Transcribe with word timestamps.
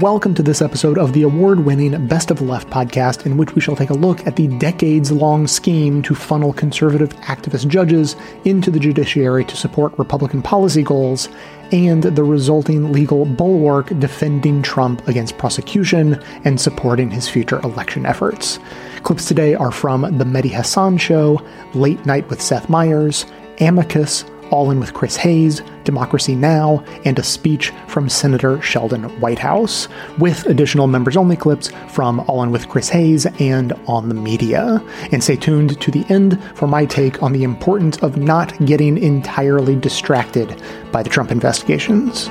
Welcome 0.00 0.34
to 0.36 0.42
this 0.42 0.62
episode 0.62 0.96
of 0.96 1.12
the 1.12 1.24
award 1.24 1.66
winning 1.66 2.06
Best 2.06 2.30
of 2.30 2.40
Left 2.40 2.70
podcast, 2.70 3.26
in 3.26 3.36
which 3.36 3.54
we 3.54 3.60
shall 3.60 3.76
take 3.76 3.90
a 3.90 3.94
look 3.94 4.26
at 4.26 4.36
the 4.36 4.48
decades 4.56 5.12
long 5.12 5.46
scheme 5.46 6.00
to 6.04 6.14
funnel 6.14 6.54
conservative 6.54 7.10
activist 7.16 7.68
judges 7.68 8.16
into 8.46 8.70
the 8.70 8.80
judiciary 8.80 9.44
to 9.44 9.58
support 9.58 9.98
Republican 9.98 10.40
policy 10.40 10.82
goals 10.82 11.28
and 11.70 12.04
the 12.04 12.24
resulting 12.24 12.92
legal 12.92 13.26
bulwark 13.26 13.88
defending 13.98 14.62
Trump 14.62 15.06
against 15.06 15.36
prosecution 15.36 16.14
and 16.46 16.58
supporting 16.58 17.10
his 17.10 17.28
future 17.28 17.60
election 17.60 18.06
efforts. 18.06 18.58
Clips 19.02 19.28
today 19.28 19.54
are 19.54 19.70
from 19.70 20.00
The 20.16 20.24
Mehdi 20.24 20.48
Hasan 20.48 20.96
Show, 20.96 21.46
Late 21.74 22.06
Night 22.06 22.26
with 22.30 22.40
Seth 22.40 22.70
Meyers, 22.70 23.26
Amicus, 23.60 24.24
all 24.50 24.70
In 24.70 24.80
with 24.80 24.94
Chris 24.94 25.16
Hayes, 25.16 25.62
Democracy 25.84 26.34
Now!, 26.34 26.84
and 27.04 27.18
a 27.18 27.22
speech 27.22 27.72
from 27.88 28.08
Senator 28.08 28.60
Sheldon 28.62 29.04
Whitehouse, 29.20 29.88
with 30.18 30.46
additional 30.46 30.86
members 30.86 31.16
only 31.16 31.36
clips 31.36 31.70
from 31.88 32.20
All 32.20 32.42
In 32.42 32.50
with 32.50 32.68
Chris 32.68 32.88
Hayes 32.88 33.26
and 33.40 33.72
On 33.86 34.08
the 34.08 34.14
Media. 34.14 34.82
And 35.12 35.22
stay 35.22 35.36
tuned 35.36 35.80
to 35.80 35.90
the 35.90 36.04
end 36.08 36.42
for 36.54 36.66
my 36.66 36.84
take 36.84 37.22
on 37.22 37.32
the 37.32 37.44
importance 37.44 37.96
of 37.98 38.16
not 38.16 38.64
getting 38.66 38.98
entirely 38.98 39.76
distracted 39.76 40.62
by 40.92 41.02
the 41.02 41.10
Trump 41.10 41.30
investigations. 41.30 42.28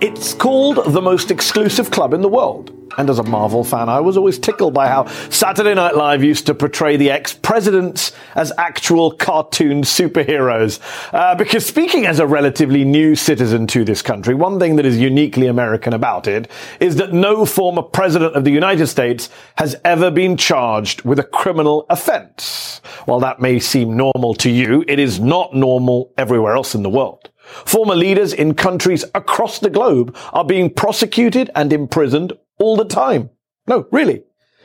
It's 0.00 0.32
called 0.32 0.92
the 0.92 1.02
most 1.02 1.32
exclusive 1.32 1.90
club 1.90 2.14
in 2.14 2.20
the 2.20 2.28
world. 2.28 2.72
And 2.96 3.10
as 3.10 3.18
a 3.18 3.24
Marvel 3.24 3.64
fan, 3.64 3.88
I 3.88 3.98
was 3.98 4.16
always 4.16 4.38
tickled 4.38 4.72
by 4.72 4.86
how 4.86 5.06
Saturday 5.28 5.74
Night 5.74 5.96
Live 5.96 6.22
used 6.22 6.46
to 6.46 6.54
portray 6.54 6.96
the 6.96 7.10
ex-presidents 7.10 8.12
as 8.36 8.52
actual 8.58 9.10
cartoon 9.10 9.82
superheroes. 9.82 10.78
Uh, 11.12 11.34
because 11.34 11.66
speaking 11.66 12.06
as 12.06 12.20
a 12.20 12.28
relatively 12.28 12.84
new 12.84 13.16
citizen 13.16 13.66
to 13.68 13.84
this 13.84 14.00
country, 14.00 14.34
one 14.34 14.60
thing 14.60 14.76
that 14.76 14.86
is 14.86 14.98
uniquely 14.98 15.48
American 15.48 15.92
about 15.92 16.28
it 16.28 16.48
is 16.78 16.94
that 16.96 17.12
no 17.12 17.44
former 17.44 17.82
president 17.82 18.36
of 18.36 18.44
the 18.44 18.52
United 18.52 18.86
States 18.86 19.28
has 19.56 19.74
ever 19.84 20.12
been 20.12 20.36
charged 20.36 21.02
with 21.02 21.18
a 21.18 21.24
criminal 21.24 21.86
offense. 21.90 22.80
While 23.06 23.20
that 23.20 23.40
may 23.40 23.58
seem 23.58 23.96
normal 23.96 24.34
to 24.34 24.50
you, 24.50 24.84
it 24.86 25.00
is 25.00 25.18
not 25.18 25.56
normal 25.56 26.12
everywhere 26.16 26.54
else 26.54 26.76
in 26.76 26.84
the 26.84 26.90
world. 26.90 27.30
Former 27.64 27.94
leaders 27.94 28.32
in 28.32 28.54
countries 28.54 29.04
across 29.14 29.58
the 29.58 29.70
globe 29.70 30.16
are 30.32 30.44
being 30.44 30.70
prosecuted 30.70 31.50
and 31.54 31.72
imprisoned 31.72 32.32
all 32.58 32.76
the 32.76 32.84
time. 32.84 33.30
No, 33.66 33.86
really. 33.90 34.22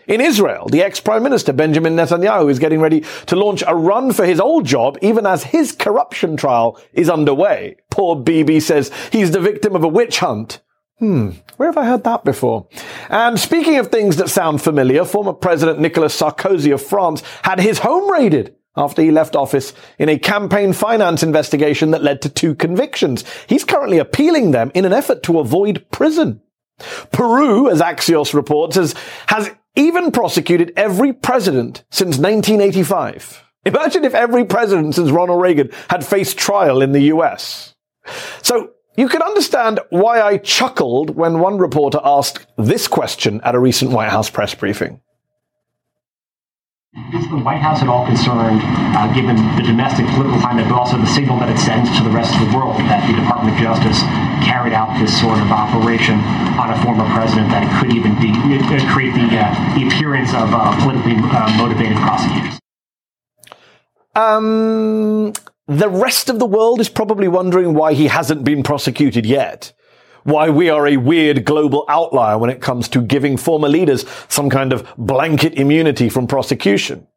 In 0.07 0.19
Israel, 0.19 0.67
the 0.67 0.81
ex-prime 0.81 1.23
minister 1.23 1.53
Benjamin 1.53 1.95
Netanyahu 1.95 2.49
is 2.49 2.59
getting 2.59 2.81
ready 2.81 3.05
to 3.27 3.35
launch 3.37 3.63
a 3.65 3.75
run 3.75 4.11
for 4.11 4.25
his 4.25 4.39
old 4.39 4.65
job 4.65 4.97
even 5.01 5.25
as 5.25 5.43
his 5.43 5.71
corruption 5.71 6.35
trial 6.35 6.79
is 6.91 7.09
underway. 7.09 7.77
Poor 7.89 8.17
Bibi 8.17 8.59
says 8.59 8.91
he's 9.11 9.31
the 9.31 9.39
victim 9.39 9.75
of 9.75 9.83
a 9.83 9.87
witch 9.87 10.19
hunt. 10.19 10.61
Hmm, 10.99 11.31
where 11.57 11.69
have 11.69 11.77
I 11.77 11.85
heard 11.85 12.03
that 12.03 12.23
before? 12.23 12.67
And 13.09 13.39
speaking 13.39 13.77
of 13.77 13.87
things 13.87 14.17
that 14.17 14.29
sound 14.29 14.61
familiar, 14.61 15.05
former 15.05 15.33
President 15.33 15.79
Nicolas 15.79 16.19
Sarkozy 16.19 16.73
of 16.73 16.81
France 16.81 17.23
had 17.43 17.59
his 17.59 17.79
home 17.79 18.11
raided 18.11 18.55
after 18.75 19.01
he 19.01 19.11
left 19.11 19.35
office 19.35 19.73
in 19.99 20.09
a 20.09 20.17
campaign 20.17 20.73
finance 20.73 21.23
investigation 21.23 21.91
that 21.91 22.03
led 22.03 22.21
to 22.21 22.29
two 22.29 22.55
convictions. 22.55 23.23
He's 23.47 23.63
currently 23.63 23.99
appealing 23.99 24.51
them 24.51 24.71
in 24.73 24.85
an 24.85 24.93
effort 24.93 25.23
to 25.23 25.39
avoid 25.39 25.85
prison. 25.91 26.41
Peru, 27.11 27.69
as 27.69 27.81
Axios 27.81 28.33
reports, 28.33 28.75
has, 28.75 28.95
has 29.27 29.51
even 29.75 30.11
prosecuted 30.11 30.73
every 30.75 31.13
president 31.13 31.83
since 31.91 32.17
1985. 32.17 33.43
Imagine 33.65 34.03
if 34.03 34.13
every 34.13 34.45
president 34.45 34.95
since 34.95 35.09
Ronald 35.09 35.41
Reagan 35.41 35.69
had 35.89 36.05
faced 36.05 36.37
trial 36.37 36.81
in 36.81 36.91
the 36.91 37.03
US. 37.13 37.75
So 38.41 38.71
you 38.97 39.07
can 39.07 39.21
understand 39.21 39.79
why 39.89 40.21
I 40.21 40.37
chuckled 40.37 41.11
when 41.11 41.39
one 41.39 41.57
reporter 41.57 41.99
asked 42.03 42.45
this 42.57 42.87
question 42.87 43.41
at 43.43 43.55
a 43.55 43.59
recent 43.59 43.91
White 43.91 44.09
House 44.09 44.29
press 44.29 44.53
briefing. 44.53 44.99
Is 46.93 47.27
the 47.27 47.41
White 47.41 47.57
House 47.57 47.81
at 47.81 47.89
all 47.89 48.05
concerned, 48.05 48.61
uh, 48.93 49.11
given 49.15 49.35
the 49.57 49.63
domestic 49.63 50.05
political 50.13 50.37
climate, 50.39 50.69
but 50.69 50.77
also 50.77 50.95
the 50.95 51.07
signal 51.07 51.39
that 51.39 51.49
it 51.49 51.57
sends 51.57 51.89
to 51.97 52.03
the 52.03 52.09
rest 52.11 52.37
of 52.37 52.45
the 52.45 52.55
world 52.55 52.77
that 52.85 53.01
the 53.09 53.17
Department 53.17 53.57
of 53.57 53.61
Justice 53.65 53.97
carried 54.45 54.73
out 54.73 54.93
this 55.01 55.09
sort 55.19 55.39
of 55.39 55.49
operation 55.49 56.21
on 56.53 56.69
a 56.69 56.77
former 56.85 57.09
president, 57.09 57.49
that 57.49 57.65
it 57.65 57.73
could 57.81 57.97
even 57.97 58.13
be, 58.21 58.29
uh, 58.29 58.93
create 58.93 59.09
the, 59.17 59.25
uh, 59.25 59.49
the 59.73 59.87
appearance 59.89 60.37
of 60.37 60.53
uh, 60.53 60.69
politically 60.85 61.17
uh, 61.17 61.49
motivated 61.57 61.97
prosecutors? 61.97 62.61
Um, 64.13 65.33
the 65.65 65.89
rest 65.89 66.29
of 66.29 66.37
the 66.37 66.45
world 66.45 66.79
is 66.79 66.89
probably 66.89 67.27
wondering 67.27 67.73
why 67.73 67.93
he 67.93 68.05
hasn't 68.05 68.43
been 68.43 68.61
prosecuted 68.61 69.25
yet 69.25 69.73
why 70.23 70.49
we 70.49 70.69
are 70.69 70.87
a 70.87 70.97
weird 70.97 71.45
global 71.45 71.85
outlier 71.87 72.37
when 72.37 72.49
it 72.49 72.61
comes 72.61 72.87
to 72.89 73.01
giving 73.01 73.37
former 73.37 73.69
leaders 73.69 74.05
some 74.29 74.49
kind 74.49 74.73
of 74.73 74.87
blanket 74.97 75.53
immunity 75.55 76.09
from 76.09 76.27
prosecution. 76.27 77.07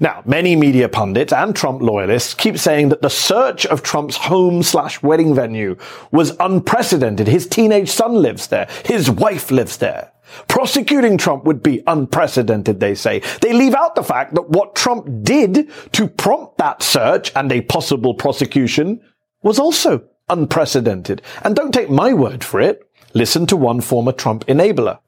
Now, 0.00 0.22
many 0.26 0.54
media 0.54 0.88
pundits 0.88 1.32
and 1.32 1.56
Trump 1.56 1.80
loyalists 1.80 2.34
keep 2.34 2.58
saying 2.58 2.90
that 2.90 3.02
the 3.02 3.08
search 3.08 3.64
of 3.66 3.82
Trump's 3.82 4.16
home 4.16 4.62
slash 4.62 5.02
wedding 5.02 5.34
venue 5.34 5.76
was 6.10 6.36
unprecedented. 6.40 7.26
His 7.26 7.46
teenage 7.46 7.88
son 7.88 8.14
lives 8.14 8.48
there. 8.48 8.68
His 8.84 9.10
wife 9.10 9.50
lives 9.50 9.78
there. 9.78 10.12
Prosecuting 10.48 11.18
Trump 11.18 11.44
would 11.44 11.62
be 11.62 11.82
unprecedented, 11.86 12.80
they 12.80 12.94
say. 12.94 13.20
They 13.40 13.52
leave 13.52 13.74
out 13.74 13.94
the 13.94 14.02
fact 14.02 14.34
that 14.34 14.48
what 14.48 14.74
Trump 14.74 15.08
did 15.22 15.70
to 15.92 16.08
prompt 16.08 16.58
that 16.58 16.82
search 16.82 17.32
and 17.34 17.50
a 17.52 17.62
possible 17.62 18.14
prosecution 18.14 19.00
was 19.42 19.58
also 19.58 20.04
unprecedented. 20.32 21.22
And 21.42 21.54
don't 21.54 21.72
take 21.72 21.90
my 21.90 22.12
word 22.12 22.42
for 22.42 22.60
it. 22.60 22.88
Listen 23.14 23.46
to 23.46 23.56
one 23.56 23.80
former 23.80 24.12
Trump 24.12 24.46
enabler. 24.46 24.98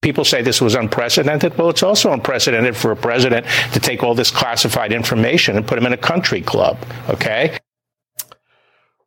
People 0.00 0.24
say 0.24 0.42
this 0.42 0.60
was 0.60 0.74
unprecedented. 0.74 1.56
Well, 1.56 1.70
it's 1.70 1.82
also 1.82 2.12
unprecedented 2.12 2.76
for 2.76 2.90
a 2.90 2.96
president 2.96 3.46
to 3.72 3.80
take 3.80 4.02
all 4.02 4.14
this 4.14 4.30
classified 4.30 4.92
information 4.92 5.56
and 5.56 5.66
put 5.66 5.78
him 5.78 5.86
in 5.86 5.92
a 5.92 5.96
country 5.96 6.40
club. 6.42 6.76
Okay. 7.08 7.56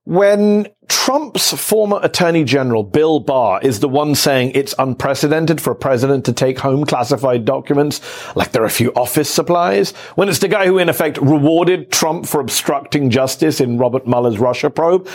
When 0.05 0.67
Trump's 0.87 1.51
former 1.51 1.99
attorney 2.03 2.43
general, 2.43 2.83
Bill 2.83 3.19
Barr, 3.19 3.59
is 3.63 3.79
the 3.79 3.89
one 3.89 4.13
saying 4.13 4.51
it's 4.53 4.75
unprecedented 4.77 5.59
for 5.59 5.71
a 5.71 5.75
president 5.75 6.25
to 6.25 6.33
take 6.33 6.59
home 6.59 6.85
classified 6.85 7.43
documents 7.43 8.01
like 8.35 8.51
there 8.51 8.61
are 8.61 8.67
a 8.67 8.69
few 8.69 8.93
office 8.93 9.31
supplies, 9.31 9.93
when 10.13 10.29
it's 10.29 10.37
the 10.37 10.47
guy 10.47 10.67
who 10.67 10.77
in 10.77 10.89
effect 10.89 11.17
rewarded 11.17 11.91
Trump 11.91 12.27
for 12.27 12.39
obstructing 12.39 13.09
justice 13.09 13.59
in 13.59 13.79
Robert 13.79 14.05
Mueller's 14.05 14.37
Russia 14.37 14.69
probe, 14.69 15.07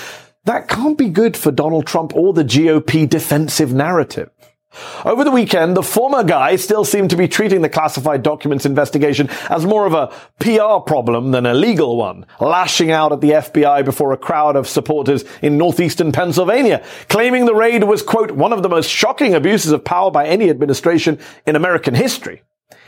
that 0.42 0.66
can't 0.66 0.98
be 0.98 1.08
good 1.08 1.36
for 1.36 1.52
Donald 1.52 1.86
Trump 1.86 2.16
or 2.16 2.32
the 2.32 2.42
GOP 2.42 3.08
defensive 3.08 3.72
narrative. 3.72 4.28
Over 5.04 5.24
the 5.24 5.30
weekend, 5.30 5.76
the 5.76 5.82
former 5.82 6.22
guy 6.22 6.56
still 6.56 6.84
seemed 6.84 7.10
to 7.10 7.16
be 7.16 7.26
treating 7.26 7.62
the 7.62 7.68
classified 7.68 8.22
documents 8.22 8.66
investigation 8.66 9.28
as 9.48 9.64
more 9.64 9.86
of 9.86 9.94
a 9.94 10.12
PR 10.38 10.84
problem 10.86 11.30
than 11.30 11.46
a 11.46 11.54
legal 11.54 11.96
one, 11.96 12.26
lashing 12.38 12.90
out 12.90 13.12
at 13.12 13.20
the 13.20 13.30
FBI 13.30 13.84
before 13.84 14.12
a 14.12 14.18
crowd 14.18 14.56
of 14.56 14.68
supporters 14.68 15.24
in 15.42 15.58
northeastern 15.58 16.12
Pennsylvania, 16.12 16.84
claiming 17.08 17.46
the 17.46 17.54
raid 17.54 17.84
was, 17.84 18.02
quote, 18.02 18.30
one 18.32 18.52
of 18.52 18.62
the 18.62 18.68
most 18.68 18.88
shocking 18.88 19.34
abuses 19.34 19.72
of 19.72 19.84
power 19.84 20.10
by 20.10 20.26
any 20.26 20.50
administration 20.50 21.18
in 21.46 21.56
American 21.56 21.94
history. 21.94 22.42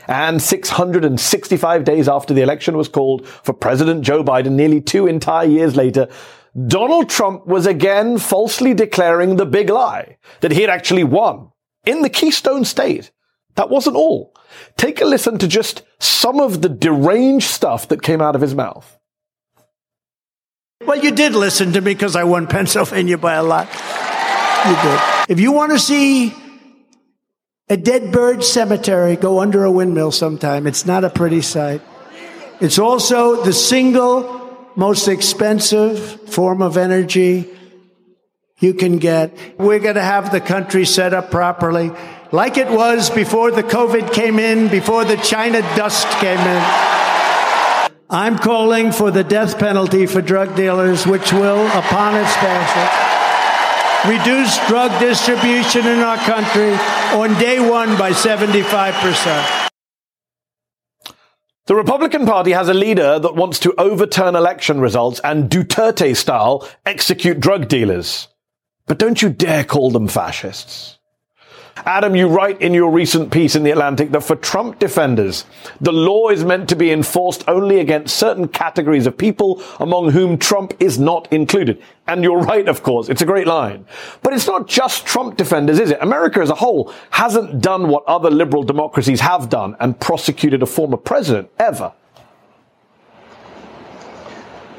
And 0.07 0.41
665 0.41 1.83
days 1.83 2.07
after 2.07 2.33
the 2.33 2.41
election 2.41 2.77
was 2.77 2.89
called 2.89 3.27
for 3.27 3.53
President 3.53 4.03
Joe 4.03 4.23
Biden, 4.23 4.51
nearly 4.51 4.81
two 4.81 5.07
entire 5.07 5.47
years 5.47 5.75
later, 5.75 6.07
Donald 6.67 7.09
Trump 7.09 7.47
was 7.47 7.65
again 7.65 8.19
falsely 8.19 8.73
declaring 8.73 9.37
the 9.37 9.45
big 9.45 9.69
lie 9.69 10.17
that 10.41 10.51
he 10.51 10.61
had 10.61 10.69
actually 10.69 11.03
won 11.03 11.49
in 11.85 12.01
the 12.01 12.09
Keystone 12.09 12.65
State. 12.65 13.11
That 13.55 13.69
wasn't 13.69 13.95
all. 13.95 14.35
Take 14.77 15.01
a 15.01 15.05
listen 15.05 15.37
to 15.39 15.47
just 15.47 15.83
some 15.99 16.39
of 16.39 16.61
the 16.61 16.69
deranged 16.69 17.47
stuff 17.47 17.87
that 17.89 18.01
came 18.01 18.21
out 18.21 18.35
of 18.35 18.41
his 18.41 18.55
mouth. 18.55 18.97
Well, 20.85 20.99
you 20.99 21.11
did 21.11 21.33
listen 21.33 21.73
to 21.73 21.81
me 21.81 21.93
because 21.93 22.15
I 22.15 22.23
won 22.23 22.47
Pennsylvania 22.47 23.17
by 23.17 23.35
a 23.35 23.43
lot. 23.43 23.67
You 24.67 24.75
did. 24.81 24.99
If 25.29 25.39
you 25.39 25.51
want 25.51 25.71
to 25.71 25.79
see 25.79 26.33
a 27.69 27.77
dead 27.77 28.11
bird 28.11 28.43
cemetery 28.43 29.15
go 29.15 29.39
under 29.39 29.63
a 29.63 29.71
windmill 29.71 30.11
sometime, 30.11 30.67
it's 30.67 30.85
not 30.85 31.03
a 31.03 31.09
pretty 31.09 31.41
sight. 31.41 31.81
It's 32.59 32.79
also 32.79 33.43
the 33.43 33.53
single 33.53 34.41
most 34.75 35.07
expensive 35.07 36.29
form 36.29 36.61
of 36.61 36.77
energy 36.77 37.49
you 38.59 38.73
can 38.73 38.97
get. 38.97 39.35
We're 39.57 39.79
going 39.79 39.95
to 39.95 40.01
have 40.01 40.31
the 40.31 40.41
country 40.41 40.85
set 40.85 41.13
up 41.13 41.31
properly, 41.31 41.91
like 42.31 42.57
it 42.57 42.69
was 42.69 43.09
before 43.09 43.51
the 43.51 43.63
COVID 43.63 44.13
came 44.13 44.39
in, 44.39 44.67
before 44.67 45.05
the 45.05 45.17
China 45.17 45.61
dust 45.75 46.07
came 46.19 46.39
in. 46.39 46.63
I'm 48.09 48.37
calling 48.37 48.91
for 48.91 49.11
the 49.11 49.23
death 49.23 49.57
penalty 49.57 50.05
for 50.05 50.21
drug 50.21 50.55
dealers, 50.55 51.07
which 51.07 51.33
will, 51.33 51.65
upon 51.67 52.15
its 52.15 52.35
passage, 52.35 53.13
reduce 54.07 54.55
drug 54.67 54.99
distribution 54.99 55.87
in 55.87 55.99
our 55.99 56.17
country 56.17 56.73
on 57.17 57.33
day 57.39 57.59
one 57.59 57.97
by 57.97 58.11
75%. 58.11 59.69
The 61.65 61.75
Republican 61.75 62.25
Party 62.25 62.51
has 62.51 62.67
a 62.67 62.73
leader 62.73 63.19
that 63.19 63.35
wants 63.35 63.57
to 63.59 63.73
overturn 63.77 64.35
election 64.35 64.81
results 64.81 65.21
and 65.23 65.49
Duterte 65.49 66.15
style 66.15 66.67
execute 66.85 67.39
drug 67.39 67.69
dealers. 67.69 68.27
But 68.85 68.99
don't 68.99 69.21
you 69.21 69.29
dare 69.29 69.63
call 69.63 69.91
them 69.91 70.07
fascists. 70.07 70.99
Adam, 71.85 72.15
you 72.15 72.27
write 72.27 72.61
in 72.61 72.73
your 72.73 72.91
recent 72.91 73.31
piece 73.31 73.55
in 73.55 73.63
The 73.63 73.71
Atlantic 73.71 74.11
that 74.11 74.23
for 74.23 74.35
Trump 74.35 74.79
defenders, 74.79 75.45
the 75.81 75.91
law 75.91 76.29
is 76.29 76.43
meant 76.43 76.69
to 76.69 76.75
be 76.75 76.91
enforced 76.91 77.43
only 77.47 77.79
against 77.79 78.15
certain 78.15 78.47
categories 78.47 79.07
of 79.07 79.17
people 79.17 79.61
among 79.79 80.11
whom 80.11 80.37
Trump 80.37 80.73
is 80.79 80.99
not 80.99 81.31
included. 81.33 81.81
And 82.07 82.23
you're 82.23 82.39
right, 82.39 82.67
of 82.69 82.83
course. 82.83 83.09
It's 83.09 83.21
a 83.21 83.25
great 83.25 83.47
line. 83.47 83.85
But 84.21 84.33
it's 84.33 84.47
not 84.47 84.67
just 84.67 85.05
Trump 85.05 85.35
defenders, 85.35 85.79
is 85.79 85.91
it? 85.91 85.97
America 86.01 86.39
as 86.41 86.49
a 86.49 86.55
whole 86.55 86.93
hasn't 87.09 87.59
done 87.61 87.89
what 87.89 88.05
other 88.05 88.29
liberal 88.29 88.63
democracies 88.63 89.21
have 89.21 89.49
done 89.49 89.75
and 89.79 89.99
prosecuted 89.99 90.61
a 90.61 90.67
former 90.67 90.97
president 90.97 91.49
ever. 91.57 91.91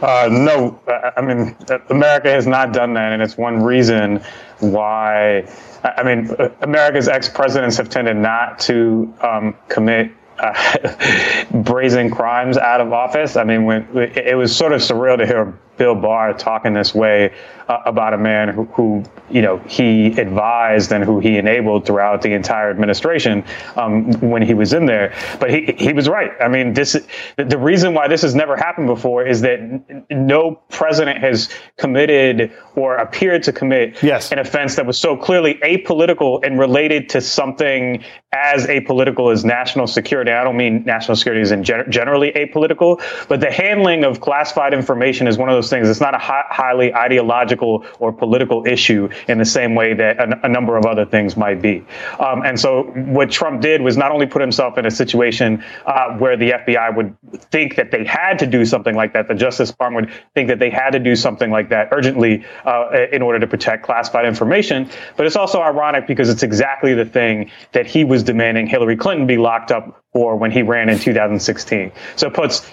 Uh, 0.05 0.29
no, 0.31 0.79
I 1.17 1.23
mean, 1.23 1.57
America 1.89 2.31
has 2.31 2.47
not 2.47 2.75
done 2.75 2.93
that, 2.93 3.13
and 3.13 3.23
it's 3.23 3.39
one 3.39 3.63
reason 3.63 4.23
why 4.61 5.47
I 5.85 6.03
mean, 6.03 6.31
America's 6.63 7.09
ex 7.09 7.29
presidents 7.29 7.77
have 7.77 7.91
tended 7.91 8.17
not 8.17 8.59
to 8.61 9.13
um, 9.21 9.55
commit 9.69 10.11
uh, 10.39 11.45
brazen 11.63 12.11
crimes 12.11 12.57
out 12.57 12.81
of 12.81 12.93
office. 12.93 13.37
I 13.37 13.45
mean, 13.45 13.65
when 13.65 13.87
it 13.95 14.37
was 14.37 14.55
sort 14.55 14.73
of 14.73 14.81
surreal 14.81 15.19
to 15.19 15.27
hear 15.27 15.59
Bill 15.77 15.95
Barr 15.95 16.35
talking 16.35 16.73
this 16.73 16.95
way 16.95 17.35
uh, 17.69 17.79
about 17.87 18.15
a 18.15 18.19
man 18.19 18.49
who, 18.49 18.65
who, 18.65 19.05
you 19.31 19.43
know, 19.43 19.59
he 19.59 20.09
advised 20.19 20.93
and 20.93 21.03
who 21.03 21.19
he 21.21 21.39
enabled 21.39 21.87
throughout 21.87 22.23
the 22.23 22.33
entire 22.33 22.71
administration 22.71 23.45
um, 23.77 24.13
when 24.21 24.43
he 24.43 24.55
was 24.55 24.73
in 24.73 24.87
there. 24.87 25.15
But 25.41 25.51
he 25.51 25.75
he 25.77 25.93
was 25.93 26.09
right. 26.09 26.31
I 26.41 26.49
mean, 26.49 26.75
this 26.75 26.97
the 27.37 27.59
reason 27.59 27.95
why 27.95 28.09
this 28.09 28.23
has 28.23 28.35
never 28.35 28.57
happened 28.57 28.87
before 28.87 29.27
is 29.27 29.41
that 29.43 30.05
no 30.11 30.61
president 30.69 31.19
has 31.19 31.49
committed 31.79 32.53
or 32.77 32.97
appeared 32.97 33.43
to 33.45 33.53
commit 33.53 34.03
yes. 34.03 34.33
an 34.33 34.39
offense 34.39 34.77
that 34.77 34.87
was 34.87 34.99
so 34.99 35.17
clearly 35.17 35.55
apolitical 35.63 36.45
and 36.45 36.59
related 36.59 37.09
to 37.11 37.21
something 37.21 38.05
as 38.33 38.67
apolitical 38.67 39.33
as 39.33 39.45
national 39.45 39.87
security. 39.87 40.33
I 40.33 40.43
don't 40.43 40.57
mean 40.57 40.85
national 40.85 41.17
security 41.17 41.41
is 41.41 41.53
in 41.53 41.63
gen- 41.63 41.91
generally 41.91 42.33
apolitical, 42.33 43.01
but 43.29 43.41
the 43.41 43.51
handling 43.51 44.05
of 44.05 44.21
classified 44.21 44.75
information 44.75 45.29
is 45.29 45.39
one 45.39 45.49
of 45.49 45.55
those 45.55 45.64
things. 45.71 45.89
It's 45.89 46.01
not 46.01 46.15
a 46.15 46.19
hi- 46.19 46.47
highly 46.49 46.95
ideological 46.95 47.85
or 47.99 48.13
political 48.13 48.67
issue 48.67 49.09
in 49.29 49.39
the 49.39 49.45
same 49.45 49.75
way 49.75 49.95
that 49.95 50.19
a, 50.19 50.47
a 50.47 50.49
number 50.49 50.77
of 50.77 50.87
other 50.87 51.05
things 51.05 51.37
might 51.37 51.61
be. 51.61 51.85
Um, 52.19 52.43
and 52.43 52.59
so 52.59 52.85
what 52.85 53.31
Trump 53.31 53.61
did 53.61 53.83
was 53.83 53.97
not 53.97 54.13
only 54.13 54.27
put 54.27 54.41
himself 54.41 54.79
in 54.79 54.87
a 54.87 54.91
situation 54.91 55.65
uh, 55.87 56.17
where 56.19 56.37
the 56.37 56.51
FBI 56.51 56.97
would 56.97 57.17
think 57.51 57.77
that 57.77 57.91
they 57.91 58.05
had 58.05 58.39
to 58.41 58.47
do 58.47 58.65
something 58.65 58.95
like 58.95 59.13
that, 59.13 59.29
the 59.29 59.35
Justice 59.35 59.71
Department 59.71 60.07
would 60.07 60.15
think 60.35 60.49
that 60.49 60.59
they 60.59 60.71
had 60.71 60.91
to 60.91 60.99
do 60.99 61.17
something 61.17 61.51
like 61.51 61.69
that 61.71 61.89
urgently 61.93 62.45
uh, 62.65 62.91
in 63.13 63.23
order 63.23 63.39
to 63.39 63.47
protect 63.47 63.85
classified 63.85 64.27
information, 64.27 64.89
but 65.17 65.27
it's 65.27 65.37
also 65.37 65.61
ironic 65.61 66.07
because 66.07 66.29
it's 66.29 66.43
exactly 66.43 66.95
the 66.95 67.05
thing 67.05 67.51
that 67.73 67.87
he 67.87 68.05
was 68.05 68.23
demanding 68.23 68.67
Hillary 68.67 68.97
Clinton 68.97 69.27
be 69.27 69.37
locked 69.37 69.71
up 69.71 70.03
for 70.13 70.37
when 70.37 70.51
he 70.51 70.63
ran 70.63 70.89
in 70.89 70.99
2016. 70.99 71.93
So 72.17 72.29
it 72.29 72.35
puts 72.35 72.71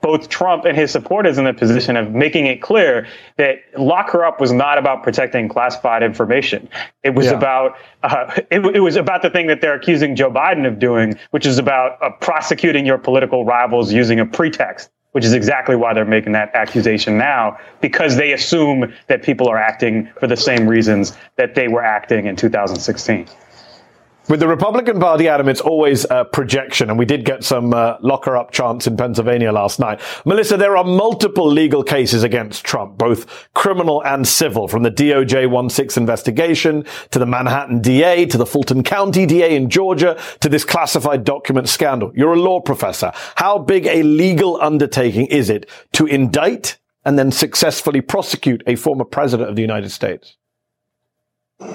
both 0.00 0.28
Trump 0.28 0.64
and 0.64 0.76
his 0.76 0.90
supporters 0.90 1.38
in 1.38 1.44
the 1.44 1.54
position 1.54 1.96
of 1.96 2.12
making 2.12 2.46
it 2.46 2.60
clear 2.60 3.06
that 3.36 3.62
lock 3.78 4.10
her 4.10 4.24
up 4.24 4.40
was 4.40 4.52
not 4.52 4.78
about 4.78 5.02
protecting 5.02 5.48
classified 5.48 6.02
information. 6.02 6.68
It 7.02 7.14
was 7.14 7.26
yeah. 7.26 7.32
about 7.32 7.76
uh, 8.02 8.32
it, 8.50 8.64
it, 8.76 8.80
was 8.80 8.96
about 8.96 9.22
the 9.22 9.30
thing 9.30 9.46
that 9.46 9.60
they're 9.60 9.74
accusing 9.74 10.16
Joe 10.16 10.30
Biden 10.30 10.66
of 10.66 10.78
doing, 10.78 11.18
which 11.30 11.46
is 11.46 11.58
about 11.58 12.02
uh, 12.02 12.10
prosecuting 12.20 12.86
your 12.86 12.98
political 12.98 13.44
rivals 13.44 13.92
using 13.92 14.20
a 14.20 14.26
pretext. 14.26 14.90
Which 15.12 15.26
is 15.26 15.34
exactly 15.34 15.76
why 15.76 15.92
they're 15.92 16.06
making 16.06 16.32
that 16.32 16.54
accusation 16.54 17.18
now, 17.18 17.58
because 17.82 18.16
they 18.16 18.32
assume 18.32 18.94
that 19.08 19.22
people 19.22 19.46
are 19.46 19.58
acting 19.58 20.10
for 20.18 20.26
the 20.26 20.38
same 20.38 20.66
reasons 20.66 21.14
that 21.36 21.54
they 21.54 21.68
were 21.68 21.84
acting 21.84 22.24
in 22.24 22.34
2016. 22.34 23.28
With 24.28 24.38
the 24.38 24.46
Republican 24.46 25.00
Party, 25.00 25.26
Adam, 25.26 25.48
it's 25.48 25.60
always 25.60 26.06
a 26.08 26.24
projection, 26.24 26.90
and 26.90 26.98
we 26.98 27.04
did 27.04 27.24
get 27.24 27.42
some 27.42 27.74
uh, 27.74 27.96
locker 28.00 28.36
up 28.36 28.52
chants 28.52 28.86
in 28.86 28.96
Pennsylvania 28.96 29.50
last 29.50 29.80
night. 29.80 30.00
Melissa, 30.24 30.56
there 30.56 30.76
are 30.76 30.84
multiple 30.84 31.50
legal 31.50 31.82
cases 31.82 32.22
against 32.22 32.64
Trump, 32.64 32.96
both 32.96 33.48
criminal 33.54 34.00
and 34.04 34.26
civil, 34.26 34.68
from 34.68 34.84
the 34.84 34.92
DOJ 34.92 35.48
1-6 35.48 35.96
investigation 35.96 36.84
to 37.10 37.18
the 37.18 37.26
Manhattan 37.26 37.80
DA 37.80 38.24
to 38.26 38.38
the 38.38 38.46
Fulton 38.46 38.84
County 38.84 39.26
DA 39.26 39.56
in 39.56 39.68
Georgia 39.68 40.16
to 40.38 40.48
this 40.48 40.64
classified 40.64 41.24
document 41.24 41.68
scandal. 41.68 42.12
You're 42.14 42.34
a 42.34 42.40
law 42.40 42.60
professor. 42.60 43.10
How 43.34 43.58
big 43.58 43.86
a 43.86 44.04
legal 44.04 44.56
undertaking 44.60 45.26
is 45.26 45.50
it 45.50 45.68
to 45.94 46.06
indict 46.06 46.78
and 47.04 47.18
then 47.18 47.32
successfully 47.32 48.00
prosecute 48.00 48.62
a 48.68 48.76
former 48.76 49.04
president 49.04 49.50
of 49.50 49.56
the 49.56 49.62
United 49.62 49.90
States? 49.90 50.36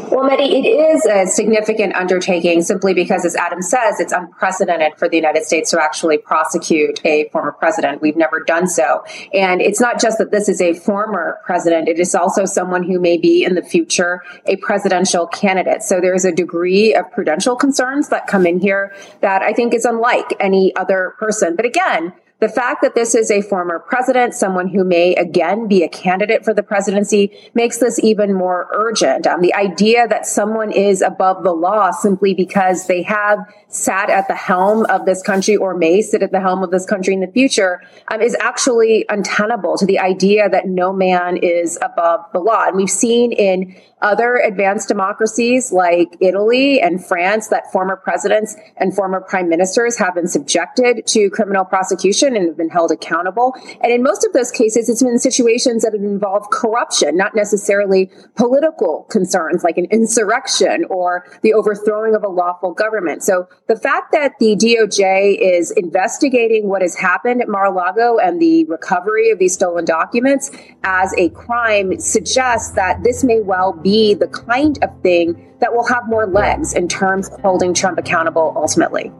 Well, 0.10 0.28
Mehdi, 0.28 0.50
it 0.50 0.66
is 0.66 1.06
a 1.06 1.28
significant 1.28 1.96
undertaking 1.96 2.62
simply 2.62 2.94
because, 2.94 3.24
as 3.24 3.36
Adam 3.36 3.62
says, 3.62 4.00
it's 4.00 4.12
unprecedented 4.12 4.98
for 4.98 5.08
the 5.08 5.16
United 5.16 5.44
States 5.44 5.70
to 5.72 5.82
actually 5.82 6.18
prosecute 6.18 7.06
a 7.06 7.30
former 7.30 7.52
president. 7.52 8.02
We've 8.02 8.16
never 8.16 8.40
done 8.40 8.68
so. 8.68 9.04
And 9.34 9.62
it's 9.62 9.80
not 9.80 10.02
just 10.02 10.18
that 10.18 10.32
this 10.32 10.50
is 10.50 10.60
a 10.60 10.74
former 10.74 11.40
president, 11.46 11.88
it 11.88 12.00
is 12.00 12.16
also 12.16 12.46
someone 12.46 12.84
who 12.84 13.00
may 13.00 13.18
be 13.18 13.44
in 13.44 13.56
the 13.56 13.62
future 13.62 14.24
a 14.46 14.56
presidential 14.58 15.28
candidate. 15.28 15.84
So 15.84 16.02
there's 16.02 16.26
a 16.26 16.32
degree 16.32 16.96
of 16.96 17.12
prudential 17.12 17.56
concerns 17.56 18.10
that 18.10 18.28
come 18.28 18.48
in 18.48 18.60
here 18.60 18.96
that 19.22 19.42
I 19.42 19.54
think 19.54 19.74
is 19.74 19.86
unlike 19.86 20.34
any 20.40 20.76
other 20.76 21.16
person. 21.20 21.56
But 21.56 21.66
again, 21.66 22.14
the 22.40 22.50
fact 22.50 22.84
that 22.84 22.94
this 22.94 23.16
is 23.16 23.32
a 23.32 23.42
former 23.42 23.80
president, 23.80 24.34
someone 24.36 24.68
who 24.68 24.84
may 24.84 25.16
again 25.16 25.68
be 25.68 25.84
a 25.84 25.90
candidate 25.90 26.46
for 26.46 26.54
the 26.54 26.62
presidency, 26.62 27.32
makes 27.56 27.80
this 27.80 28.00
even 28.04 28.34
more 28.34 28.68
urgent. 28.74 29.26
Um, 29.26 29.42
the 29.42 29.56
idea 29.56 30.08
that 30.08 30.28
someone 30.28 30.72
is 30.72 31.02
above 31.02 31.44
the 31.44 31.52
law 31.52 31.90
simply 31.90 32.36
because 32.36 32.86
they 32.86 33.02
have 33.04 33.40
sat 33.70 34.12
at 34.12 34.28
the 34.28 34.36
helm 34.36 34.86
of 34.86 35.06
this 35.06 35.24
country 35.24 35.56
or 35.56 35.76
may 35.76 36.02
sit 36.02 36.22
at 36.22 36.32
the 36.32 36.40
helm 36.40 36.64
of 36.64 36.70
this 36.70 36.86
country 36.86 37.14
in 37.14 37.22
the 37.22 37.28
future 37.28 37.82
um, 38.10 38.22
is 38.22 38.36
actually 38.40 39.06
untenable 39.10 39.76
to 39.78 39.86
the 39.86 39.98
idea 39.98 40.48
that 40.48 40.68
no 40.68 40.94
man 40.94 41.38
is 41.38 41.80
above 41.82 42.20
the 42.34 42.40
law. 42.40 42.66
And 42.68 42.78
we've 42.78 42.90
seen 42.90 43.32
in 43.32 43.76
other 44.02 44.36
advanced 44.38 44.88
democracies 44.88 45.72
like 45.72 46.16
Italy 46.20 46.80
and 46.80 47.04
France 47.04 47.48
that 47.48 47.72
former 47.72 47.96
presidents 47.96 48.56
and 48.78 48.94
former 48.94 49.20
prime 49.20 49.50
ministers 49.50 49.98
have 49.98 50.14
been 50.14 50.28
subjected 50.28 51.06
to 51.08 51.30
criminal 51.32 51.66
prosecution 51.66 52.36
and 52.36 52.48
have 52.48 52.58
been 52.58 52.70
held 52.70 52.92
accountable. 52.92 53.56
And 53.82 53.92
in 53.92 54.04
most 54.04 54.24
of 54.24 54.34
those 54.34 54.52
cases, 54.52 54.88
it's 54.88 55.02
been 55.02 55.18
situations 55.18 55.82
that 55.82 55.94
have 55.94 56.04
involved 56.04 56.52
corruption, 56.52 57.18
not 57.18 57.36
necessarily 57.36 58.12
political 58.36 59.08
concerns 59.10 59.64
like 59.64 59.78
an 59.78 59.86
insurrection 59.86 60.86
or 60.90 61.26
the 61.42 61.54
overthrowing 61.54 62.14
of 62.14 62.24
a 62.24 62.30
lawful 62.30 62.74
government. 62.74 63.24
So 63.24 63.48
the 63.68 63.76
fact 63.76 64.12
that 64.12 64.34
the 64.40 64.56
DOJ 64.56 65.38
is 65.40 65.72
investigating 65.72 66.68
what 66.68 66.84
has 66.84 66.96
happened 66.96 67.42
at 67.42 67.48
Mar-a-Lago 67.48 68.18
and 68.20 68.40
the 68.40 68.66
recovery 68.66 69.32
of 69.32 69.40
these 69.40 69.54
stolen 69.56 69.86
documents 69.86 70.52
as 70.84 71.14
a 71.18 71.30
crime 71.30 72.00
suggests 72.00 72.72
that 72.72 73.04
this 73.04 73.24
may 73.24 73.40
well 73.40 73.74
be 73.74 73.87
the 74.14 74.28
kind 74.28 74.78
of 74.84 74.90
thing 75.02 75.56
that 75.60 75.74
will 75.74 75.88
have 75.88 76.08
more 76.08 76.28
legs 76.28 76.74
in 76.74 76.88
terms 76.88 77.30
of 77.30 77.40
holding 77.42 77.74
Trump 77.74 77.98
accountable 77.98 78.54
ultimately. 78.56 79.12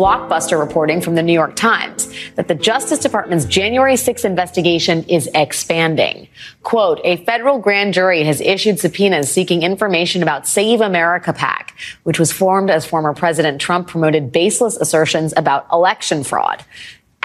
Blockbuster 0.00 0.58
reporting 0.58 0.98
from 1.02 1.14
the 1.14 1.22
New 1.22 1.34
York 1.34 1.54
Times 1.56 2.10
that 2.36 2.48
the 2.48 2.54
Justice 2.54 3.00
Department's 3.00 3.44
January 3.44 3.96
6 3.96 4.24
investigation 4.24 5.04
is 5.04 5.28
expanding. 5.34 6.26
Quote, 6.62 7.02
a 7.04 7.22
federal 7.26 7.58
grand 7.58 7.92
jury 7.92 8.24
has 8.24 8.40
issued 8.40 8.80
subpoenas 8.80 9.30
seeking 9.30 9.62
information 9.62 10.22
about 10.22 10.46
Save 10.46 10.80
America 10.80 11.34
PAC, 11.34 11.76
which 12.04 12.18
was 12.18 12.32
formed 12.32 12.70
as 12.70 12.86
former 12.86 13.12
President 13.12 13.60
Trump 13.60 13.88
promoted 13.88 14.32
baseless 14.32 14.78
assertions 14.78 15.34
about 15.36 15.66
election 15.70 16.24
fraud. 16.24 16.64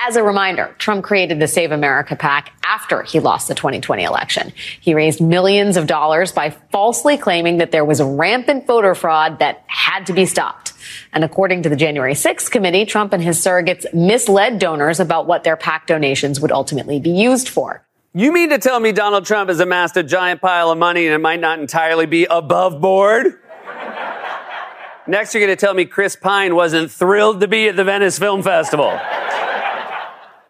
As 0.07 0.15
a 0.15 0.21
reminder, 0.21 0.75
Trump 0.77 1.03
created 1.03 1.39
the 1.39 1.47
Save 1.47 1.71
America 1.71 2.15
PAC 2.15 2.51
after 2.63 3.01
he 3.01 3.19
lost 3.19 3.47
the 3.47 3.55
2020 3.55 4.03
election. 4.03 4.53
He 4.79 4.93
raised 4.93 5.19
millions 5.19 5.77
of 5.77 5.87
dollars 5.87 6.31
by 6.31 6.51
falsely 6.71 7.17
claiming 7.17 7.57
that 7.57 7.71
there 7.71 7.83
was 7.83 7.99
rampant 7.99 8.67
voter 8.67 8.93
fraud 8.93 9.39
that 9.39 9.63
had 9.65 10.05
to 10.05 10.13
be 10.13 10.27
stopped. 10.27 10.73
And 11.11 11.23
according 11.23 11.63
to 11.63 11.69
the 11.69 11.75
January 11.75 12.13
6th 12.13 12.51
committee, 12.51 12.85
Trump 12.85 13.13
and 13.13 13.23
his 13.23 13.43
surrogates 13.43 13.91
misled 13.95 14.59
donors 14.59 14.99
about 14.99 15.25
what 15.25 15.43
their 15.43 15.57
PAC 15.57 15.87
donations 15.87 16.39
would 16.39 16.51
ultimately 16.51 16.99
be 16.99 17.09
used 17.09 17.49
for. 17.49 17.83
You 18.13 18.31
mean 18.31 18.49
to 18.49 18.59
tell 18.59 18.79
me 18.79 18.91
Donald 18.91 19.25
Trump 19.25 19.49
has 19.49 19.59
amassed 19.59 19.97
a 19.97 20.03
giant 20.03 20.39
pile 20.39 20.69
of 20.69 20.77
money 20.77 21.07
and 21.07 21.15
it 21.15 21.19
might 21.19 21.39
not 21.39 21.57
entirely 21.57 22.05
be 22.05 22.25
above 22.25 22.79
board? 22.79 23.39
Next, 25.07 25.33
you're 25.33 25.43
going 25.43 25.57
to 25.57 25.59
tell 25.59 25.73
me 25.73 25.85
Chris 25.85 26.15
Pine 26.15 26.53
wasn't 26.53 26.91
thrilled 26.91 27.41
to 27.41 27.47
be 27.47 27.69
at 27.69 27.75
the 27.75 27.83
Venice 27.83 28.19
Film 28.19 28.43
Festival. 28.43 28.99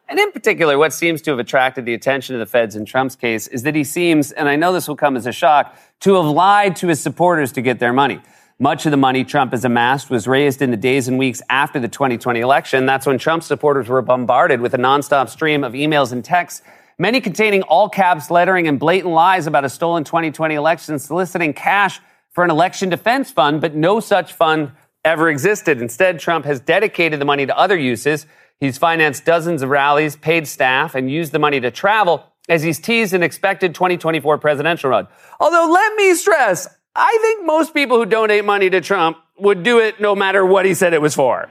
And 0.07 0.19
in 0.19 0.31
particular, 0.31 0.77
what 0.77 0.93
seems 0.93 1.21
to 1.23 1.31
have 1.31 1.39
attracted 1.39 1.85
the 1.85 1.95
attention 1.95 2.35
of 2.35 2.39
the 2.39 2.45
feds 2.45 2.75
in 2.75 2.85
Trump's 2.85 3.15
case 3.15 3.47
is 3.47 3.63
that 3.63 3.73
he 3.73 3.83
seems, 3.83 4.31
and 4.31 4.47
I 4.47 4.55
know 4.55 4.71
this 4.71 4.87
will 4.87 4.95
come 4.95 5.17
as 5.17 5.25
a 5.25 5.31
shock, 5.31 5.75
to 6.01 6.15
have 6.15 6.25
lied 6.25 6.75
to 6.77 6.87
his 6.87 7.01
supporters 7.01 7.51
to 7.53 7.61
get 7.61 7.79
their 7.79 7.93
money. 7.93 8.21
Much 8.59 8.85
of 8.85 8.91
the 8.91 8.97
money 8.97 9.23
Trump 9.23 9.51
has 9.51 9.65
amassed 9.65 10.09
was 10.09 10.27
raised 10.27 10.61
in 10.61 10.71
the 10.71 10.77
days 10.77 11.07
and 11.07 11.17
weeks 11.17 11.41
after 11.49 11.79
the 11.79 11.87
2020 11.87 12.39
election. 12.39 12.85
That's 12.85 13.05
when 13.05 13.17
Trump 13.17 13.43
supporters 13.43 13.89
were 13.89 14.01
bombarded 14.01 14.61
with 14.61 14.73
a 14.75 14.77
nonstop 14.77 15.27
stream 15.27 15.63
of 15.63 15.73
emails 15.73 16.11
and 16.11 16.23
texts, 16.23 16.61
many 16.99 17.19
containing 17.19 17.63
all 17.63 17.89
caps 17.89 18.29
lettering 18.29 18.67
and 18.67 18.79
blatant 18.79 19.13
lies 19.13 19.47
about 19.47 19.65
a 19.65 19.69
stolen 19.69 20.03
2020 20.03 20.53
election, 20.55 20.99
soliciting 20.99 21.51
cash 21.53 21.99
for 22.31 22.43
an 22.43 22.51
election 22.51 22.89
defense 22.89 23.31
fund, 23.31 23.59
but 23.59 23.75
no 23.75 23.99
such 23.99 24.33
fund 24.33 24.71
ever 25.03 25.29
existed. 25.29 25.81
Instead, 25.81 26.19
Trump 26.19 26.45
has 26.45 26.59
dedicated 26.59 27.19
the 27.19 27.25
money 27.25 27.45
to 27.45 27.57
other 27.57 27.77
uses. 27.77 28.25
He's 28.59 28.77
financed 28.77 29.25
dozens 29.25 29.61
of 29.61 29.69
rallies, 29.69 30.15
paid 30.15 30.47
staff, 30.47 30.95
and 30.95 31.11
used 31.11 31.31
the 31.31 31.39
money 31.39 31.59
to 31.59 31.71
travel 31.71 32.23
as 32.47 32.63
he's 32.63 32.79
teased 32.79 33.13
an 33.13 33.23
expected 33.23 33.75
2024 33.75 34.37
presidential 34.37 34.89
run. 34.89 35.07
Although, 35.39 35.69
let 35.71 35.95
me 35.95 36.13
stress, 36.13 36.67
I 36.95 37.17
think 37.21 37.45
most 37.45 37.73
people 37.73 37.97
who 37.97 38.05
donate 38.05 38.45
money 38.45 38.69
to 38.69 38.79
Trump 38.81 39.17
would 39.37 39.63
do 39.63 39.79
it 39.79 39.99
no 39.99 40.15
matter 40.15 40.45
what 40.45 40.65
he 40.65 40.73
said 40.73 40.93
it 40.93 41.01
was 41.01 41.15
for. 41.15 41.49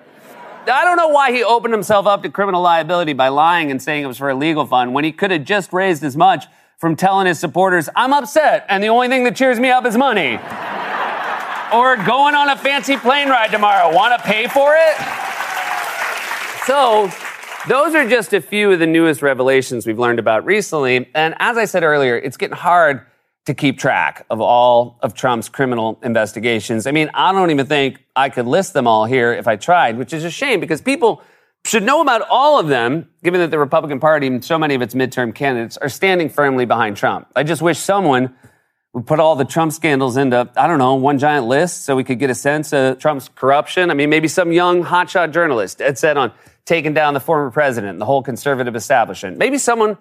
I 0.66 0.84
don't 0.84 0.96
know 0.96 1.08
why 1.08 1.32
he 1.32 1.44
opened 1.44 1.75
himself 1.75 2.06
up 2.06 2.23
to 2.23 2.30
criminal 2.30 2.62
liability 2.62 3.12
by 3.12 3.28
lying 3.28 3.70
and 3.70 3.82
saying 3.82 4.02
it 4.02 4.06
was 4.06 4.16
for 4.16 4.30
a 4.30 4.34
legal 4.34 4.64
fund 4.64 4.94
when 4.94 5.04
he 5.04 5.12
could 5.12 5.30
have 5.30 5.44
just 5.44 5.75
raised 5.75 6.02
as 6.02 6.16
much 6.16 6.46
from 6.78 6.96
telling 6.96 7.26
his 7.26 7.38
supporters, 7.38 7.90
I'm 7.94 8.14
upset, 8.14 8.64
and 8.68 8.82
the 8.82 8.88
only 8.88 9.08
thing 9.08 9.25
that 9.25 9.37
cheers 9.37 9.61
me 9.61 9.70
up 9.70 9.84
is 9.84 9.96
money. 9.96 10.37
or 11.75 11.96
going 11.96 12.34
on 12.34 12.49
a 12.49 12.56
fancy 12.56 12.96
plane 12.96 13.28
ride 13.28 13.50
tomorrow. 13.50 13.94
Want 13.94 14.18
to 14.18 14.26
pay 14.26 14.49
for 14.49 14.75
it? 14.75 15.33
So, 16.66 17.11
those 17.68 17.94
are 17.94 18.09
just 18.09 18.33
a 18.33 18.40
few 18.40 18.73
of 18.73 18.78
the 18.78 18.87
newest 18.87 19.21
revelations 19.21 19.87
we've 19.87 19.99
learned 19.99 20.18
about 20.18 20.47
recently. 20.47 21.11
And 21.14 21.35
as 21.38 21.59
I 21.59 21.66
said 21.66 21.83
earlier, 21.83 22.16
it's 22.16 22.38
getting 22.38 22.56
hard 22.56 23.06
to 23.44 23.52
keep 23.52 23.78
track 23.78 24.25
of 24.30 24.40
all 24.40 24.99
of 25.02 25.12
Trump's 25.12 25.50
criminal 25.50 25.99
investigations. 26.02 26.87
I 26.87 26.92
mean, 26.92 27.11
I 27.12 27.33
don't 27.33 27.50
even 27.50 27.66
think 27.66 28.02
I 28.16 28.30
could 28.30 28.47
list 28.47 28.73
them 28.73 28.87
all 28.87 29.04
here 29.04 29.33
if 29.33 29.47
I 29.47 29.56
tried, 29.56 29.99
which 29.99 30.14
is 30.14 30.25
a 30.25 30.30
shame 30.30 30.61
because 30.61 30.80
people 30.80 31.23
should 31.66 31.83
know 31.83 32.00
about 32.00 32.23
all 32.30 32.59
of 32.59 32.68
them, 32.68 33.09
given 33.23 33.40
that 33.40 33.50
the 33.50 33.59
Republican 33.59 34.00
Party 34.00 34.26
and 34.26 34.42
so 34.44 34.59
many 34.59 34.75
of 34.75 34.80
its 34.83 34.94
midterm 34.94 35.35
candidates 35.35 35.76
are 35.76 35.90
standing 35.90 36.30
firmly 36.30 36.64
behind 36.64 36.97
Trump. 36.97 37.28
I 37.37 37.42
just 37.42 37.61
wish 37.61 37.78
someone 37.78 38.35
would 38.94 39.06
put 39.06 39.21
all 39.21 39.37
the 39.37 39.44
Trump 39.44 39.73
scandals 39.73 40.16
into, 40.16 40.49
I 40.56 40.66
don't 40.66 40.78
know, 40.78 40.94
one 40.94 41.18
giant 41.18 41.47
list 41.47 41.85
so 41.85 41.97
we 41.97 42.04
could 42.04 42.18
get 42.18 42.30
a 42.30 42.35
sense 42.35 42.73
of 42.73 42.99
Trump's 42.99 43.28
corruption. 43.35 43.90
I 43.90 43.94
mean, 43.94 44.09
maybe 44.09 44.28
some 44.28 44.52
young 44.52 44.85
hotshot 44.85 45.33
journalist 45.33 45.80
had 45.80 45.99
said 45.99 46.16
on 46.16 46.33
taking 46.66 46.94
down 46.94 47.14
the 47.14 47.21
former 47.21 47.50
president 47.50 47.90
and 47.92 48.00
the 48.00 48.06
whole 48.06 48.23
conservative 48.23 48.75
establishment. 48.76 49.38
Maybe 49.38 49.59
someone 49.59 49.99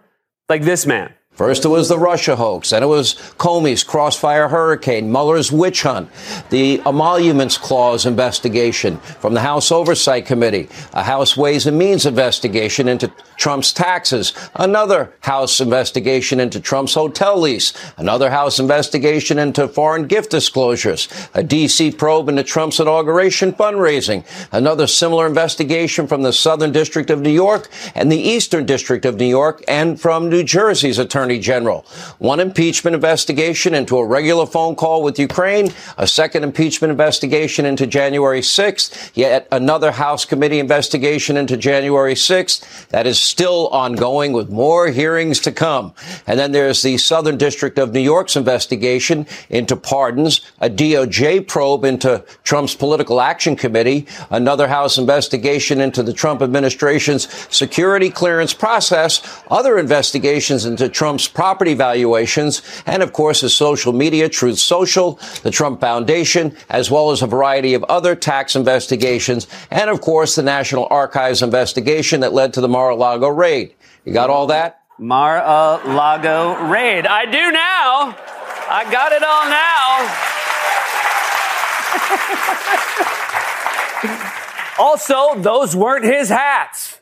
like 0.49 0.63
this 0.63 0.85
man 0.85 1.13
First, 1.35 1.65
it 1.65 1.69
was 1.69 1.89
the 1.89 1.97
Russia 1.97 2.35
hoax. 2.35 2.69
Then 2.69 2.83
it 2.83 2.87
was 2.87 3.15
Comey's 3.39 3.83
crossfire 3.83 4.49
hurricane, 4.49 5.11
Mueller's 5.11 5.51
witch 5.51 5.81
hunt, 5.81 6.09
the 6.51 6.79
emoluments 6.85 7.57
clause 7.57 8.05
investigation 8.05 8.97
from 8.97 9.33
the 9.33 9.41
House 9.41 9.71
Oversight 9.71 10.27
Committee, 10.27 10.69
a 10.93 11.01
House 11.01 11.35
Ways 11.35 11.65
and 11.65 11.75
Means 11.75 12.05
investigation 12.05 12.87
into 12.87 13.11
Trump's 13.35 13.73
taxes, 13.73 14.33
another 14.53 15.11
House 15.21 15.59
investigation 15.59 16.39
into 16.39 16.59
Trump's 16.59 16.93
hotel 16.93 17.39
lease, 17.39 17.73
another 17.97 18.29
House 18.29 18.59
investigation 18.59 19.39
into 19.39 19.67
foreign 19.67 20.05
gift 20.05 20.29
disclosures, 20.29 21.07
a 21.33 21.41
D.C. 21.41 21.91
probe 21.93 22.29
into 22.29 22.43
Trump's 22.43 22.79
inauguration 22.79 23.53
fundraising, 23.53 24.23
another 24.51 24.85
similar 24.85 25.25
investigation 25.25 26.05
from 26.05 26.21
the 26.21 26.31
Southern 26.31 26.71
District 26.71 27.09
of 27.09 27.21
New 27.21 27.31
York 27.31 27.69
and 27.95 28.11
the 28.11 28.21
Eastern 28.21 28.67
District 28.67 29.03
of 29.03 29.15
New 29.15 29.25
York 29.25 29.63
and 29.67 29.99
from 29.99 30.29
New 30.29 30.43
Jersey's 30.43 30.99
attorney 30.99 31.22
Attorney 31.23 31.39
General. 31.39 31.85
One 32.19 32.41
impeachment 32.41 32.95
investigation 32.95 33.73
into 33.73 33.97
a 33.97 34.05
regular 34.05 34.45
phone 34.45 34.75
call 34.75 35.01
with 35.03 35.17
Ukraine, 35.17 35.71
a 35.97 36.05
second 36.05 36.43
impeachment 36.43 36.91
investigation 36.91 37.65
into 37.65 37.87
January 37.87 38.41
6th, 38.41 39.11
yet 39.13 39.47
another 39.49 39.93
House 39.93 40.25
committee 40.25 40.59
investigation 40.59 41.37
into 41.37 41.55
January 41.55 42.13
6th. 42.13 42.89
That 42.89 43.07
is 43.07 43.17
still 43.17 43.69
ongoing 43.69 44.33
with 44.33 44.49
more 44.49 44.89
hearings 44.89 45.39
to 45.41 45.53
come. 45.53 45.93
And 46.27 46.37
then 46.37 46.51
there's 46.51 46.81
the 46.81 46.97
Southern 46.97 47.37
District 47.37 47.79
of 47.79 47.93
New 47.93 48.01
York's 48.01 48.35
investigation 48.35 49.25
into 49.49 49.77
pardons, 49.77 50.41
a 50.59 50.69
DOJ 50.69 51.47
probe 51.47 51.85
into 51.85 52.21
Trump's 52.43 52.75
Political 52.75 53.21
Action 53.21 53.55
Committee, 53.55 54.07
another 54.29 54.67
House 54.67 54.97
investigation 54.97 55.79
into 55.79 56.03
the 56.03 56.11
Trump 56.11 56.41
administration's 56.41 57.31
security 57.55 58.09
clearance 58.09 58.53
process, 58.53 59.21
other 59.49 59.77
investigations 59.79 60.65
into 60.65 60.89
Trump 60.89 61.12
Trump's 61.13 61.27
property 61.27 61.75
valuations, 61.75 62.63
and 62.87 63.03
of 63.03 63.13
course 63.13 63.41
his 63.41 63.55
social 63.55 63.93
media, 63.93 64.27
Truth 64.27 64.57
Social, 64.57 65.19
the 65.43 65.51
Trump 65.51 65.79
Foundation, 65.79 66.57
as 66.71 66.89
well 66.89 67.11
as 67.11 67.21
a 67.21 67.27
variety 67.27 67.75
of 67.75 67.83
other 67.83 68.15
tax 68.15 68.55
investigations, 68.55 69.45
and 69.69 69.91
of 69.91 70.01
course 70.01 70.33
the 70.33 70.41
National 70.41 70.87
Archives 70.89 71.43
investigation 71.43 72.21
that 72.21 72.33
led 72.33 72.51
to 72.55 72.61
the 72.61 72.67
Mar-a-Lago 72.67 73.27
raid. 73.27 73.75
You 74.05 74.13
got 74.13 74.31
all 74.31 74.47
that? 74.47 74.81
Mar-a-Lago 74.97 76.63
raid. 76.67 77.05
I 77.05 77.25
do 77.25 77.51
now. 77.51 78.17
I 78.71 78.91
got 78.91 79.11
it 79.11 79.21
all 79.21 79.45
now. 84.79 84.79
also, 84.83 85.39
those 85.39 85.75
weren't 85.75 86.05
his 86.05 86.29
hats. 86.29 86.97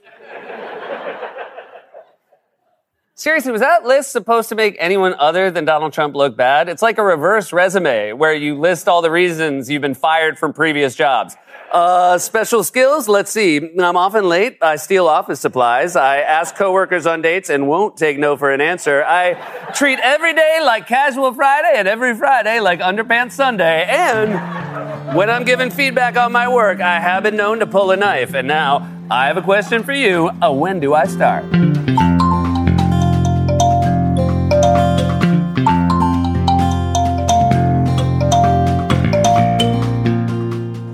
Seriously, 3.21 3.51
was 3.51 3.61
that 3.61 3.85
list 3.85 4.11
supposed 4.11 4.49
to 4.49 4.55
make 4.55 4.75
anyone 4.79 5.13
other 5.19 5.51
than 5.51 5.63
Donald 5.63 5.93
Trump 5.93 6.15
look 6.15 6.35
bad? 6.35 6.67
It's 6.67 6.81
like 6.81 6.97
a 6.97 7.03
reverse 7.03 7.53
resume 7.53 8.13
where 8.13 8.33
you 8.33 8.57
list 8.57 8.87
all 8.87 9.03
the 9.03 9.11
reasons 9.11 9.69
you've 9.69 9.83
been 9.83 9.93
fired 9.93 10.39
from 10.39 10.53
previous 10.53 10.95
jobs. 10.95 11.37
Uh, 11.71 12.17
special 12.17 12.63
skills? 12.63 13.07
Let's 13.07 13.29
see. 13.29 13.57
I'm 13.57 13.95
often 13.95 14.27
late. 14.27 14.57
I 14.59 14.75
steal 14.77 15.05
office 15.07 15.39
supplies. 15.39 15.95
I 15.95 16.21
ask 16.21 16.55
coworkers 16.55 17.05
on 17.05 17.21
dates 17.21 17.51
and 17.51 17.67
won't 17.67 17.95
take 17.95 18.17
no 18.17 18.37
for 18.37 18.51
an 18.51 18.59
answer. 18.59 19.03
I 19.03 19.35
treat 19.75 19.99
every 19.99 20.33
day 20.33 20.57
like 20.63 20.87
casual 20.87 21.31
Friday 21.31 21.73
and 21.75 21.87
every 21.87 22.15
Friday 22.15 22.59
like 22.59 22.79
underpants 22.79 23.33
Sunday. 23.33 23.85
And 23.87 25.15
when 25.15 25.29
I'm 25.29 25.43
giving 25.43 25.69
feedback 25.69 26.17
on 26.17 26.31
my 26.31 26.51
work, 26.51 26.81
I 26.81 26.99
have 26.99 27.21
been 27.21 27.35
known 27.35 27.59
to 27.59 27.67
pull 27.67 27.91
a 27.91 27.97
knife. 27.97 28.33
And 28.33 28.47
now 28.47 28.91
I 29.11 29.27
have 29.27 29.37
a 29.37 29.43
question 29.43 29.83
for 29.83 29.93
you. 29.93 30.31
Uh, 30.41 30.51
when 30.51 30.79
do 30.79 30.95
I 30.95 31.05
start? 31.05 31.70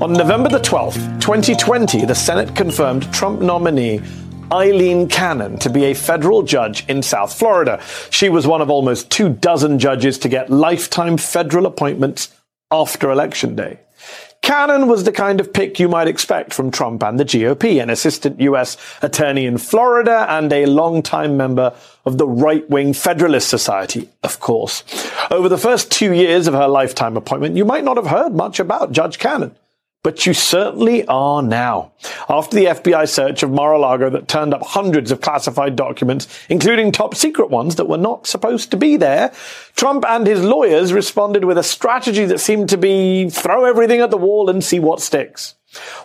On 0.07 0.13
November 0.13 0.47
the 0.47 0.59
12th, 0.59 1.19
2020, 1.19 2.05
the 2.05 2.15
Senate 2.15 2.55
confirmed 2.55 3.11
Trump 3.13 3.41
nominee 3.41 3.99
Aileen 4.53 5.09
Cannon 5.09 5.59
to 5.59 5.69
be 5.69 5.83
a 5.83 5.93
federal 5.93 6.43
judge 6.43 6.85
in 6.87 7.03
South 7.03 7.37
Florida. 7.37 7.83
She 8.09 8.29
was 8.29 8.47
one 8.47 8.61
of 8.61 8.69
almost 8.69 9.11
two 9.11 9.27
dozen 9.27 9.79
judges 9.79 10.17
to 10.19 10.29
get 10.29 10.49
lifetime 10.49 11.17
federal 11.17 11.65
appointments 11.65 12.33
after 12.71 13.11
Election 13.11 13.57
Day. 13.57 13.81
Cannon 14.41 14.87
was 14.87 15.03
the 15.03 15.11
kind 15.11 15.41
of 15.41 15.51
pick 15.51 15.77
you 15.77 15.89
might 15.89 16.07
expect 16.07 16.53
from 16.53 16.71
Trump 16.71 17.03
and 17.03 17.19
the 17.19 17.25
GOP, 17.25 17.83
an 17.83 17.89
assistant 17.89 18.39
U.S. 18.39 18.77
attorney 19.01 19.45
in 19.45 19.57
Florida 19.57 20.25
and 20.29 20.53
a 20.53 20.67
longtime 20.67 21.35
member 21.35 21.75
of 22.05 22.17
the 22.17 22.29
right-wing 22.29 22.93
Federalist 22.93 23.49
Society, 23.49 24.07
of 24.23 24.39
course. 24.39 24.85
Over 25.29 25.49
the 25.49 25.57
first 25.57 25.91
two 25.91 26.13
years 26.13 26.47
of 26.47 26.53
her 26.53 26.69
lifetime 26.69 27.17
appointment, 27.17 27.57
you 27.57 27.65
might 27.65 27.83
not 27.83 27.97
have 27.97 28.07
heard 28.07 28.33
much 28.33 28.61
about 28.61 28.93
Judge 28.93 29.19
Cannon. 29.19 29.53
But 30.07 30.25
you 30.25 30.33
certainly 30.33 31.05
are 31.07 31.41
now. 31.41 31.91
After 32.29 32.55
the 32.55 32.67
FBI 32.67 33.09
search 33.09 33.43
of 33.43 33.51
Mar-a-Lago 33.51 34.09
that 34.11 34.29
turned 34.29 34.53
up 34.53 34.61
hundreds 34.63 35.11
of 35.11 35.19
classified 35.19 35.75
documents, 35.75 36.29
including 36.47 36.93
top 36.93 37.13
secret 37.13 37.49
ones 37.49 37.75
that 37.75 37.89
were 37.89 37.97
not 37.97 38.25
supposed 38.25 38.71
to 38.71 38.77
be 38.77 38.95
there, 38.95 39.33
Trump 39.75 40.05
and 40.07 40.25
his 40.25 40.41
lawyers 40.41 40.93
responded 40.93 41.43
with 41.43 41.57
a 41.57 41.61
strategy 41.61 42.23
that 42.23 42.39
seemed 42.39 42.69
to 42.69 42.77
be 42.77 43.29
throw 43.29 43.65
everything 43.65 43.99
at 43.99 44.09
the 44.09 44.15
wall 44.17 44.49
and 44.49 44.63
see 44.63 44.79
what 44.79 45.01
sticks. 45.01 45.55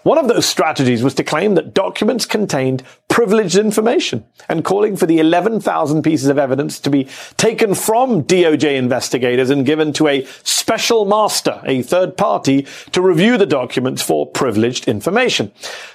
One 0.02 0.18
of 0.18 0.26
those 0.26 0.46
strategies 0.46 1.04
was 1.04 1.14
to 1.14 1.24
claim 1.24 1.54
that 1.54 1.72
documents 1.72 2.26
contained 2.26 2.82
privileged 3.08 3.56
information 3.56 4.24
and 4.48 4.64
calling 4.64 4.96
for 4.96 5.06
the 5.06 5.20
11,000 5.20 6.02
pieces 6.02 6.28
of 6.28 6.38
evidence 6.38 6.80
to 6.80 6.90
be 6.90 7.08
taken 7.36 7.74
from 7.76 8.24
DOJ 8.24 8.76
investigators 8.76 9.50
and 9.50 9.64
given 9.64 9.92
to 9.92 10.08
a 10.08 10.24
special 10.42 11.04
master, 11.04 11.60
a 11.64 11.82
third 11.82 12.16
party, 12.16 12.66
to 12.90 13.00
review 13.00 13.38
the 13.38 13.46
documents 13.46 14.02
for 14.02 14.26
privileged 14.26 14.88
information. 14.88 15.52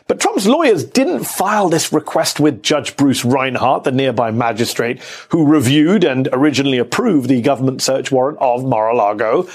But 0.07 0.21
Trump's 0.21 0.47
lawyers 0.47 0.85
didn't 0.85 1.25
file 1.25 1.67
this 1.67 1.91
request 1.91 2.39
with 2.39 2.63
Judge 2.63 2.95
Bruce 2.95 3.25
Reinhart, 3.25 3.83
the 3.83 3.91
nearby 3.91 4.31
magistrate 4.31 4.99
who 5.29 5.45
reviewed 5.45 6.05
and 6.05 6.29
originally 6.31 6.77
approved 6.77 7.27
the 7.27 7.41
government 7.41 7.81
search 7.81 8.11
warrant 8.13 8.37
of 8.39 8.63
Mar-a-Lago. 8.63 9.49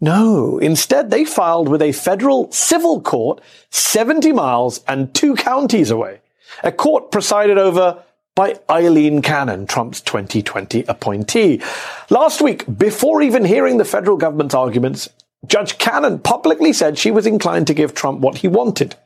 No, 0.00 0.58
instead 0.58 1.10
they 1.10 1.24
filed 1.24 1.68
with 1.68 1.80
a 1.80 1.92
federal 1.92 2.50
civil 2.52 3.00
court 3.00 3.40
70 3.70 4.32
miles 4.32 4.82
and 4.86 5.14
two 5.14 5.34
counties 5.34 5.90
away. 5.90 6.20
A 6.62 6.72
court 6.72 7.10
presided 7.10 7.58
over 7.58 8.02
by 8.34 8.58
Aileen 8.68 9.22
Cannon, 9.22 9.66
Trump's 9.66 10.00
2020 10.00 10.84
appointee. 10.88 11.62
Last 12.10 12.40
week, 12.40 12.64
before 12.78 13.22
even 13.22 13.44
hearing 13.44 13.78
the 13.78 13.84
federal 13.84 14.16
government's 14.16 14.54
arguments, 14.54 15.08
Judge 15.46 15.78
Cannon 15.78 16.18
publicly 16.18 16.72
said 16.72 16.98
she 16.98 17.10
was 17.10 17.26
inclined 17.26 17.66
to 17.68 17.74
give 17.74 17.94
Trump 17.94 18.20
what 18.20 18.38
he 18.38 18.48
wanted. 18.48 18.96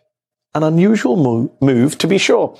An 0.54 0.62
unusual 0.62 1.52
move, 1.60 1.98
to 1.98 2.06
be 2.06 2.16
sure. 2.16 2.56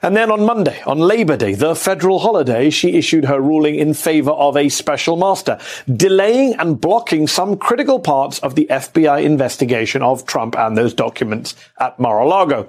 And 0.00 0.16
then 0.16 0.30
on 0.30 0.46
Monday, 0.46 0.80
on 0.82 0.98
Labor 0.98 1.36
Day, 1.36 1.54
the 1.54 1.74
federal 1.74 2.20
holiday, 2.20 2.70
she 2.70 2.96
issued 2.96 3.24
her 3.24 3.40
ruling 3.40 3.74
in 3.74 3.94
favor 3.94 4.30
of 4.30 4.56
a 4.56 4.68
special 4.68 5.16
master, 5.16 5.58
delaying 5.92 6.54
and 6.54 6.80
blocking 6.80 7.26
some 7.26 7.56
critical 7.56 7.98
parts 7.98 8.38
of 8.38 8.54
the 8.54 8.66
FBI 8.70 9.24
investigation 9.24 10.02
of 10.02 10.24
Trump 10.24 10.56
and 10.56 10.76
those 10.76 10.94
documents 10.94 11.56
at 11.80 11.98
Mar-a-Lago. 11.98 12.68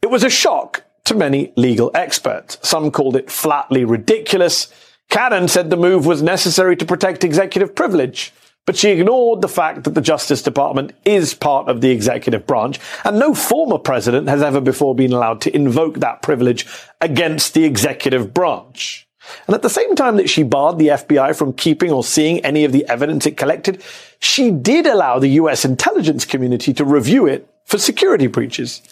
It 0.00 0.10
was 0.10 0.24
a 0.24 0.30
shock 0.30 0.84
to 1.04 1.14
many 1.14 1.52
legal 1.56 1.90
experts. 1.94 2.58
Some 2.62 2.90
called 2.90 3.16
it 3.16 3.30
flatly 3.30 3.84
ridiculous. 3.84 4.72
Cannon 5.10 5.48
said 5.48 5.70
the 5.70 5.76
move 5.76 6.06
was 6.06 6.22
necessary 6.22 6.76
to 6.76 6.86
protect 6.86 7.22
executive 7.22 7.74
privilege. 7.74 8.32
But 8.66 8.76
she 8.76 8.90
ignored 8.90 9.42
the 9.42 9.48
fact 9.48 9.84
that 9.84 9.94
the 9.94 10.00
Justice 10.00 10.42
Department 10.42 10.92
is 11.04 11.34
part 11.34 11.68
of 11.68 11.80
the 11.80 11.90
executive 11.90 12.46
branch, 12.46 12.80
and 13.04 13.18
no 13.18 13.32
former 13.32 13.78
president 13.78 14.28
has 14.28 14.42
ever 14.42 14.60
before 14.60 14.94
been 14.94 15.12
allowed 15.12 15.40
to 15.42 15.54
invoke 15.54 16.00
that 16.00 16.20
privilege 16.20 16.66
against 17.00 17.54
the 17.54 17.64
executive 17.64 18.34
branch. 18.34 19.06
And 19.46 19.54
at 19.54 19.62
the 19.62 19.70
same 19.70 19.94
time 19.94 20.16
that 20.16 20.28
she 20.28 20.42
barred 20.42 20.78
the 20.78 20.88
FBI 20.88 21.36
from 21.36 21.52
keeping 21.52 21.92
or 21.92 22.04
seeing 22.04 22.44
any 22.44 22.64
of 22.64 22.72
the 22.72 22.86
evidence 22.88 23.26
it 23.26 23.36
collected, 23.36 23.82
she 24.18 24.50
did 24.50 24.86
allow 24.86 25.18
the 25.18 25.30
US 25.40 25.64
intelligence 25.64 26.24
community 26.24 26.72
to 26.74 26.84
review 26.84 27.26
it 27.26 27.48
for 27.64 27.78
security 27.78 28.26
breaches, 28.26 28.82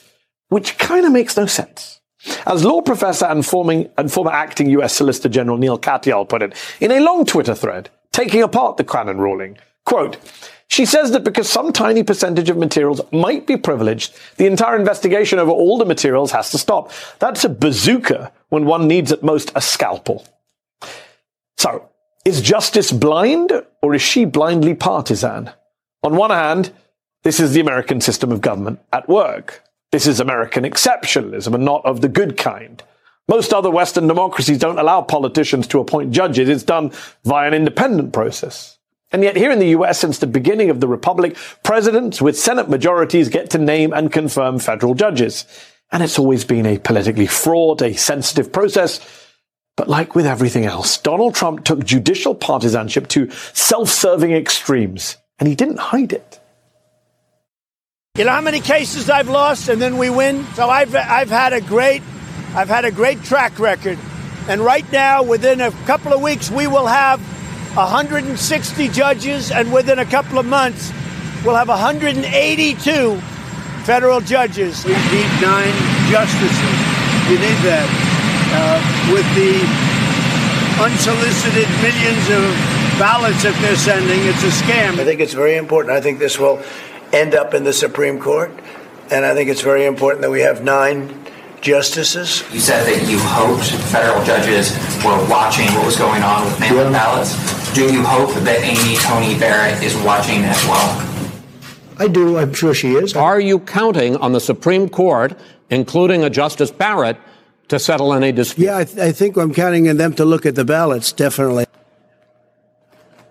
which 0.48 0.78
kind 0.78 1.04
of 1.04 1.12
makes 1.12 1.36
no 1.36 1.46
sense. 1.46 2.00
As 2.46 2.64
law 2.64 2.80
professor 2.80 3.26
and, 3.26 3.44
forming, 3.44 3.90
and 3.98 4.10
former 4.10 4.30
acting 4.30 4.70
US 4.70 4.94
Solicitor 4.94 5.28
General 5.28 5.58
Neil 5.58 5.78
Katyal 5.78 6.28
put 6.28 6.42
it 6.42 6.54
in 6.80 6.90
a 6.90 7.00
long 7.00 7.24
Twitter 7.24 7.54
thread, 7.54 7.90
taking 8.14 8.42
apart 8.42 8.76
the 8.76 8.84
Cannon 8.84 9.18
ruling. 9.18 9.58
Quote, 9.84 10.16
she 10.68 10.86
says 10.86 11.10
that 11.10 11.24
because 11.24 11.48
some 11.48 11.72
tiny 11.72 12.02
percentage 12.02 12.48
of 12.48 12.56
materials 12.56 13.00
might 13.12 13.46
be 13.46 13.56
privileged, 13.56 14.16
the 14.36 14.46
entire 14.46 14.76
investigation 14.76 15.38
over 15.38 15.50
all 15.50 15.76
the 15.78 15.84
materials 15.84 16.30
has 16.32 16.50
to 16.50 16.58
stop. 16.58 16.90
That's 17.18 17.44
a 17.44 17.48
bazooka 17.48 18.32
when 18.48 18.64
one 18.64 18.88
needs 18.88 19.12
at 19.12 19.22
most 19.22 19.52
a 19.54 19.60
scalpel. 19.60 20.26
So, 21.58 21.90
is 22.24 22.40
justice 22.40 22.92
blind 22.92 23.52
or 23.82 23.94
is 23.94 24.02
she 24.02 24.24
blindly 24.24 24.74
partisan? 24.74 25.50
On 26.02 26.16
one 26.16 26.30
hand, 26.30 26.72
this 27.24 27.40
is 27.40 27.52
the 27.52 27.60
American 27.60 28.00
system 28.00 28.30
of 28.30 28.40
government 28.40 28.80
at 28.92 29.08
work. 29.08 29.62
This 29.92 30.06
is 30.06 30.20
American 30.20 30.64
exceptionalism 30.64 31.54
and 31.54 31.64
not 31.64 31.84
of 31.84 32.00
the 32.00 32.08
good 32.08 32.36
kind. 32.36 32.82
Most 33.28 33.52
other 33.52 33.70
Western 33.70 34.06
democracies 34.06 34.58
don't 34.58 34.78
allow 34.78 35.00
politicians 35.00 35.66
to 35.68 35.80
appoint 35.80 36.12
judges. 36.12 36.48
It's 36.48 36.62
done 36.62 36.92
via 37.24 37.48
an 37.48 37.54
independent 37.54 38.12
process. 38.12 38.78
And 39.12 39.22
yet 39.22 39.36
here 39.36 39.50
in 39.50 39.60
the 39.60 39.68
US, 39.68 39.98
since 39.98 40.18
the 40.18 40.26
beginning 40.26 40.70
of 40.70 40.80
the 40.80 40.88
Republic, 40.88 41.36
presidents 41.62 42.20
with 42.20 42.38
Senate 42.38 42.68
majorities 42.68 43.28
get 43.28 43.50
to 43.50 43.58
name 43.58 43.92
and 43.92 44.12
confirm 44.12 44.58
federal 44.58 44.94
judges. 44.94 45.46
And 45.92 46.02
it's 46.02 46.18
always 46.18 46.44
been 46.44 46.66
a 46.66 46.78
politically 46.78 47.26
fraught, 47.26 47.80
a 47.80 47.94
sensitive 47.94 48.52
process. 48.52 49.00
But 49.76 49.88
like 49.88 50.14
with 50.14 50.26
everything 50.26 50.64
else, 50.64 50.98
Donald 50.98 51.34
Trump 51.34 51.64
took 51.64 51.84
judicial 51.84 52.34
partisanship 52.34 53.08
to 53.08 53.30
self-serving 53.52 54.32
extremes, 54.32 55.16
and 55.38 55.48
he 55.48 55.54
didn't 55.54 55.78
hide 55.78 56.12
it. 56.12 56.40
You 58.16 58.24
know 58.24 58.30
how 58.30 58.40
many 58.40 58.60
cases 58.60 59.10
I've 59.10 59.28
lost 59.28 59.68
and 59.68 59.82
then 59.82 59.98
we 59.98 60.10
win? 60.10 60.44
So 60.54 60.68
I've 60.68 60.94
I've 60.94 61.30
had 61.30 61.52
a 61.52 61.60
great 61.60 62.02
I've 62.54 62.68
had 62.68 62.84
a 62.84 62.90
great 62.90 63.22
track 63.22 63.58
record. 63.58 63.98
And 64.48 64.60
right 64.60 64.90
now 64.92 65.22
within 65.22 65.60
a 65.60 65.70
couple 65.86 66.12
of 66.12 66.22
weeks 66.22 66.50
we 66.50 66.66
will 66.66 66.86
have 66.86 67.20
160 67.76 68.88
judges, 68.90 69.50
and 69.50 69.72
within 69.72 69.98
a 69.98 70.04
couple 70.04 70.38
of 70.38 70.46
months, 70.46 70.92
we'll 71.44 71.56
have 71.56 71.68
182 71.68 73.16
federal 73.82 74.20
judges. 74.20 74.84
We 74.84 74.92
need 74.92 75.30
nine 75.42 75.74
justices. 76.08 76.78
You 77.26 77.38
need 77.42 77.58
that. 77.66 77.90
Uh, 78.54 78.78
with 79.12 79.26
the 79.34 79.58
unsolicited 80.80 81.68
millions 81.82 82.30
of 82.30 82.46
ballots 82.96 83.42
that 83.42 83.58
they're 83.60 83.74
sending, 83.74 84.20
it's 84.22 84.44
a 84.44 84.54
scam. 84.62 85.00
I 85.00 85.04
think 85.04 85.20
it's 85.20 85.34
very 85.34 85.56
important. 85.56 85.96
I 85.96 86.00
think 86.00 86.20
this 86.20 86.38
will 86.38 86.62
end 87.12 87.34
up 87.34 87.54
in 87.54 87.64
the 87.64 87.72
Supreme 87.72 88.20
Court, 88.20 88.52
and 89.10 89.26
I 89.26 89.34
think 89.34 89.50
it's 89.50 89.62
very 89.62 89.84
important 89.84 90.22
that 90.22 90.30
we 90.30 90.42
have 90.42 90.62
nine 90.62 91.23
justices. 91.64 92.44
You 92.52 92.60
said 92.60 92.84
that 92.84 93.10
you 93.10 93.18
hoped 93.18 93.64
federal 93.90 94.22
judges 94.24 94.70
were 95.02 95.18
watching 95.28 95.66
what 95.74 95.86
was 95.86 95.96
going 95.96 96.22
on 96.22 96.44
with 96.44 96.60
mail-in 96.60 96.92
ballots. 96.92 97.34
Do 97.74 97.92
you 97.92 98.04
hope 98.04 98.30
that 98.44 98.60
Amy 98.62 98.96
Coney 98.98 99.38
Barrett 99.40 99.82
is 99.82 99.96
watching 100.04 100.44
as 100.44 100.62
well? 100.66 101.10
I 101.98 102.06
do. 102.06 102.38
I'm 102.38 102.52
sure 102.52 102.74
she 102.74 102.92
is. 102.92 103.16
Are 103.16 103.40
you 103.40 103.58
counting 103.58 104.16
on 104.16 104.32
the 104.32 104.40
Supreme 104.40 104.88
Court, 104.88 105.36
including 105.70 106.22
a 106.22 106.30
Justice 106.30 106.70
Barrett, 106.70 107.16
to 107.68 107.78
settle 107.78 108.12
any 108.12 108.30
dispute? 108.30 108.66
Yeah, 108.66 108.78
I, 108.78 108.84
th- 108.84 108.98
I 108.98 109.12
think 109.12 109.36
I'm 109.36 109.54
counting 109.54 109.88
on 109.88 109.96
them 109.96 110.12
to 110.14 110.24
look 110.24 110.44
at 110.44 110.56
the 110.56 110.64
ballots, 110.64 111.12
definitely. 111.12 111.64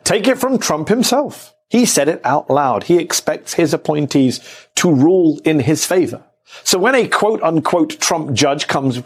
Take 0.04 0.28
it 0.28 0.40
from 0.40 0.58
Trump 0.58 0.88
himself. 0.90 1.54
He 1.70 1.86
said 1.86 2.08
it 2.08 2.22
out 2.26 2.50
loud. 2.50 2.84
He 2.86 2.98
expects 2.98 3.54
his 3.54 3.74
appointees 3.74 4.40
to 4.76 4.92
rule 4.92 5.40
in 5.46 5.60
his 5.60 5.86
favor. 5.86 6.24
So 6.64 6.78
when 6.78 6.96
a 6.96 7.08
quote 7.08 7.42
unquote 7.42 8.00
Trump 8.00 8.34
judge 8.34 8.68
comes, 8.68 9.02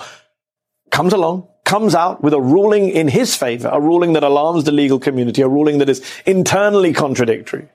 comes 0.92 1.14
along, 1.14 1.48
comes 1.66 1.96
out 1.96 2.24
with 2.24 2.34
a 2.34 2.42
ruling 2.42 2.90
in 2.90 3.08
his 3.08 3.36
favor, 3.36 3.70
a 3.72 3.80
ruling 3.80 4.14
that 4.14 4.24
alarms 4.24 4.64
the 4.64 4.72
legal 4.72 5.00
community, 5.00 5.42
a 5.42 5.48
ruling 5.48 5.80
that 5.80 5.90
is 5.90 6.04
internally 6.26 6.94
contradictory. 6.94 7.68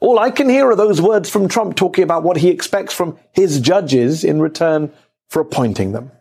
All 0.00 0.18
I 0.18 0.30
can 0.30 0.48
hear 0.48 0.68
are 0.70 0.76
those 0.76 1.00
words 1.00 1.28
from 1.28 1.48
Trump 1.48 1.74
talking 1.74 2.04
about 2.04 2.22
what 2.22 2.36
he 2.36 2.48
expects 2.48 2.94
from 2.94 3.18
his 3.32 3.60
judges 3.60 4.22
in 4.22 4.40
return 4.40 4.92
for 5.28 5.40
appointing 5.40 5.92
them. 5.92 6.12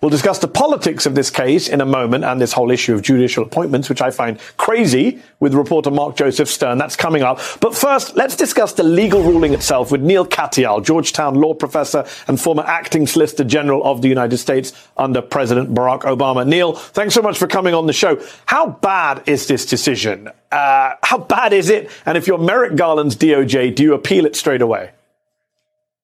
We'll 0.00 0.08
discuss 0.10 0.38
the 0.38 0.48
politics 0.48 1.04
of 1.04 1.14
this 1.14 1.28
case 1.28 1.68
in 1.68 1.82
a 1.82 1.84
moment 1.84 2.24
and 2.24 2.40
this 2.40 2.54
whole 2.54 2.70
issue 2.70 2.94
of 2.94 3.02
judicial 3.02 3.44
appointments, 3.44 3.90
which 3.90 4.00
I 4.00 4.10
find 4.10 4.38
crazy 4.56 5.20
with 5.40 5.52
reporter 5.52 5.90
Mark 5.90 6.16
Joseph 6.16 6.48
Stern. 6.48 6.78
That's 6.78 6.96
coming 6.96 7.22
up. 7.22 7.38
But 7.60 7.74
first, 7.74 8.16
let's 8.16 8.34
discuss 8.34 8.72
the 8.72 8.82
legal 8.82 9.22
ruling 9.22 9.52
itself 9.52 9.92
with 9.92 10.00
Neil 10.00 10.24
Katyal, 10.24 10.82
Georgetown 10.82 11.34
law 11.34 11.52
professor 11.52 12.06
and 12.28 12.40
former 12.40 12.62
acting 12.62 13.06
Solicitor 13.06 13.44
General 13.44 13.84
of 13.84 14.00
the 14.00 14.08
United 14.08 14.38
States 14.38 14.72
under 14.96 15.20
President 15.20 15.74
Barack 15.74 16.02
Obama. 16.02 16.46
Neil, 16.46 16.72
thanks 16.72 17.12
so 17.12 17.20
much 17.20 17.36
for 17.36 17.46
coming 17.46 17.74
on 17.74 17.86
the 17.86 17.92
show. 17.92 18.18
How 18.46 18.68
bad 18.68 19.22
is 19.26 19.48
this 19.48 19.66
decision? 19.66 20.30
Uh, 20.50 20.94
how 21.02 21.18
bad 21.18 21.52
is 21.52 21.68
it? 21.68 21.90
And 22.06 22.16
if 22.16 22.26
you're 22.26 22.38
Merrick 22.38 22.74
Garland's 22.74 23.16
DOJ, 23.16 23.74
do 23.74 23.82
you 23.82 23.92
appeal 23.92 24.24
it 24.24 24.34
straight 24.34 24.62
away? 24.62 24.92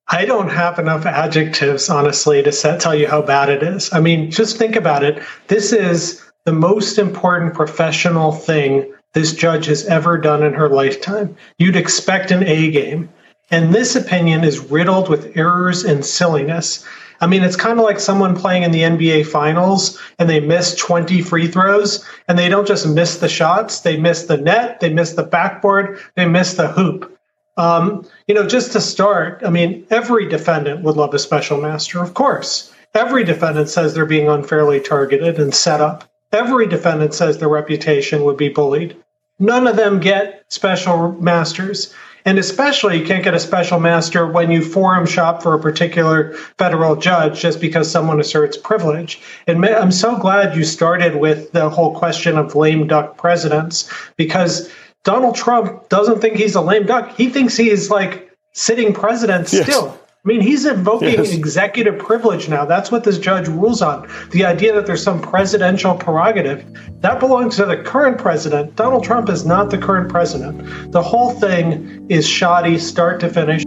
I 0.09 0.25
don't 0.25 0.49
have 0.49 0.79
enough 0.79 1.05
adjectives, 1.05 1.91
honestly, 1.91 2.43
to 2.43 2.53
set, 2.53 2.81
tell 2.81 2.95
you 2.95 3.09
how 3.09 3.23
bad 3.23 3.49
it 3.49 3.63
is. 3.63 3.93
I 3.93 4.01
mean, 4.01 4.31
just 4.31 4.57
think 4.57 4.77
about 4.77 5.03
it. 5.03 5.21
This 5.49 5.73
is 5.73 6.23
the 6.45 6.53
most 6.53 6.97
important 6.97 7.55
professional 7.55 8.31
thing 8.31 8.93
this 9.15 9.33
judge 9.33 9.67
has 9.67 9.85
ever 9.87 10.17
done 10.17 10.45
in 10.45 10.55
her 10.55 10.69
lifetime. 10.69 11.37
You'd 11.59 11.75
expect 11.75 12.31
an 12.31 12.45
A 12.45 12.71
game. 12.71 13.09
And 13.51 13.75
this 13.75 13.97
opinion 13.97 14.45
is 14.45 14.59
riddled 14.59 15.09
with 15.09 15.37
errors 15.37 15.85
and 15.85 16.05
silliness. 16.05 16.85
I 17.21 17.27
mean, 17.27 17.43
it's 17.43 17.57
kind 17.57 17.79
of 17.79 17.85
like 17.85 17.99
someone 17.99 18.37
playing 18.37 18.63
in 18.63 18.73
the 18.73 18.83
NBA 18.83 19.27
finals 19.27 19.99
and 20.19 20.29
they 20.29 20.41
miss 20.41 20.75
20 20.75 21.23
free 21.23 21.49
throws 21.49 22.05
and 22.29 22.39
they 22.39 22.49
don't 22.49 22.67
just 22.67 22.87
miss 22.87 23.19
the 23.19 23.29
shots, 23.29 23.81
they 23.81 23.97
miss 23.97 24.25
the 24.25 24.37
net, 24.37 24.81
they 24.81 24.93
miss 24.93 25.15
the 25.15 25.23
backboard, 25.23 25.99
they 26.15 26.27
miss 26.27 26.55
the 26.55 26.69
hoop. 26.69 27.16
Um, 27.57 28.07
you 28.27 28.35
know, 28.35 28.47
just 28.47 28.73
to 28.73 28.81
start, 28.81 29.43
I 29.45 29.51
mean, 29.51 29.87
every 29.91 30.29
defendant 30.29 30.83
would 30.83 30.97
love 30.97 31.15
a 31.15 31.19
special 31.19 31.61
master, 31.61 32.03
of 32.03 32.15
course. 32.15 32.73
Every 32.95 33.25
defendant 33.25 33.69
says 33.69 33.95
they're 33.95 34.07
being 34.07 34.29
unfairly 34.29 34.81
targeted 34.81 35.39
and 35.39 35.55
set 35.55 35.81
up. 35.81 36.05
Every 36.33 36.67
defendant 36.67 37.15
says 37.15 37.39
their 37.39 37.49
reputation 37.49 38.25
would 38.25 38.37
be 38.37 38.49
bullied. 38.49 38.97
None 39.39 39.67
of 39.67 39.77
them 39.77 40.01
get 40.01 40.45
special 40.49 41.13
masters. 41.13 41.95
And 42.25 42.39
especially, 42.39 42.99
you 42.99 43.07
can't 43.07 43.23
get 43.23 43.35
a 43.35 43.41
special 43.41 43.79
master 43.79 44.27
when 44.27 44.51
you 44.51 44.61
forum 44.61 45.07
shop 45.07 45.43
for 45.43 45.55
a 45.55 45.61
particular 45.61 46.33
federal 46.59 46.97
judge 46.97 47.41
just 47.41 47.61
because 47.61 47.89
someone 47.89 48.19
asserts 48.19 48.57
privilege. 48.57 49.21
And 49.47 49.65
I'm 49.65 49.93
so 49.93 50.17
glad 50.17 50.57
you 50.57 50.65
started 50.65 51.17
with 51.17 51.53
the 51.53 51.71
whole 51.71 51.95
question 51.97 52.37
of 52.37 52.57
lame 52.57 52.89
duck 52.89 53.17
presidents 53.17 53.89
because 54.17 54.69
Donald 55.07 55.37
Trump 55.37 55.89
doesn't 55.89 56.21
think 56.21 56.37
he's 56.37 56.57
a 56.57 56.61
lame 56.61 56.85
duck. 56.85 57.15
He 57.17 57.31
thinks 57.31 57.57
he 57.57 57.71
is 57.71 57.91
like 57.91 58.29
sitting 58.55 58.93
president 58.93 59.51
yes. 59.53 59.63
still. 59.63 59.97
I 60.03 60.29
mean, 60.29 60.41
he's 60.41 60.67
invoking 60.67 61.11
yes. 61.11 61.33
executive 61.33 61.97
privilege 61.97 62.49
now. 62.49 62.65
That's 62.65 62.91
what 62.91 63.05
this 63.05 63.17
judge 63.17 63.47
rules 63.47 63.81
on. 63.81 64.11
The 64.33 64.45
idea 64.45 64.73
that 64.73 64.85
there's 64.85 65.05
some 65.05 65.23
presidential 65.23 65.95
prerogative 65.95 66.67
that 67.03 67.21
belongs 67.21 67.55
to 67.59 67.67
the 67.67 67.77
current 67.77 68.19
president. 68.19 68.75
Donald 68.75 69.05
Trump 69.05 69.29
is 69.29 69.47
not 69.47 69.71
the 69.71 69.79
current 69.79 70.11
president. 70.11 70.91
The 70.91 71.03
whole 71.03 71.31
thing 71.31 72.05
is 72.09 72.27
shoddy, 72.27 72.77
start 72.77 73.21
to 73.21 73.29
finish. 73.29 73.63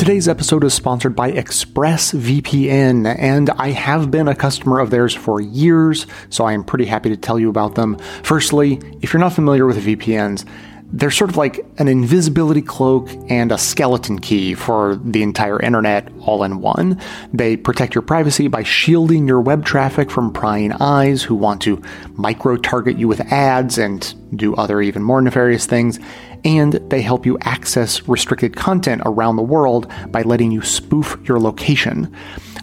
Today's 0.00 0.28
episode 0.28 0.64
is 0.64 0.72
sponsored 0.72 1.14
by 1.14 1.30
ExpressVPN, 1.32 3.16
and 3.18 3.50
I 3.50 3.68
have 3.68 4.10
been 4.10 4.28
a 4.28 4.34
customer 4.34 4.80
of 4.80 4.88
theirs 4.88 5.14
for 5.14 5.42
years, 5.42 6.06
so 6.30 6.46
I 6.46 6.54
am 6.54 6.64
pretty 6.64 6.86
happy 6.86 7.10
to 7.10 7.18
tell 7.18 7.38
you 7.38 7.50
about 7.50 7.74
them. 7.74 7.98
Firstly, 8.22 8.80
if 9.02 9.12
you're 9.12 9.20
not 9.20 9.34
familiar 9.34 9.66
with 9.66 9.84
VPNs, 9.84 10.48
they're 10.92 11.10
sort 11.10 11.28
of 11.28 11.36
like 11.36 11.64
an 11.76 11.86
invisibility 11.86 12.62
cloak 12.62 13.10
and 13.28 13.52
a 13.52 13.58
skeleton 13.58 14.18
key 14.18 14.54
for 14.54 14.96
the 14.96 15.22
entire 15.22 15.60
internet 15.60 16.08
all 16.20 16.44
in 16.44 16.62
one. 16.62 16.98
They 17.34 17.58
protect 17.58 17.94
your 17.94 18.02
privacy 18.02 18.48
by 18.48 18.62
shielding 18.62 19.28
your 19.28 19.42
web 19.42 19.66
traffic 19.66 20.10
from 20.10 20.32
prying 20.32 20.72
eyes 20.72 21.22
who 21.22 21.34
want 21.34 21.60
to 21.62 21.82
micro 22.14 22.56
target 22.56 22.98
you 22.98 23.06
with 23.06 23.20
ads 23.32 23.76
and 23.76 24.14
do 24.36 24.54
other 24.56 24.80
even 24.80 25.02
more 25.02 25.20
nefarious 25.20 25.66
things. 25.66 26.00
And 26.44 26.74
they 26.90 27.02
help 27.02 27.26
you 27.26 27.38
access 27.42 28.08
restricted 28.08 28.56
content 28.56 29.02
around 29.04 29.36
the 29.36 29.42
world 29.42 29.90
by 30.08 30.22
letting 30.22 30.50
you 30.52 30.62
spoof 30.62 31.18
your 31.24 31.38
location. 31.38 32.14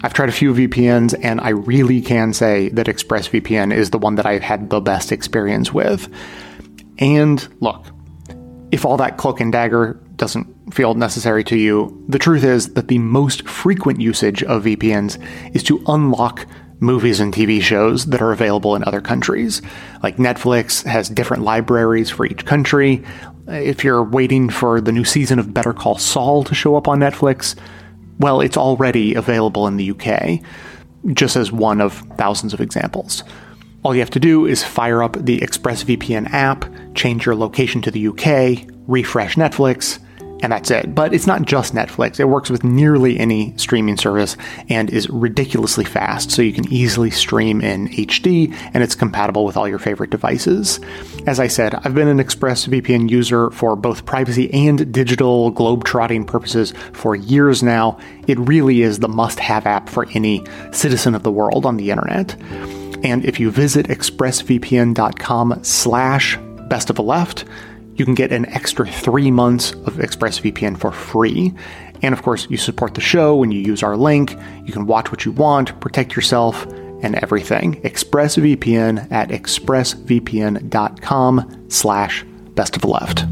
I've 0.02 0.14
tried 0.14 0.28
a 0.28 0.32
few 0.32 0.54
VPNs 0.54 1.18
and 1.22 1.40
I 1.40 1.50
really 1.50 2.00
can 2.00 2.32
say 2.32 2.68
that 2.70 2.86
ExpressVPN 2.86 3.74
is 3.74 3.90
the 3.90 3.98
one 3.98 4.14
that 4.16 4.26
I've 4.26 4.42
had 4.42 4.70
the 4.70 4.80
best 4.80 5.12
experience 5.12 5.72
with. 5.72 6.12
And 6.98 7.46
look, 7.60 7.86
if 8.70 8.84
all 8.84 8.96
that 8.98 9.16
cloak 9.16 9.40
and 9.40 9.52
dagger 9.52 10.00
doesn't 10.16 10.74
feel 10.74 10.94
necessary 10.94 11.44
to 11.44 11.56
you, 11.56 12.04
the 12.08 12.18
truth 12.18 12.44
is 12.44 12.74
that 12.74 12.88
the 12.88 12.98
most 12.98 13.48
frequent 13.48 14.00
usage 14.00 14.42
of 14.42 14.64
VPNs 14.64 15.54
is 15.54 15.62
to 15.64 15.82
unlock 15.86 16.46
movies 16.80 17.18
and 17.18 17.34
TV 17.34 17.60
shows 17.60 18.06
that 18.06 18.22
are 18.22 18.32
available 18.32 18.76
in 18.76 18.84
other 18.84 19.00
countries. 19.00 19.62
Like 20.02 20.16
Netflix 20.16 20.84
has 20.84 21.08
different 21.08 21.42
libraries 21.42 22.10
for 22.10 22.26
each 22.26 22.44
country. 22.44 23.04
If 23.48 23.82
you're 23.82 24.02
waiting 24.02 24.50
for 24.50 24.78
the 24.80 24.92
new 24.92 25.04
season 25.04 25.38
of 25.38 25.54
Better 25.54 25.72
Call 25.72 25.96
Saul 25.96 26.44
to 26.44 26.54
show 26.54 26.76
up 26.76 26.86
on 26.86 27.00
Netflix, 27.00 27.56
well, 28.18 28.42
it's 28.42 28.58
already 28.58 29.14
available 29.14 29.66
in 29.66 29.78
the 29.78 29.90
UK, 29.92 30.40
just 31.14 31.34
as 31.34 31.50
one 31.50 31.80
of 31.80 31.94
thousands 32.18 32.52
of 32.52 32.60
examples. 32.60 33.24
All 33.82 33.94
you 33.94 34.00
have 34.00 34.10
to 34.10 34.20
do 34.20 34.44
is 34.44 34.62
fire 34.62 35.02
up 35.02 35.16
the 35.24 35.40
ExpressVPN 35.40 36.30
app, 36.32 36.66
change 36.94 37.24
your 37.24 37.36
location 37.36 37.80
to 37.82 37.90
the 37.90 38.08
UK, 38.08 38.68
refresh 38.86 39.36
Netflix, 39.36 39.98
and 40.42 40.52
that's 40.52 40.70
it. 40.70 40.94
But 40.94 41.12
it's 41.12 41.26
not 41.26 41.42
just 41.42 41.74
Netflix. 41.74 42.20
It 42.20 42.24
works 42.26 42.50
with 42.50 42.64
nearly 42.64 43.18
any 43.18 43.54
streaming 43.56 43.96
service 43.96 44.36
and 44.68 44.90
is 44.90 45.08
ridiculously 45.10 45.84
fast, 45.84 46.30
so 46.30 46.42
you 46.42 46.52
can 46.52 46.72
easily 46.72 47.10
stream 47.10 47.60
in 47.60 47.88
HD 47.88 48.54
and 48.74 48.82
it's 48.82 48.94
compatible 48.94 49.44
with 49.44 49.56
all 49.56 49.68
your 49.68 49.78
favorite 49.78 50.10
devices. 50.10 50.80
As 51.26 51.40
I 51.40 51.46
said, 51.46 51.74
I've 51.74 51.94
been 51.94 52.08
an 52.08 52.18
ExpressVPN 52.18 53.10
user 53.10 53.50
for 53.50 53.76
both 53.76 54.06
privacy 54.06 54.52
and 54.52 54.92
digital 54.92 55.50
globe-trotting 55.50 56.24
purposes 56.24 56.72
for 56.92 57.16
years 57.16 57.62
now. 57.62 57.98
It 58.26 58.38
really 58.38 58.82
is 58.82 58.98
the 58.98 59.08
must-have 59.08 59.66
app 59.66 59.88
for 59.88 60.06
any 60.14 60.44
citizen 60.72 61.14
of 61.14 61.22
the 61.22 61.32
world 61.32 61.66
on 61.66 61.76
the 61.76 61.90
internet. 61.90 62.40
And 63.04 63.24
if 63.24 63.38
you 63.38 63.50
visit 63.50 63.86
expressvpn.com 63.86 65.60
slash 65.62 66.38
best 66.68 66.90
of 66.90 66.96
the 66.96 67.02
left, 67.02 67.44
you 67.98 68.04
can 68.04 68.14
get 68.14 68.32
an 68.32 68.46
extra 68.46 68.86
three 68.86 69.30
months 69.30 69.72
of 69.72 69.94
ExpressVPN 69.94 70.78
for 70.78 70.92
free. 70.92 71.54
And 72.02 72.14
of 72.14 72.22
course, 72.22 72.46
you 72.48 72.56
support 72.56 72.94
the 72.94 73.00
show 73.00 73.34
when 73.36 73.50
you 73.50 73.60
use 73.60 73.82
our 73.82 73.96
link. 73.96 74.38
You 74.64 74.72
can 74.72 74.86
watch 74.86 75.10
what 75.10 75.24
you 75.24 75.32
want, 75.32 75.80
protect 75.80 76.14
yourself, 76.14 76.64
and 77.02 77.16
everything. 77.16 77.80
ExpressVPN 77.82 79.10
at 79.10 79.30
expressvpn.com 79.30 81.66
slash 81.68 82.24
best 82.54 82.76
of 82.76 82.84
left. 82.84 83.24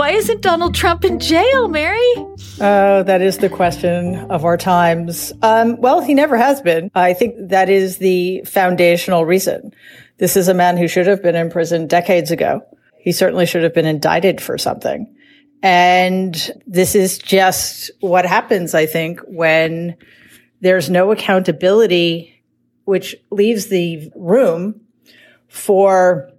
Why 0.00 0.12
isn't 0.12 0.40
Donald 0.40 0.74
Trump 0.74 1.04
in 1.04 1.18
jail, 1.18 1.68
Mary? 1.68 2.00
Oh, 2.58 3.02
that 3.02 3.20
is 3.20 3.36
the 3.36 3.50
question 3.50 4.16
of 4.30 4.46
our 4.46 4.56
times. 4.56 5.30
Um, 5.42 5.78
well, 5.78 6.00
he 6.00 6.14
never 6.14 6.38
has 6.38 6.62
been. 6.62 6.90
I 6.94 7.12
think 7.12 7.34
that 7.50 7.68
is 7.68 7.98
the 7.98 8.42
foundational 8.46 9.26
reason. 9.26 9.74
This 10.16 10.38
is 10.38 10.48
a 10.48 10.54
man 10.54 10.78
who 10.78 10.88
should 10.88 11.06
have 11.06 11.22
been 11.22 11.36
in 11.36 11.50
prison 11.50 11.86
decades 11.86 12.30
ago. 12.30 12.62
He 12.96 13.12
certainly 13.12 13.44
should 13.44 13.62
have 13.62 13.74
been 13.74 13.84
indicted 13.84 14.40
for 14.40 14.56
something. 14.56 15.14
And 15.62 16.50
this 16.66 16.94
is 16.94 17.18
just 17.18 17.90
what 18.00 18.24
happens, 18.24 18.74
I 18.74 18.86
think, 18.86 19.20
when 19.26 19.98
there's 20.62 20.88
no 20.88 21.12
accountability, 21.12 22.42
which 22.84 23.16
leaves 23.30 23.66
the 23.66 24.10
room 24.16 24.80
for 25.48 26.30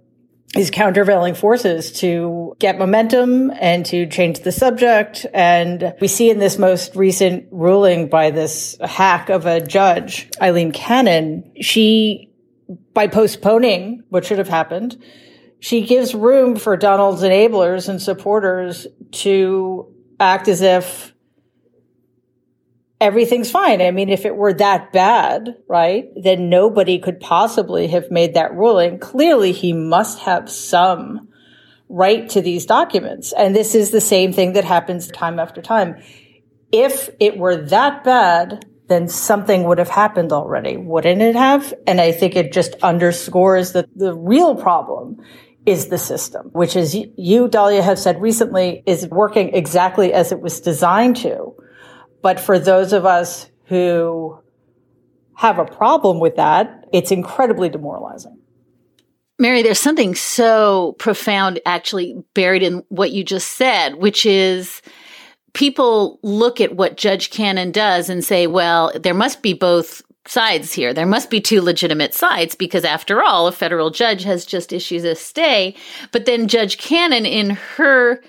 these 0.52 0.70
countervailing 0.70 1.34
forces 1.34 1.92
to 2.00 2.54
get 2.58 2.78
momentum 2.78 3.50
and 3.58 3.86
to 3.86 4.06
change 4.06 4.40
the 4.40 4.52
subject. 4.52 5.24
And 5.32 5.94
we 6.00 6.08
see 6.08 6.30
in 6.30 6.38
this 6.38 6.58
most 6.58 6.94
recent 6.94 7.46
ruling 7.50 8.08
by 8.08 8.30
this 8.30 8.76
hack 8.82 9.30
of 9.30 9.46
a 9.46 9.60
judge, 9.60 10.28
Aileen 10.40 10.72
Cannon, 10.72 11.52
she, 11.60 12.30
by 12.92 13.06
postponing 13.06 14.02
what 14.10 14.26
should 14.26 14.38
have 14.38 14.48
happened, 14.48 15.02
she 15.58 15.86
gives 15.86 16.14
room 16.14 16.56
for 16.56 16.76
Donald's 16.76 17.22
enablers 17.22 17.88
and 17.88 18.02
supporters 18.02 18.86
to 19.12 19.94
act 20.20 20.48
as 20.48 20.60
if 20.60 21.11
everything's 23.02 23.50
fine. 23.50 23.82
I 23.82 23.90
mean, 23.90 24.08
if 24.08 24.24
it 24.24 24.36
were 24.36 24.54
that 24.54 24.92
bad, 24.92 25.56
right, 25.68 26.08
then 26.14 26.48
nobody 26.48 27.00
could 27.00 27.18
possibly 27.18 27.88
have 27.88 28.12
made 28.12 28.34
that 28.34 28.54
ruling. 28.54 29.00
Clearly, 29.00 29.50
he 29.50 29.72
must 29.72 30.20
have 30.20 30.48
some 30.48 31.28
right 31.88 32.28
to 32.30 32.40
these 32.40 32.64
documents. 32.64 33.32
And 33.32 33.56
this 33.56 33.74
is 33.74 33.90
the 33.90 34.00
same 34.00 34.32
thing 34.32 34.52
that 34.52 34.64
happens 34.64 35.08
time 35.08 35.40
after 35.40 35.60
time. 35.60 36.00
If 36.70 37.10
it 37.18 37.36
were 37.36 37.56
that 37.56 38.04
bad, 38.04 38.64
then 38.86 39.08
something 39.08 39.64
would 39.64 39.78
have 39.78 39.88
happened 39.88 40.32
already, 40.32 40.76
wouldn't 40.76 41.22
it 41.22 41.34
have? 41.34 41.74
And 41.88 42.00
I 42.00 42.12
think 42.12 42.36
it 42.36 42.52
just 42.52 42.76
underscores 42.82 43.72
that 43.72 43.88
the 43.96 44.14
real 44.14 44.54
problem 44.54 45.18
is 45.66 45.88
the 45.88 45.98
system, 45.98 46.50
which 46.52 46.76
is 46.76 46.96
you, 47.16 47.48
Dahlia, 47.48 47.82
have 47.82 47.98
said 47.98 48.22
recently 48.22 48.82
is 48.86 49.08
working 49.08 49.54
exactly 49.54 50.12
as 50.12 50.30
it 50.30 50.40
was 50.40 50.60
designed 50.60 51.16
to 51.16 51.54
but 52.22 52.40
for 52.40 52.58
those 52.58 52.92
of 52.92 53.04
us 53.04 53.48
who 53.66 54.38
have 55.34 55.58
a 55.58 55.64
problem 55.64 56.20
with 56.20 56.36
that, 56.36 56.88
it's 56.92 57.10
incredibly 57.10 57.68
demoralizing. 57.68 58.38
Mary, 59.38 59.62
there's 59.62 59.80
something 59.80 60.14
so 60.14 60.94
profound 60.98 61.60
actually 61.66 62.22
buried 62.34 62.62
in 62.62 62.84
what 62.88 63.10
you 63.10 63.24
just 63.24 63.48
said, 63.48 63.96
which 63.96 64.24
is 64.24 64.82
people 65.52 66.20
look 66.22 66.60
at 66.60 66.76
what 66.76 66.96
Judge 66.96 67.30
Cannon 67.30 67.72
does 67.72 68.08
and 68.08 68.24
say, 68.24 68.46
well, 68.46 68.92
there 68.94 69.14
must 69.14 69.42
be 69.42 69.52
both 69.52 70.02
sides 70.26 70.72
here. 70.72 70.94
There 70.94 71.06
must 71.06 71.30
be 71.30 71.40
two 71.40 71.60
legitimate 71.60 72.14
sides 72.14 72.54
because 72.54 72.84
after 72.84 73.22
all, 73.22 73.48
a 73.48 73.52
federal 73.52 73.90
judge 73.90 74.22
has 74.22 74.46
just 74.46 74.72
issued 74.72 75.04
a 75.04 75.16
stay. 75.16 75.74
But 76.12 76.26
then 76.26 76.46
Judge 76.46 76.78
Cannon 76.78 77.26
in 77.26 77.50
her 77.76 78.22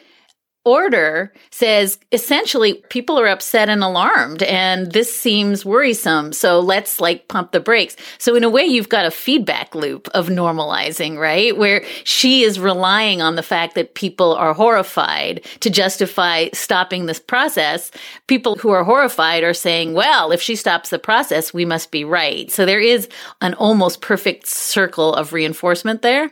order 0.65 1.34
says 1.52 1.99
essentially 2.13 2.76
people 2.89 3.19
are 3.19 3.28
upset 3.28 3.67
and 3.67 3.84
alarmed 3.84 4.41
and 4.43 4.93
this 4.93 5.13
seems 5.13 5.65
worrisome 5.65 6.32
so 6.32 6.62
let's 6.62 7.02
like 7.02 7.28
pump 7.28 7.52
the 7.52 7.60
brakes. 7.60 7.97
So 8.17 8.36
in 8.36 8.45
a 8.45 8.49
way 8.49 8.63
you've 8.63 8.88
got 8.88 9.06
a 9.06 9.12
feedback 9.12 9.76
loop 9.76 10.08
of 10.13 10.28
normalizing 10.28 11.17
right? 11.17 11.58
Where 11.58 11.84
she 12.06 12.43
is 12.43 12.60
relying 12.60 13.21
on 13.21 13.36
the 13.36 13.43
fact 13.43 13.76
that 13.76 13.95
people 13.95 14.34
are 14.36 14.54
horrified 14.54 15.45
to 15.60 15.69
justify 15.69 16.47
stopping 16.54 17.08
this 17.08 17.19
process. 17.19 17.91
People 18.28 18.56
who 18.56 18.69
are 18.69 18.86
horrified 18.86 19.43
are 19.43 19.54
saying 19.54 19.93
well 19.93 20.32
if 20.32 20.41
she 20.41 20.56
stops 20.56 20.89
the 20.89 20.99
process 20.99 21.54
we 21.54 21.65
must 21.65 21.91
be 21.91 22.06
right. 22.06 22.49
So 22.49 22.65
there 22.65 22.80
is 22.80 23.10
an 23.41 23.54
almost 23.56 24.02
perfect 24.02 24.47
circle 24.47 25.13
of 25.13 25.34
reinforcement 25.34 26.02
there. 26.02 26.32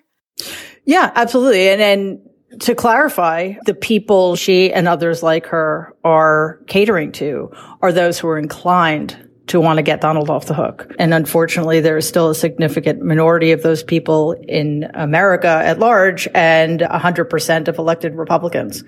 Yeah 0.86 1.12
absolutely. 1.16 1.68
And 1.68 1.82
and 1.82 2.31
to 2.60 2.76
clarify, 2.76 3.54
the 3.66 3.74
people 3.74 4.36
she 4.36 4.72
and 4.74 4.88
others 4.88 5.24
like 5.24 5.48
her 5.48 5.96
are 6.04 6.60
catering 6.68 7.12
to 7.14 7.52
are 7.82 7.92
those 7.92 8.20
who 8.20 8.28
are 8.28 8.38
inclined 8.38 9.30
to 9.48 9.60
want 9.60 9.78
to 9.78 9.84
get 9.84 10.02
Donald 10.02 10.30
off 10.30 10.46
the 10.46 10.54
hook. 10.54 10.94
And 10.98 11.14
unfortunately, 11.14 11.82
there 11.82 11.98
is 11.98 12.08
still 12.08 12.30
a 12.30 12.36
significant 12.36 13.02
minority 13.02 13.52
of 13.52 13.64
those 13.64 13.84
people 13.84 14.34
in 14.48 14.90
America 14.94 15.48
at 15.48 15.80
large, 15.80 16.28
and 16.34 16.80
100% 16.82 17.68
of 17.68 17.78
elected 17.78 18.16
Republicans 18.16 18.84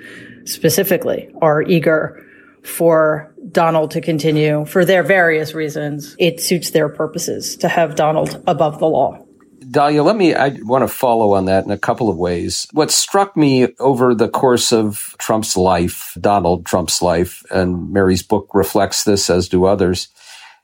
specifically 0.46 1.30
are 1.42 1.62
eager 1.64 2.26
for 2.64 3.34
Donald 3.52 3.92
to 3.92 4.02
continue 4.02 4.66
for 4.66 4.86
their 4.86 5.04
various 5.04 5.54
reasons. 5.54 6.16
It 6.18 6.40
suits 6.40 6.72
their 6.72 6.88
purposes 6.88 7.58
to 7.58 7.68
have 7.68 7.96
Donald 7.96 8.42
above 8.48 8.80
the 8.80 8.88
law. 8.88 9.23
Dahlia, 9.70 10.04
let 10.04 10.16
me, 10.16 10.34
I 10.34 10.58
want 10.62 10.84
to 10.84 10.88
follow 10.88 11.34
on 11.34 11.46
that 11.46 11.66
in 11.66 11.72
a 11.72 11.78
couple 11.78 12.10
of 12.10 12.18
ways. 12.18 12.68
What 12.72 12.92
struck 12.92 13.36
me 13.38 13.68
over 13.80 14.14
the 14.14 14.30
course 14.30 14.72
of 14.72 15.16
Trump's 15.18 15.58
life, 15.58 16.18
Donald 16.20 16.66
Trump's 16.66 17.02
life, 17.02 17.44
and 17.52 17.92
Mary's 17.92 18.24
book 18.24 18.50
reflects 18.54 19.04
this, 19.04 19.30
as 19.30 19.50
do 19.50 19.66
others, 19.66 20.08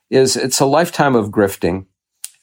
is 0.09 0.35
it's 0.35 0.59
a 0.59 0.65
lifetime 0.65 1.15
of 1.15 1.29
grifting. 1.29 1.85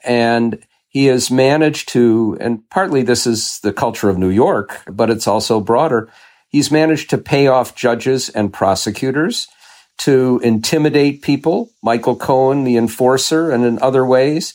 And 0.05 0.64
he 0.88 1.07
has 1.07 1.31
managed 1.31 1.88
to, 1.90 2.38
and 2.40 2.69
partly 2.71 3.03
this 3.03 3.27
is 3.27 3.61
the 3.61 3.73
culture 3.73 4.09
of 4.09 4.19
New 4.19 4.31
York, 4.31 4.83
but 4.90 5.11
it's 5.11 5.27
also 5.27 5.61
broader. 5.61 6.09
He's 6.49 6.71
managed 6.71 7.11
to 7.11 7.19
pay 7.19 7.49
off 7.49 7.75
judges 7.75 8.29
and 8.31 8.53
prosecutors 8.53 9.49
to 9.99 10.40
intimidate 10.42 11.23
people, 11.23 11.71
Michael 11.83 12.16
Cohen, 12.16 12.64
the 12.64 12.77
enforcer, 12.77 13.51
and 13.51 13.64
in 13.64 13.79
other 13.81 14.05
ways. 14.05 14.55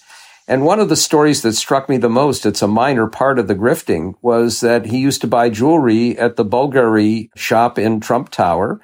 And 0.52 0.66
one 0.66 0.82
of 0.82 0.90
the 0.90 0.98
stories 0.98 1.44
that 1.44 1.54
struck 1.54 1.88
me 1.88 1.96
the 1.96 2.10
most, 2.10 2.46
it's 2.46 2.62
a 2.62 2.68
minor 2.68 3.08
part 3.08 3.40
of 3.40 3.48
the 3.48 3.56
grifting, 3.56 4.16
was 4.22 4.60
that 4.60 4.88
he 4.88 4.98
used 4.98 5.22
to 5.22 5.28
buy 5.28 5.50
jewelry 5.50 6.18
at 6.18 6.36
the 6.36 6.44
Bulgari 6.44 7.30
shop 7.38 7.80
in 7.80 8.02
Trump 8.02 8.28
Tower 8.28 8.82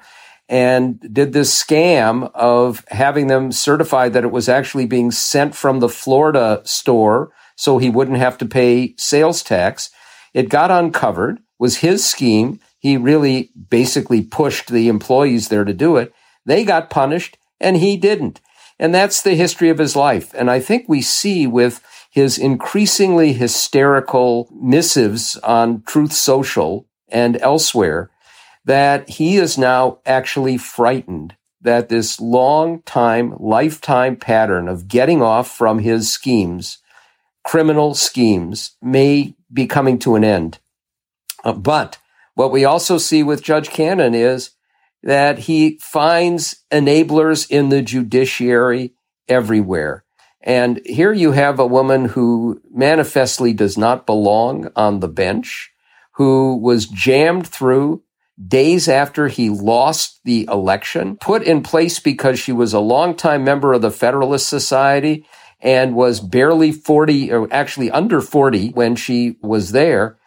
and 0.48 0.98
did 1.12 1.34
this 1.34 1.52
scam 1.62 2.30
of 2.32 2.86
having 2.88 3.26
them 3.26 3.52
certify 3.52 4.08
that 4.08 4.24
it 4.24 4.30
was 4.30 4.48
actually 4.48 4.86
being 4.86 5.10
sent 5.10 5.54
from 5.54 5.80
the 5.80 5.90
Florida 5.90 6.62
store 6.64 7.32
so 7.54 7.76
he 7.76 7.90
wouldn't 7.90 8.16
have 8.16 8.38
to 8.38 8.46
pay 8.46 8.94
sales 8.96 9.42
tax. 9.42 9.90
It 10.32 10.48
got 10.48 10.70
uncovered, 10.70 11.38
was 11.58 11.76
his 11.76 12.02
scheme. 12.02 12.60
He 12.78 12.96
really 12.96 13.50
basically 13.68 14.22
pushed 14.22 14.68
the 14.68 14.88
employees 14.88 15.48
there 15.48 15.64
to 15.64 15.74
do 15.74 15.98
it. 15.98 16.14
They 16.46 16.64
got 16.64 16.88
punished 16.88 17.36
and 17.60 17.76
he 17.76 17.98
didn't. 17.98 18.40
And 18.78 18.94
that's 18.94 19.22
the 19.22 19.34
history 19.34 19.70
of 19.70 19.78
his 19.78 19.96
life. 19.96 20.32
And 20.34 20.50
I 20.50 20.60
think 20.60 20.88
we 20.88 21.02
see 21.02 21.46
with 21.46 21.82
his 22.10 22.38
increasingly 22.38 23.32
hysterical 23.32 24.48
missives 24.52 25.36
on 25.38 25.82
Truth 25.82 26.12
Social 26.12 26.86
and 27.08 27.40
elsewhere 27.40 28.10
that 28.64 29.08
he 29.08 29.36
is 29.36 29.58
now 29.58 29.98
actually 30.06 30.58
frightened 30.58 31.34
that 31.60 31.88
this 31.88 32.20
long 32.20 32.82
time, 32.82 33.34
lifetime 33.38 34.16
pattern 34.16 34.68
of 34.68 34.88
getting 34.88 35.22
off 35.22 35.50
from 35.50 35.80
his 35.80 36.10
schemes, 36.10 36.78
criminal 37.42 37.94
schemes, 37.94 38.76
may 38.80 39.34
be 39.52 39.66
coming 39.66 39.98
to 39.98 40.14
an 40.14 40.22
end. 40.22 40.58
Uh, 41.42 41.52
but 41.52 41.98
what 42.34 42.52
we 42.52 42.64
also 42.64 42.98
see 42.98 43.22
with 43.22 43.42
Judge 43.42 43.70
Cannon 43.70 44.14
is 44.14 44.50
that 45.02 45.40
he 45.40 45.78
finds 45.80 46.64
enablers 46.70 47.48
in 47.50 47.68
the 47.68 47.82
judiciary 47.82 48.94
everywhere. 49.28 50.04
And 50.40 50.80
here 50.84 51.12
you 51.12 51.32
have 51.32 51.58
a 51.58 51.66
woman 51.66 52.06
who 52.06 52.60
manifestly 52.70 53.52
does 53.52 53.76
not 53.76 54.06
belong 54.06 54.70
on 54.76 55.00
the 55.00 55.08
bench, 55.08 55.70
who 56.12 56.56
was 56.56 56.86
jammed 56.86 57.46
through 57.46 58.02
days 58.46 58.88
after 58.88 59.28
he 59.28 59.50
lost 59.50 60.20
the 60.24 60.46
election, 60.50 61.16
put 61.16 61.42
in 61.42 61.62
place 61.62 61.98
because 61.98 62.38
she 62.38 62.52
was 62.52 62.72
a 62.72 62.80
longtime 62.80 63.42
member 63.42 63.72
of 63.72 63.82
the 63.82 63.90
Federalist 63.90 64.48
Society 64.48 65.26
and 65.60 65.94
was 65.94 66.20
barely 66.20 66.70
40 66.70 67.32
or 67.32 67.48
actually 67.52 67.90
under 67.90 68.20
40 68.20 68.70
when 68.70 68.94
she 68.94 69.36
was 69.42 69.72
there, 69.72 70.18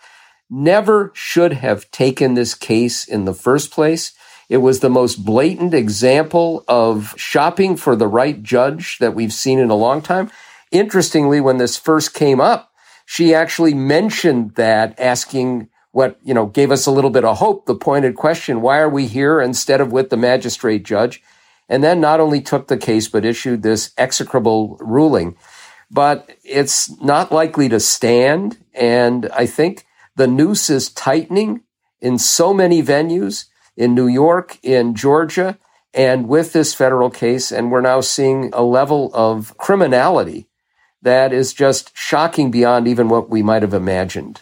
never 0.50 1.12
should 1.14 1.54
have 1.54 1.90
taken 1.92 2.34
this 2.34 2.54
case 2.54 3.06
in 3.06 3.24
the 3.24 3.34
first 3.34 3.72
place. 3.72 4.12
It 4.52 4.58
was 4.58 4.82
the 4.82 4.90
most 4.90 5.24
blatant 5.24 5.74
example 5.74 6.66
of 6.68 7.14
shopping 7.16 7.78
for 7.78 7.96
the 7.96 8.06
right 8.06 8.44
judge 8.44 8.98
that 8.98 9.16
we've 9.16 9.32
seen 9.32 9.60
in 9.60 9.70
a 9.70 9.76
long 9.76 10.02
time. 10.02 10.30
Interestingly, 10.72 11.40
when 11.40 11.56
this 11.56 11.78
first 11.78 12.14
came 12.14 12.42
up, 12.42 12.70
she 13.06 13.34
actually 13.34 13.74
mentioned 13.74 14.56
that 14.56 15.00
asking 15.00 15.70
what, 15.92 16.20
you 16.22 16.34
know, 16.34 16.48
gave 16.48 16.70
us 16.70 16.86
a 16.86 16.92
little 16.92 17.10
bit 17.10 17.24
of 17.24 17.38
hope, 17.38 17.66
the 17.66 17.76
pointed 17.76 18.18
question, 18.18 18.62
why 18.62 18.80
are 18.80 18.90
we 18.90 19.08
here 19.08 19.40
instead 19.40 19.80
of 19.80 19.94
with 19.94 20.10
the 20.10 20.18
magistrate 20.18 20.84
judge? 20.84 21.24
And 21.70 21.82
then 21.82 22.02
not 22.02 22.20
only 22.20 22.42
took 22.42 22.68
the 22.68 22.76
case, 22.76 23.08
but 23.08 23.24
issued 23.24 23.64
this 23.64 23.94
execrable 23.98 24.76
ruling. 24.82 25.38
But 25.90 26.30
it's 26.44 27.02
not 27.02 27.32
likely 27.32 27.70
to 27.70 27.80
stand. 27.80 28.58
And 28.74 29.30
I 29.34 29.46
think 29.46 29.86
the 30.18 30.28
noose 30.28 30.70
is 30.70 30.90
tightening 30.90 31.62
in 32.02 32.18
so 32.18 32.54
many 32.54 32.84
venues 32.84 33.46
in 33.76 33.96
New 33.96 34.08
York, 34.08 34.58
in 34.64 34.96
Georgia, 34.96 35.58
and 35.94 36.28
with 36.28 36.54
this 36.54 36.74
federal 36.74 37.10
case. 37.10 37.52
And 37.52 37.72
we're 37.72 37.82
now 37.82 38.02
seeing 38.02 38.50
a 38.54 38.64
level 38.64 39.12
of 39.14 39.58
criminality 39.58 40.48
that 41.02 41.34
is 41.34 41.54
just 41.54 41.92
shocking 41.96 42.52
beyond 42.52 42.88
even 42.88 43.10
what 43.10 43.30
we 43.30 43.42
might 43.42 43.62
have 43.62 43.74
imagined. 43.74 44.42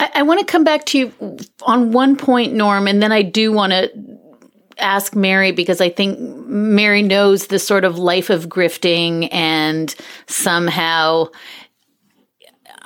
I, 0.00 0.10
I 0.16 0.22
want 0.22 0.40
to 0.40 0.46
come 0.46 0.64
back 0.64 0.86
to 0.86 0.98
you 0.98 1.38
on 1.62 1.92
one 1.92 2.16
point, 2.16 2.54
Norm, 2.54 2.86
and 2.86 3.02
then 3.02 3.12
I 3.12 3.22
do 3.22 3.52
want 3.52 3.72
to 3.72 3.90
ask 4.78 5.14
Mary 5.14 5.52
because 5.52 5.80
I 5.80 5.90
think 5.90 6.18
Mary 6.20 7.02
knows 7.02 7.48
the 7.48 7.58
sort 7.58 7.84
of 7.84 7.98
life 7.98 8.30
of 8.30 8.48
grifting 8.48 9.28
and 9.32 9.94
somehow 10.26 11.28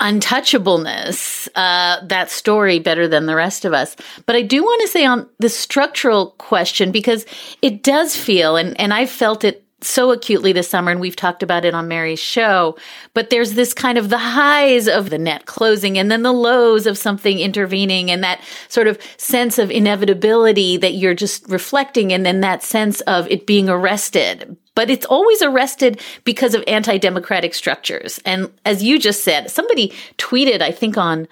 untouchableness, 0.00 1.48
uh, 1.54 2.04
that 2.06 2.30
story 2.30 2.78
better 2.78 3.08
than 3.08 3.26
the 3.26 3.36
rest 3.36 3.64
of 3.64 3.72
us. 3.72 3.96
But 4.26 4.36
I 4.36 4.42
do 4.42 4.62
want 4.62 4.80
to 4.82 4.88
say 4.88 5.04
on 5.04 5.28
the 5.38 5.48
structural 5.48 6.30
question, 6.38 6.92
because 6.92 7.26
it 7.60 7.82
does 7.82 8.16
feel, 8.16 8.56
and, 8.56 8.78
and 8.80 8.92
I've 8.92 9.10
felt 9.10 9.44
it 9.44 9.61
so 9.82 10.10
acutely 10.10 10.52
this 10.52 10.68
summer, 10.68 10.90
and 10.90 11.00
we've 11.00 11.16
talked 11.16 11.42
about 11.42 11.64
it 11.64 11.74
on 11.74 11.88
Mary's 11.88 12.20
show. 12.20 12.76
But 13.14 13.30
there's 13.30 13.54
this 13.54 13.74
kind 13.74 13.98
of 13.98 14.08
the 14.08 14.18
highs 14.18 14.88
of 14.88 15.10
the 15.10 15.18
net 15.18 15.46
closing 15.46 15.98
and 15.98 16.10
then 16.10 16.22
the 16.22 16.32
lows 16.32 16.86
of 16.86 16.98
something 16.98 17.38
intervening 17.38 18.10
and 18.10 18.22
that 18.22 18.40
sort 18.68 18.86
of 18.86 18.98
sense 19.16 19.58
of 19.58 19.70
inevitability 19.70 20.76
that 20.78 20.94
you're 20.94 21.14
just 21.14 21.48
reflecting 21.48 22.12
and 22.12 22.24
then 22.24 22.40
that 22.40 22.62
sense 22.62 23.00
of 23.02 23.28
it 23.30 23.46
being 23.46 23.68
arrested. 23.68 24.56
But 24.74 24.88
it's 24.88 25.06
always 25.06 25.42
arrested 25.42 26.00
because 26.24 26.54
of 26.54 26.64
anti 26.66 26.98
democratic 26.98 27.54
structures. 27.54 28.20
And 28.24 28.50
as 28.64 28.82
you 28.82 28.98
just 28.98 29.22
said, 29.22 29.50
somebody 29.50 29.92
tweeted, 30.18 30.62
I 30.62 30.72
think 30.72 30.96
on 30.96 31.28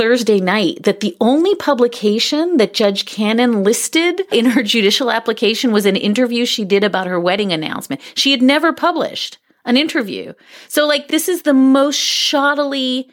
Thursday 0.00 0.40
night 0.40 0.84
that 0.84 1.00
the 1.00 1.14
only 1.20 1.54
publication 1.56 2.56
that 2.56 2.72
Judge 2.72 3.04
Cannon 3.04 3.62
listed 3.62 4.22
in 4.32 4.46
her 4.46 4.62
judicial 4.62 5.10
application 5.10 5.72
was 5.72 5.84
an 5.84 5.94
interview 5.94 6.46
she 6.46 6.64
did 6.64 6.82
about 6.82 7.06
her 7.06 7.20
wedding 7.20 7.52
announcement. 7.52 8.00
She 8.14 8.30
had 8.30 8.40
never 8.40 8.72
published 8.72 9.36
an 9.66 9.76
interview. 9.76 10.32
So, 10.68 10.86
like, 10.86 11.08
this 11.08 11.28
is 11.28 11.42
the 11.42 11.52
most 11.52 12.00
shoddily 12.00 13.10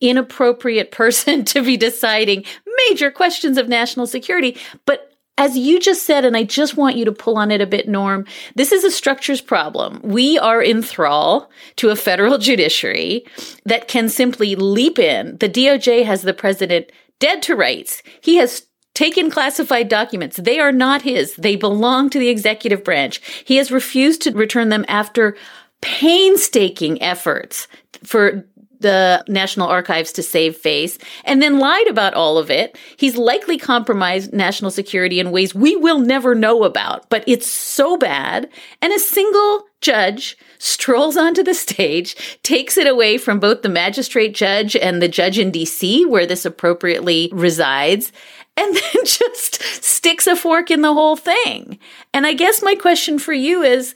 inappropriate 0.00 0.90
person 0.90 1.44
to 1.44 1.62
be 1.62 1.76
deciding 1.76 2.46
major 2.88 3.10
questions 3.10 3.58
of 3.58 3.68
national 3.68 4.06
security. 4.06 4.56
But 4.86 5.11
as 5.38 5.56
you 5.56 5.80
just 5.80 6.04
said, 6.04 6.24
and 6.24 6.36
I 6.36 6.44
just 6.44 6.76
want 6.76 6.96
you 6.96 7.04
to 7.06 7.12
pull 7.12 7.38
on 7.38 7.50
it 7.50 7.60
a 7.60 7.66
bit, 7.66 7.88
Norm, 7.88 8.26
this 8.54 8.70
is 8.70 8.84
a 8.84 8.90
structures 8.90 9.40
problem. 9.40 10.00
We 10.02 10.38
are 10.38 10.62
in 10.62 10.82
thrall 10.82 11.50
to 11.76 11.90
a 11.90 11.96
federal 11.96 12.38
judiciary 12.48 13.24
that 13.64 13.88
can 13.88 14.08
simply 14.08 14.54
leap 14.54 14.98
in. 14.98 15.38
The 15.38 15.48
DOJ 15.48 16.04
has 16.04 16.22
the 16.22 16.34
president 16.34 16.92
dead 17.18 17.42
to 17.42 17.56
rights. 17.56 18.02
He 18.20 18.36
has 18.36 18.66
taken 18.94 19.30
classified 19.30 19.88
documents. 19.88 20.36
They 20.36 20.60
are 20.60 20.72
not 20.72 21.02
his. 21.02 21.34
They 21.36 21.56
belong 21.56 22.10
to 22.10 22.18
the 22.18 22.28
executive 22.28 22.84
branch. 22.84 23.20
He 23.44 23.56
has 23.56 23.72
refused 23.72 24.22
to 24.22 24.32
return 24.32 24.68
them 24.68 24.84
after 24.86 25.36
painstaking 25.80 27.00
efforts 27.02 27.68
for 28.04 28.44
the 28.82 29.24
National 29.28 29.68
Archives 29.68 30.12
to 30.12 30.22
save 30.22 30.56
face 30.56 30.98
and 31.24 31.40
then 31.40 31.58
lied 31.58 31.88
about 31.88 32.14
all 32.14 32.38
of 32.38 32.50
it. 32.50 32.76
He's 32.96 33.16
likely 33.16 33.58
compromised 33.58 34.32
national 34.32 34.70
security 34.70 35.20
in 35.20 35.30
ways 35.30 35.54
we 35.54 35.76
will 35.76 35.98
never 35.98 36.34
know 36.34 36.64
about, 36.64 37.08
but 37.08 37.24
it's 37.26 37.46
so 37.46 37.96
bad. 37.96 38.48
And 38.80 38.92
a 38.92 38.98
single 38.98 39.66
judge 39.80 40.36
strolls 40.58 41.16
onto 41.16 41.42
the 41.42 41.54
stage, 41.54 42.38
takes 42.42 42.78
it 42.78 42.86
away 42.86 43.18
from 43.18 43.40
both 43.40 43.62
the 43.62 43.68
magistrate 43.68 44.32
judge 44.34 44.76
and 44.76 45.02
the 45.02 45.08
judge 45.08 45.38
in 45.38 45.50
DC, 45.50 46.06
where 46.06 46.24
this 46.24 46.44
appropriately 46.44 47.28
resides, 47.32 48.12
and 48.56 48.74
then 48.94 49.04
just 49.04 49.62
sticks 49.62 50.26
a 50.26 50.36
fork 50.36 50.70
in 50.70 50.80
the 50.80 50.94
whole 50.94 51.16
thing. 51.16 51.78
And 52.14 52.26
I 52.26 52.32
guess 52.32 52.62
my 52.62 52.76
question 52.76 53.18
for 53.18 53.32
you 53.32 53.62
is, 53.62 53.94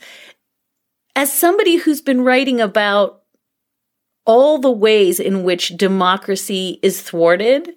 as 1.15 1.31
somebody 1.31 1.77
who's 1.77 2.01
been 2.01 2.21
writing 2.21 2.61
about 2.61 3.23
all 4.27 4.59
the 4.59 4.69
ways 4.69 5.19
in 5.19 5.41
which 5.41 5.69
democracy 5.69 6.79
is 6.83 7.01
thwarted, 7.01 7.73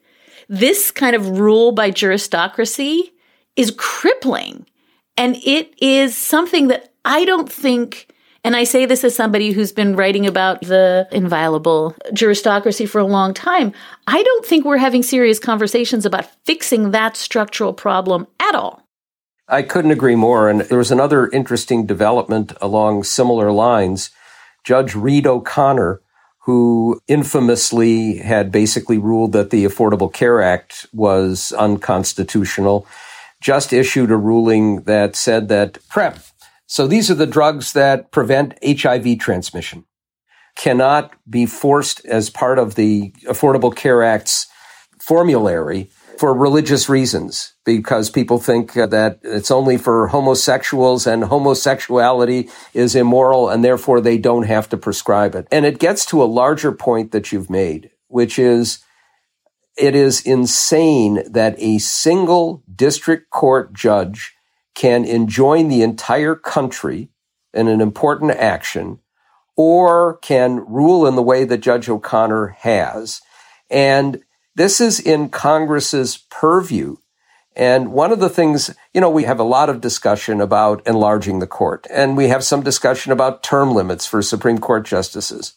this 0.48 0.90
kind 0.90 1.16
of 1.16 1.38
rule 1.38 1.72
by 1.72 1.90
juristocracy 1.90 3.12
is 3.56 3.72
crippling. 3.78 4.66
And 5.16 5.36
it 5.36 5.72
is 5.80 6.16
something 6.16 6.68
that 6.68 6.92
I 7.04 7.24
don't 7.24 7.50
think, 7.50 8.12
and 8.42 8.56
I 8.56 8.64
say 8.64 8.84
this 8.84 9.04
as 9.04 9.14
somebody 9.14 9.52
who's 9.52 9.70
been 9.70 9.94
writing 9.94 10.26
about 10.26 10.60
the 10.62 11.08
inviolable 11.12 11.94
juristocracy 12.12 12.88
for 12.88 12.98
a 12.98 13.04
long 13.04 13.32
time, 13.32 13.72
I 14.08 14.22
don't 14.22 14.44
think 14.44 14.64
we're 14.64 14.76
having 14.76 15.04
serious 15.04 15.38
conversations 15.38 16.04
about 16.04 16.26
fixing 16.44 16.90
that 16.90 17.16
structural 17.16 17.72
problem 17.72 18.26
at 18.40 18.56
all. 18.56 18.82
I 19.46 19.62
couldn't 19.62 19.90
agree 19.92 20.16
more. 20.16 20.48
And 20.48 20.62
there 20.62 20.78
was 20.78 20.90
another 20.90 21.28
interesting 21.28 21.86
development 21.86 22.52
along 22.60 23.04
similar 23.04 23.52
lines. 23.52 24.10
Judge 24.64 24.94
Reed 24.94 25.26
O'Connor 25.26 26.00
who 26.44 27.00
infamously 27.06 28.16
had 28.16 28.50
basically 28.50 28.98
ruled 28.98 29.32
that 29.32 29.50
the 29.50 29.64
Affordable 29.64 30.12
Care 30.12 30.40
Act 30.40 30.86
was 30.92 31.52
unconstitutional, 31.52 32.86
just 33.40 33.72
issued 33.72 34.10
a 34.10 34.16
ruling 34.16 34.82
that 34.82 35.16
said 35.16 35.48
that 35.48 35.78
PrEP, 35.88 36.18
so 36.66 36.86
these 36.86 37.10
are 37.10 37.14
the 37.14 37.26
drugs 37.26 37.72
that 37.72 38.10
prevent 38.10 38.58
HIV 38.64 39.18
transmission, 39.18 39.84
cannot 40.56 41.12
be 41.28 41.46
forced 41.46 42.04
as 42.06 42.30
part 42.30 42.58
of 42.58 42.74
the 42.74 43.10
Affordable 43.26 43.74
Care 43.74 44.02
Act's 44.02 44.46
formulary 45.00 45.90
for 46.18 46.34
religious 46.34 46.88
reasons 46.88 47.54
because 47.76 48.10
people 48.10 48.38
think 48.38 48.74
that 48.74 49.20
it's 49.22 49.50
only 49.50 49.76
for 49.76 50.08
homosexuals 50.08 51.06
and 51.06 51.24
homosexuality 51.24 52.50
is 52.74 52.94
immoral 52.94 53.48
and 53.48 53.64
therefore 53.64 54.00
they 54.00 54.18
don't 54.18 54.44
have 54.44 54.68
to 54.68 54.76
prescribe 54.76 55.34
it. 55.34 55.46
And 55.50 55.64
it 55.64 55.78
gets 55.78 56.04
to 56.06 56.22
a 56.22 56.24
larger 56.24 56.72
point 56.72 57.12
that 57.12 57.32
you've 57.32 57.50
made, 57.50 57.90
which 58.08 58.38
is 58.38 58.80
it 59.76 59.94
is 59.94 60.20
insane 60.22 61.22
that 61.30 61.54
a 61.58 61.78
single 61.78 62.62
district 62.74 63.30
court 63.30 63.72
judge 63.72 64.34
can 64.74 65.04
enjoin 65.04 65.68
the 65.68 65.82
entire 65.82 66.34
country 66.34 67.08
in 67.52 67.68
an 67.68 67.80
important 67.80 68.32
action 68.32 69.00
or 69.56 70.16
can 70.18 70.64
rule 70.66 71.06
in 71.06 71.16
the 71.16 71.22
way 71.22 71.44
that 71.44 71.58
Judge 71.58 71.88
O'Connor 71.88 72.48
has. 72.60 73.20
And 73.68 74.22
this 74.54 74.80
is 74.80 75.00
in 75.00 75.28
Congress's 75.28 76.18
purview. 76.30 76.96
And 77.56 77.92
one 77.92 78.12
of 78.12 78.20
the 78.20 78.28
things, 78.28 78.74
you 78.94 79.00
know, 79.00 79.10
we 79.10 79.24
have 79.24 79.40
a 79.40 79.44
lot 79.44 79.68
of 79.68 79.80
discussion 79.80 80.40
about 80.40 80.86
enlarging 80.86 81.40
the 81.40 81.46
court, 81.46 81.86
and 81.90 82.16
we 82.16 82.28
have 82.28 82.44
some 82.44 82.62
discussion 82.62 83.12
about 83.12 83.42
term 83.42 83.74
limits 83.74 84.06
for 84.06 84.22
Supreme 84.22 84.58
Court 84.58 84.86
justices. 84.86 85.54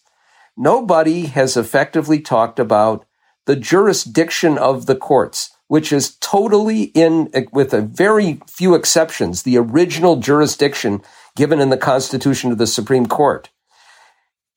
Nobody 0.58 1.28
has 1.28 1.56
effectively 1.56 2.20
talked 2.20 2.60
about 2.60 3.06
the 3.46 3.56
jurisdiction 3.56 4.58
of 4.58 4.86
the 4.86 4.96
courts, 4.96 5.52
which 5.68 5.92
is 5.92 6.16
totally 6.18 6.84
in, 6.94 7.32
with 7.52 7.74
a 7.74 7.82
very 7.82 8.40
few 8.48 8.74
exceptions, 8.74 9.44
the 9.44 9.58
original 9.58 10.16
jurisdiction 10.16 11.02
given 11.36 11.60
in 11.60 11.70
the 11.70 11.78
Constitution 11.78 12.52
of 12.52 12.58
the 12.58 12.68
Supreme 12.68 13.06
Court. 13.06 13.50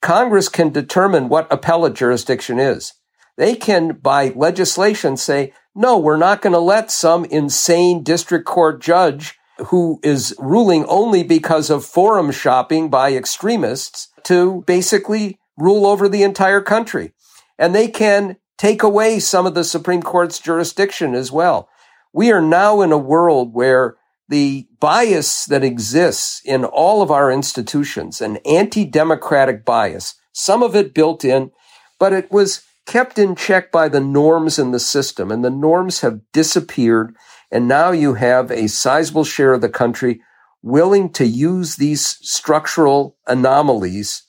Congress 0.01 0.47
can 0.47 0.69
determine 0.69 1.29
what 1.29 1.51
appellate 1.51 1.95
jurisdiction 1.95 2.59
is. 2.59 2.93
They 3.35 3.55
can, 3.55 3.93
by 3.93 4.29
legislation, 4.29 5.17
say, 5.17 5.53
no, 5.77 5.99
we're 5.99 6.17
not 6.17 6.41
going 6.41 6.53
to 6.53 6.59
let 6.59 6.89
some 6.89 7.23
insane 7.25 8.01
district 8.03 8.45
court 8.45 8.81
judge 8.81 9.37
who 9.67 9.99
is 10.03 10.35
ruling 10.39 10.83
only 10.85 11.23
because 11.23 11.69
of 11.69 11.85
forum 11.85 12.31
shopping 12.31 12.89
by 12.89 13.13
extremists 13.13 14.09
to 14.23 14.63
basically 14.65 15.39
rule 15.55 15.85
over 15.85 16.09
the 16.09 16.23
entire 16.23 16.61
country. 16.61 17.13
And 17.59 17.75
they 17.75 17.87
can 17.87 18.37
take 18.57 18.81
away 18.81 19.19
some 19.19 19.45
of 19.45 19.53
the 19.53 19.63
Supreme 19.63 20.01
Court's 20.01 20.39
jurisdiction 20.39 21.13
as 21.13 21.31
well. 21.31 21.69
We 22.11 22.31
are 22.31 22.41
now 22.41 22.81
in 22.81 22.91
a 22.91 22.97
world 22.97 23.53
where 23.53 23.97
the 24.29 24.67
bias 24.79 25.45
that 25.45 25.63
exists 25.63 26.41
in 26.43 26.65
all 26.65 27.03
of 27.03 27.11
our 27.11 27.31
institutions, 27.31 28.19
an 28.19 28.37
anti-democratic 28.45 29.63
bias, 29.63 30.15
some 30.33 30.63
of 30.63 30.75
it 30.75 30.95
built 30.95 31.23
in, 31.23 31.51
but 31.99 32.13
it 32.13 32.31
was 32.31 32.63
kept 32.87 33.19
in 33.19 33.35
check 33.35 33.71
by 33.71 33.87
the 33.89 33.99
norms 33.99 34.57
in 34.57 34.71
the 34.71 34.79
system 34.79 35.29
and 35.29 35.45
the 35.45 35.51
norms 35.51 36.01
have 36.01 36.21
disappeared. 36.31 37.15
And 37.51 37.67
now 37.67 37.91
you 37.91 38.15
have 38.15 38.49
a 38.49 38.67
sizable 38.67 39.23
share 39.23 39.53
of 39.53 39.61
the 39.61 39.69
country 39.69 40.21
willing 40.63 41.11
to 41.13 41.25
use 41.25 41.75
these 41.75 42.17
structural 42.27 43.15
anomalies 43.27 44.23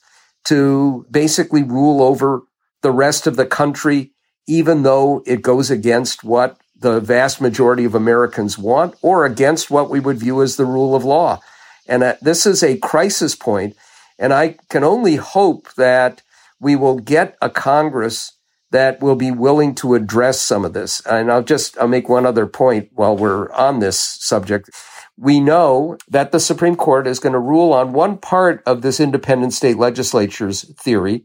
to 0.44 1.06
basically 1.10 1.62
rule 1.62 2.02
over 2.02 2.42
the 2.82 2.90
rest 2.90 3.26
of 3.26 3.36
the 3.36 3.46
country, 3.46 4.12
even 4.46 4.82
though 4.82 5.22
it 5.26 5.42
goes 5.42 5.70
against 5.70 6.22
what 6.22 6.58
the 6.76 7.00
vast 7.00 7.40
majority 7.40 7.84
of 7.84 7.94
Americans 7.94 8.56
want 8.56 8.94
or 9.02 9.24
against 9.24 9.70
what 9.70 9.90
we 9.90 9.98
would 9.98 10.18
view 10.18 10.42
as 10.42 10.56
the 10.56 10.64
rule 10.64 10.94
of 10.94 11.04
law. 11.04 11.40
And 11.88 12.02
uh, 12.02 12.14
this 12.20 12.46
is 12.46 12.62
a 12.62 12.78
crisis 12.78 13.34
point, 13.34 13.76
And 14.18 14.32
I 14.32 14.56
can 14.68 14.84
only 14.84 15.16
hope 15.16 15.72
that 15.74 16.22
we 16.60 16.76
will 16.76 16.98
get 16.98 17.36
a 17.40 17.50
Congress 17.50 18.37
that 18.70 19.00
will 19.00 19.16
be 19.16 19.30
willing 19.30 19.74
to 19.76 19.94
address 19.94 20.40
some 20.40 20.64
of 20.64 20.74
this. 20.74 21.00
And 21.06 21.32
I'll 21.32 21.42
just, 21.42 21.78
I'll 21.78 21.88
make 21.88 22.08
one 22.08 22.26
other 22.26 22.46
point 22.46 22.90
while 22.92 23.16
we're 23.16 23.50
on 23.52 23.78
this 23.78 23.98
subject. 23.98 24.70
We 25.16 25.40
know 25.40 25.96
that 26.08 26.32
the 26.32 26.40
Supreme 26.40 26.76
Court 26.76 27.06
is 27.06 27.18
going 27.18 27.32
to 27.32 27.38
rule 27.38 27.72
on 27.72 27.92
one 27.92 28.18
part 28.18 28.62
of 28.66 28.82
this 28.82 29.00
independent 29.00 29.52
state 29.52 29.78
legislature's 29.78 30.70
theory, 30.76 31.24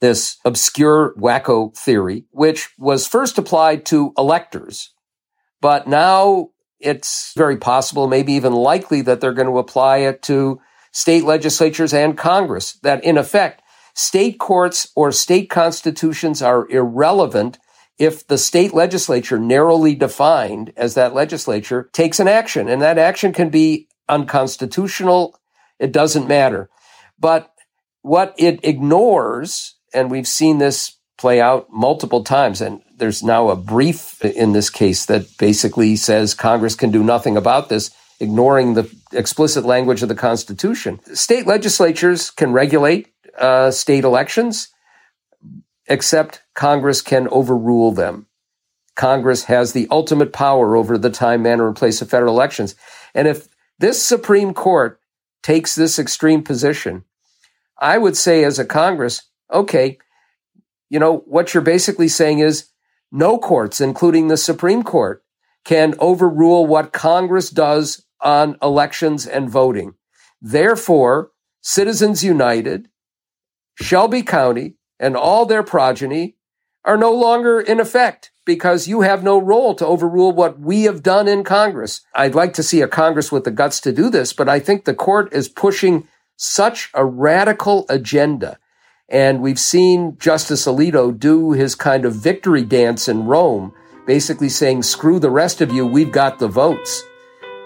this 0.00 0.36
obscure 0.44 1.14
wacko 1.18 1.76
theory, 1.76 2.24
which 2.30 2.70
was 2.78 3.06
first 3.06 3.36
applied 3.36 3.84
to 3.86 4.12
electors. 4.16 4.94
But 5.60 5.88
now 5.88 6.50
it's 6.78 7.32
very 7.36 7.56
possible, 7.56 8.06
maybe 8.06 8.32
even 8.34 8.52
likely 8.52 9.02
that 9.02 9.20
they're 9.20 9.32
going 9.32 9.48
to 9.48 9.58
apply 9.58 9.98
it 9.98 10.22
to 10.22 10.60
state 10.92 11.24
legislatures 11.24 11.92
and 11.92 12.16
Congress, 12.16 12.74
that 12.82 13.02
in 13.04 13.18
effect, 13.18 13.60
state 13.98 14.38
courts 14.38 14.90
or 14.94 15.10
state 15.10 15.50
constitutions 15.50 16.40
are 16.40 16.68
irrelevant 16.70 17.58
if 17.98 18.24
the 18.26 18.38
state 18.38 18.72
legislature, 18.72 19.40
narrowly 19.40 19.94
defined 19.96 20.72
as 20.76 20.94
that 20.94 21.14
legislature, 21.14 21.90
takes 21.92 22.20
an 22.20 22.28
action. 22.28 22.68
And 22.68 22.80
that 22.80 22.96
action 22.96 23.32
can 23.32 23.50
be 23.50 23.88
unconstitutional. 24.08 25.36
It 25.80 25.90
doesn't 25.90 26.28
matter. 26.28 26.70
But 27.18 27.52
what 28.02 28.34
it 28.38 28.60
ignores 28.62 29.74
and 29.92 30.10
we've 30.10 30.28
seen 30.28 30.58
this 30.58 30.96
play 31.16 31.40
out 31.40 31.66
multiple 31.70 32.22
times. 32.22 32.60
And 32.60 32.80
there's 32.96 33.22
now 33.22 33.48
a 33.48 33.56
brief 33.56 34.24
in 34.24 34.52
this 34.52 34.70
case 34.70 35.06
that 35.06 35.36
basically 35.38 35.96
says 35.96 36.34
Congress 36.34 36.74
can 36.74 36.90
do 36.90 37.02
nothing 37.02 37.36
about 37.36 37.68
this, 37.68 37.90
ignoring 38.20 38.74
the 38.74 38.88
explicit 39.12 39.64
language 39.64 40.02
of 40.02 40.08
the 40.08 40.14
Constitution. 40.14 41.00
State 41.14 41.46
legislatures 41.46 42.30
can 42.30 42.52
regulate 42.52 43.08
uh, 43.38 43.70
state 43.70 44.04
elections, 44.04 44.68
except 45.86 46.42
Congress 46.54 47.02
can 47.02 47.28
overrule 47.28 47.92
them. 47.92 48.26
Congress 48.94 49.44
has 49.44 49.72
the 49.72 49.86
ultimate 49.90 50.32
power 50.32 50.76
over 50.76 50.98
the 50.98 51.10
time, 51.10 51.42
manner, 51.42 51.68
and 51.68 51.76
place 51.76 52.02
of 52.02 52.10
federal 52.10 52.34
elections. 52.34 52.74
And 53.14 53.28
if 53.28 53.48
this 53.78 54.02
Supreme 54.02 54.52
Court 54.52 55.00
takes 55.42 55.74
this 55.74 55.98
extreme 55.98 56.42
position, 56.42 57.04
I 57.80 57.96
would 57.96 58.16
say 58.16 58.44
as 58.44 58.58
a 58.58 58.64
Congress, 58.64 59.22
okay, 59.52 59.98
you 60.90 60.98
know, 60.98 61.18
what 61.26 61.54
you're 61.54 61.62
basically 61.62 62.08
saying 62.08 62.40
is 62.40 62.70
no 63.12 63.38
courts, 63.38 63.80
including 63.80 64.28
the 64.28 64.36
Supreme 64.36 64.82
Court, 64.82 65.22
can 65.64 65.94
overrule 65.98 66.66
what 66.66 66.92
Congress 66.92 67.50
does 67.50 68.04
on 68.20 68.56
elections 68.62 69.26
and 69.26 69.48
voting. 69.48 69.94
Therefore, 70.40 71.30
Citizens 71.60 72.24
United, 72.24 72.88
Shelby 73.80 74.22
County, 74.22 74.74
and 74.98 75.16
all 75.16 75.46
their 75.46 75.62
progeny 75.62 76.36
are 76.84 76.96
no 76.96 77.12
longer 77.12 77.60
in 77.60 77.80
effect 77.80 78.32
because 78.44 78.88
you 78.88 79.02
have 79.02 79.22
no 79.22 79.38
role 79.38 79.74
to 79.74 79.86
overrule 79.86 80.32
what 80.32 80.58
we 80.58 80.84
have 80.84 81.02
done 81.02 81.28
in 81.28 81.44
Congress. 81.44 82.00
I'd 82.14 82.34
like 82.34 82.54
to 82.54 82.62
see 82.62 82.80
a 82.80 82.88
Congress 82.88 83.30
with 83.30 83.44
the 83.44 83.50
guts 83.50 83.80
to 83.82 83.92
do 83.92 84.10
this, 84.10 84.32
but 84.32 84.48
I 84.48 84.58
think 84.58 84.84
the 84.84 84.94
court 84.94 85.32
is 85.32 85.48
pushing 85.48 86.08
such 86.36 86.90
a 86.94 87.04
radical 87.04 87.84
agenda 87.88 88.58
and 89.08 89.40
we've 89.40 89.58
seen 89.58 90.18
Justice 90.18 90.66
Alito 90.66 91.18
do 91.18 91.52
his 91.52 91.74
kind 91.74 92.04
of 92.04 92.14
victory 92.14 92.62
dance 92.62 93.08
in 93.08 93.24
Rome, 93.24 93.72
basically 94.06 94.50
saying, 94.50 94.82
screw 94.82 95.18
the 95.18 95.30
rest 95.30 95.60
of 95.60 95.72
you, 95.72 95.86
we've 95.86 96.12
got 96.12 96.38
the 96.38 96.48
votes. 96.48 97.02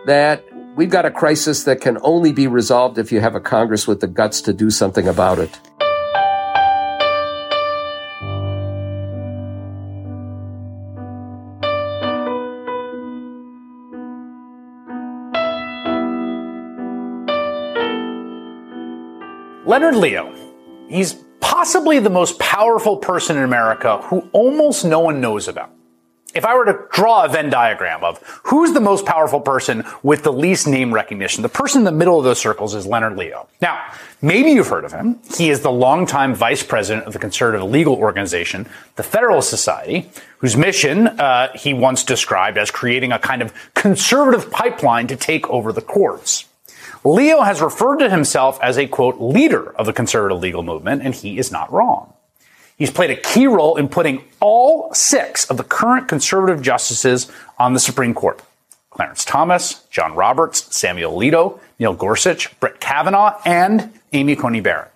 That 0.07 0.45
we've 0.77 0.91
got 0.91 1.05
a 1.05 1.11
crisis 1.11 1.65
that 1.65 1.81
can 1.81 1.99
only 2.03 2.33
be 2.33 2.47
resolved 2.47 2.99
if 2.99 3.11
you 3.11 3.21
have 3.21 3.35
a 3.35 3.41
Congress 3.41 3.89
with 3.89 4.01
the 4.01 4.07
guts 4.07 4.41
to 4.43 4.53
do 4.53 4.71
something 4.71 5.09
about 5.09 5.39
it. 5.41 5.59
Leonard 19.73 19.97
Leo. 19.97 20.31
He's 20.91 21.15
possibly 21.41 21.99
the 21.99 22.11
most 22.11 22.39
powerful 22.39 22.99
person 22.99 23.39
in 23.39 23.43
America 23.43 24.03
who 24.03 24.29
almost 24.35 24.85
no 24.85 25.01
one 25.01 25.23
knows 25.23 25.49
about. 25.49 25.71
If 26.35 26.45
I 26.45 26.55
were 26.55 26.67
to 26.67 26.79
draw 26.93 27.25
a 27.25 27.29
Venn 27.31 27.49
diagram 27.49 28.05
of 28.05 28.19
who's 28.43 28.75
the 28.75 28.83
most 28.83 29.07
powerful 29.07 29.41
person 29.41 29.83
with 30.03 30.25
the 30.25 30.33
least 30.33 30.69
name 30.69 30.93
recognition, 30.93 31.41
the 31.41 31.49
person 31.49 31.81
in 31.81 31.85
the 31.87 31.93
middle 31.93 32.19
of 32.19 32.25
those 32.25 32.39
circles 32.39 32.75
is 32.75 32.85
Leonard 32.85 33.17
Leo. 33.17 33.49
Now, 33.63 33.83
maybe 34.21 34.51
you've 34.51 34.69
heard 34.69 34.85
of 34.85 34.93
him. 34.93 35.19
He 35.39 35.49
is 35.49 35.63
the 35.63 35.73
longtime 35.73 36.35
vice 36.35 36.63
president 36.63 37.07
of 37.07 37.15
the 37.15 37.19
conservative 37.19 37.67
legal 37.67 37.95
organization, 37.95 38.69
the 38.97 39.03
Federalist 39.03 39.49
Society, 39.49 40.11
whose 40.37 40.55
mission 40.55 41.07
uh, 41.07 41.49
he 41.57 41.73
once 41.73 42.05
described 42.05 42.59
as 42.59 42.71
creating 42.71 43.11
a 43.13 43.19
kind 43.19 43.41
of 43.41 43.55
conservative 43.73 44.51
pipeline 44.51 45.07
to 45.07 45.17
take 45.17 45.49
over 45.49 45.73
the 45.73 45.81
courts. 45.81 46.45
Leo 47.05 47.41
has 47.41 47.61
referred 47.61 47.99
to 47.99 48.11
himself 48.11 48.61
as 48.63 48.79
a 48.79 48.87
quote 48.87 49.21
leader 49.21 49.71
of 49.77 49.87
the 49.87 49.93
conservative 49.93 50.39
legal 50.41 50.63
movement, 50.63 51.03
and 51.03 51.15
he 51.15 51.39
is 51.39 51.51
not 51.51 51.73
wrong. 51.73 52.13
He's 52.77 52.91
played 52.91 53.11
a 53.11 53.17
key 53.17 53.47
role 53.47 53.77
in 53.77 53.89
putting 53.89 54.25
all 54.41 54.93
six 54.95 55.45
of 55.51 55.57
the 55.57 55.65
current 55.65 56.09
conservative 56.09 56.63
justices 56.63 57.31
on 57.59 57.75
the 57.75 57.81
Supreme 57.81 58.15
Court. 58.15 58.41
Clarence 58.91 59.25
Thomas, 59.25 59.85
John 59.91 60.15
Roberts, 60.15 60.75
Samuel 60.75 61.17
Alito, 61.17 61.59
Neil 61.79 61.95
Gorsuch, 61.95 62.59
Brett 62.61 62.79
Kavanaugh, 62.79 63.41
and 63.45 63.93
Amy 64.13 64.37
Coney 64.37 64.61
Barrett. 64.61 64.93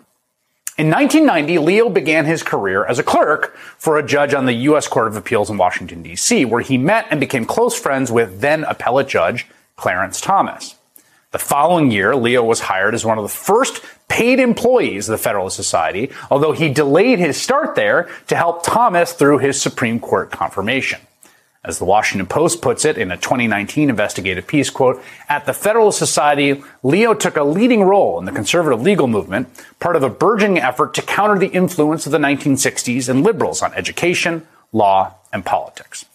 In 0.79 0.91
1990, 0.91 1.59
Leo 1.59 1.89
began 1.89 2.27
his 2.27 2.43
career 2.43 2.85
as 2.85 2.99
a 2.99 3.03
clerk 3.03 3.57
for 3.79 3.97
a 3.97 4.07
judge 4.07 4.35
on 4.35 4.45
the 4.45 4.53
U.S. 4.53 4.87
Court 4.87 5.09
of 5.09 5.17
Appeals 5.17 5.49
in 5.49 5.57
Washington, 5.57 6.03
D.C., 6.03 6.45
where 6.45 6.61
he 6.61 6.77
met 6.77 7.07
and 7.11 7.19
became 7.19 7.47
close 7.47 7.79
friends 7.79 8.13
with 8.13 8.43
then 8.43 8.63
appellate 8.65 9.09
judge 9.09 9.47
Clarence 9.77 10.21
Thomas. 10.21 10.76
The 11.37 11.45
following 11.45 11.91
year, 11.91 12.17
Leo 12.17 12.43
was 12.43 12.61
hired 12.61 12.95
as 12.95 13.05
one 13.05 13.19
of 13.19 13.23
the 13.23 13.29
first 13.29 13.85
paid 14.09 14.41
employees 14.41 15.07
of 15.07 15.13
the 15.19 15.23
Federalist 15.23 15.55
Society, 15.55 16.11
although 16.31 16.53
he 16.53 16.71
delayed 16.71 17.19
his 17.19 17.37
start 17.37 17.75
there 17.75 18.09
to 18.29 18.37
help 18.37 18.63
Thomas 18.63 19.13
through 19.13 19.41
his 19.41 19.61
Supreme 19.61 20.01
Court 20.01 20.31
confirmation. 20.31 20.99
As 21.63 21.79
the 21.79 21.85
Washington 21.85 22.27
Post 22.27 22.63
puts 22.63 22.87
it 22.87 22.97
in 22.97 23.11
a 23.11 23.19
2019 23.19 23.91
investigative 23.91 24.47
piece, 24.47 24.71
quote, 24.71 25.03
at 25.29 25.45
the 25.45 25.53
Federalist 25.53 25.99
Society, 25.99 26.63
Leo 26.83 27.13
took 27.13 27.37
a 27.37 27.45
leading 27.45 27.83
role 27.83 28.19
in 28.19 28.25
the 28.25 28.33
conservative 28.33 28.81
legal 28.81 29.07
movement, 29.07 29.47
part 29.79 29.95
of 29.95 30.03
a 30.03 30.09
burgeoning 30.09 30.59
effort 30.59 30.95
to 30.95 31.03
counter 31.03 31.39
the 31.39 31.49
influence 31.49 32.07
of 32.07 32.13
the 32.13 32.19
1960s 32.19 33.11
and 33.11 33.23
liberals 33.23 33.61
on 33.61 33.75
education, 33.75 34.47
law, 34.73 35.13
and 35.35 35.45
politics. 35.45 36.07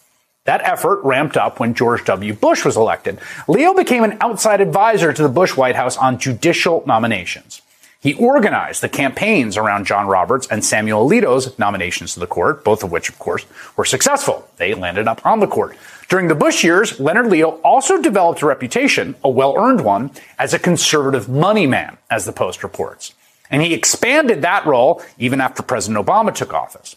That 0.45 0.61
effort 0.63 1.03
ramped 1.03 1.37
up 1.37 1.59
when 1.59 1.75
George 1.75 2.03
W. 2.05 2.33
Bush 2.33 2.65
was 2.65 2.75
elected. 2.75 3.19
Leo 3.47 3.75
became 3.75 4.03
an 4.03 4.17
outside 4.21 4.59
advisor 4.59 5.13
to 5.13 5.21
the 5.21 5.29
Bush 5.29 5.55
White 5.55 5.75
House 5.75 5.97
on 5.97 6.17
judicial 6.17 6.83
nominations. 6.87 7.61
He 7.99 8.15
organized 8.15 8.81
the 8.81 8.89
campaigns 8.89 9.55
around 9.55 9.85
John 9.85 10.07
Roberts 10.07 10.47
and 10.47 10.65
Samuel 10.65 11.07
Alito's 11.07 11.59
nominations 11.59 12.15
to 12.15 12.19
the 12.19 12.25
court, 12.25 12.63
both 12.63 12.83
of 12.83 12.91
which, 12.91 13.09
of 13.09 13.19
course, 13.19 13.45
were 13.77 13.85
successful. 13.85 14.49
They 14.57 14.73
landed 14.73 15.07
up 15.07 15.23
on 15.23 15.39
the 15.39 15.45
court. 15.45 15.77
During 16.09 16.27
the 16.27 16.33
Bush 16.33 16.63
years, 16.63 16.99
Leonard 16.99 17.27
Leo 17.27 17.61
also 17.61 18.01
developed 18.01 18.41
a 18.41 18.47
reputation, 18.47 19.13
a 19.23 19.29
well-earned 19.29 19.81
one, 19.81 20.09
as 20.39 20.55
a 20.55 20.59
conservative 20.59 21.29
money 21.29 21.67
man, 21.67 21.99
as 22.09 22.25
the 22.25 22.31
Post 22.31 22.63
reports. 22.63 23.13
And 23.51 23.61
he 23.61 23.75
expanded 23.75 24.41
that 24.41 24.65
role 24.65 25.03
even 25.19 25.39
after 25.39 25.61
President 25.61 26.03
Obama 26.03 26.33
took 26.33 26.51
office. 26.51 26.95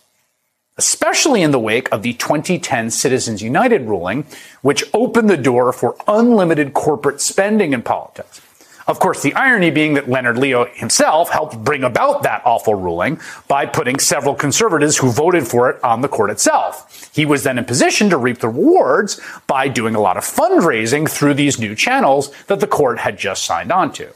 Especially 0.77 1.43
in 1.43 1.53
the 1.53 1.59
wake 1.59 1.89
of 1.93 2.03
the 2.03 2.15
2010 2.15 2.91
Citizens 2.91 3.41
United 3.41 3.83
ruling, 3.83 4.27
which 4.63 4.85
opened 4.93 5.31
the 5.31 5.37
door 5.37 5.73
for 5.73 5.97
unlimited 6.09 6.75
corporate 6.75 7.21
spending 7.21 7.73
in 7.73 7.81
politics. 7.81 8.41
Of 8.87 8.99
course, 8.99 9.23
the 9.23 9.35
irony 9.35 9.71
being 9.71 9.95
that 9.95 10.11
Leonard 10.11 10.37
Leo 10.37 10.67
himself 10.67 11.31
helped 11.31 11.63
bring 11.65 11.85
about 11.85 12.23
that 12.25 12.43
awful 12.45 12.75
ruling 12.75 13.19
by 13.49 13.65
putting 13.67 13.99
several 13.99 14.35
conservatives 14.35 14.99
who 14.99 15.11
voted 15.11 15.47
for 15.47 15.71
it 15.71 15.83
on 15.83 16.03
the 16.03 16.09
court 16.09 16.31
itself. 16.31 17.11
He 17.15 17.25
was 17.25 17.45
then 17.45 17.57
in 17.57 17.65
position 17.65 18.11
to 18.11 18.19
reap 18.19 18.39
the 18.39 18.49
rewards 18.49 19.21
by 19.47 19.69
doing 19.69 19.95
a 19.95 20.01
lot 20.01 20.17
of 20.17 20.25
fundraising 20.25 21.09
through 21.09 21.35
these 21.35 21.59
new 21.59 21.75
channels 21.75 22.31
that 22.47 22.61
the 22.61 22.67
court 22.67 22.99
had 22.99 23.17
just 23.17 23.45
signed 23.45 23.73
on 23.73 23.93
to. 23.93 24.13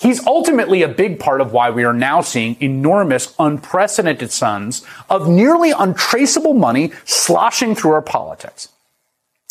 He's 0.00 0.24
ultimately 0.26 0.82
a 0.82 0.88
big 0.88 1.18
part 1.18 1.40
of 1.40 1.52
why 1.52 1.70
we 1.70 1.84
are 1.84 1.92
now 1.92 2.20
seeing 2.20 2.56
enormous, 2.60 3.34
unprecedented 3.38 4.30
sums 4.30 4.84
of 5.10 5.28
nearly 5.28 5.72
untraceable 5.72 6.54
money 6.54 6.92
sloshing 7.04 7.74
through 7.74 7.92
our 7.92 8.02
politics. 8.02 8.68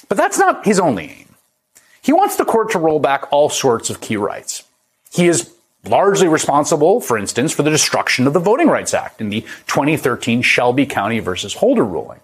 But 0.07 0.17
that's 0.17 0.39
not 0.39 0.65
his 0.65 0.79
only 0.79 1.09
aim. 1.09 1.35
He 2.01 2.13
wants 2.13 2.37
the 2.37 2.45
court 2.45 2.71
to 2.71 2.79
roll 2.79 2.99
back 2.99 3.27
all 3.31 3.49
sorts 3.49 3.89
of 3.89 3.99
key 3.99 4.15
rights. 4.15 4.63
He 5.11 5.27
is 5.27 5.53
largely 5.83 6.29
responsible, 6.29 7.01
for 7.01 7.17
instance, 7.17 7.51
for 7.51 7.63
the 7.63 7.69
destruction 7.69 8.25
of 8.27 8.33
the 8.33 8.39
Voting 8.39 8.67
Rights 8.67 8.93
Act 8.93 9.19
in 9.19 9.29
the 9.29 9.41
2013 9.67 10.41
Shelby 10.41 10.85
County 10.85 11.19
versus 11.19 11.55
Holder 11.55 11.83
ruling. 11.83 12.21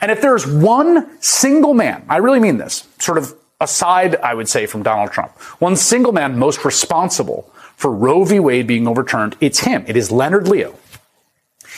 And 0.00 0.10
if 0.10 0.22
there's 0.22 0.46
one 0.46 1.20
single 1.20 1.74
man, 1.74 2.04
I 2.08 2.16
really 2.16 2.40
mean 2.40 2.56
this, 2.56 2.86
sort 2.98 3.18
of 3.18 3.34
aside, 3.62 4.16
I 4.16 4.34
would 4.34 4.48
say, 4.48 4.66
from 4.66 4.82
Donald 4.82 5.12
Trump, 5.12 5.32
one 5.60 5.76
single 5.76 6.12
man 6.12 6.38
most 6.38 6.64
responsible 6.64 7.50
for 7.76 7.90
Roe 7.90 8.24
v. 8.24 8.38
Wade 8.38 8.66
being 8.66 8.86
overturned, 8.86 9.36
it's 9.40 9.60
him. 9.60 9.84
It 9.86 9.96
is 9.96 10.10
Leonard 10.10 10.48
Leo. 10.48 10.76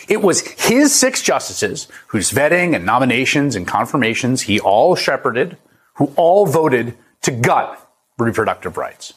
It 0.08 0.22
was 0.22 0.40
his 0.40 0.94
six 0.94 1.22
justices 1.22 1.88
whose 2.08 2.30
vetting 2.30 2.74
and 2.74 2.84
nominations 2.84 3.56
and 3.56 3.66
confirmations 3.66 4.42
he 4.42 4.60
all 4.60 4.96
shepherded, 4.96 5.56
who 5.94 6.12
all 6.16 6.46
voted 6.46 6.96
to 7.22 7.30
gut 7.30 7.80
reproductive 8.18 8.76
rights. 8.76 9.14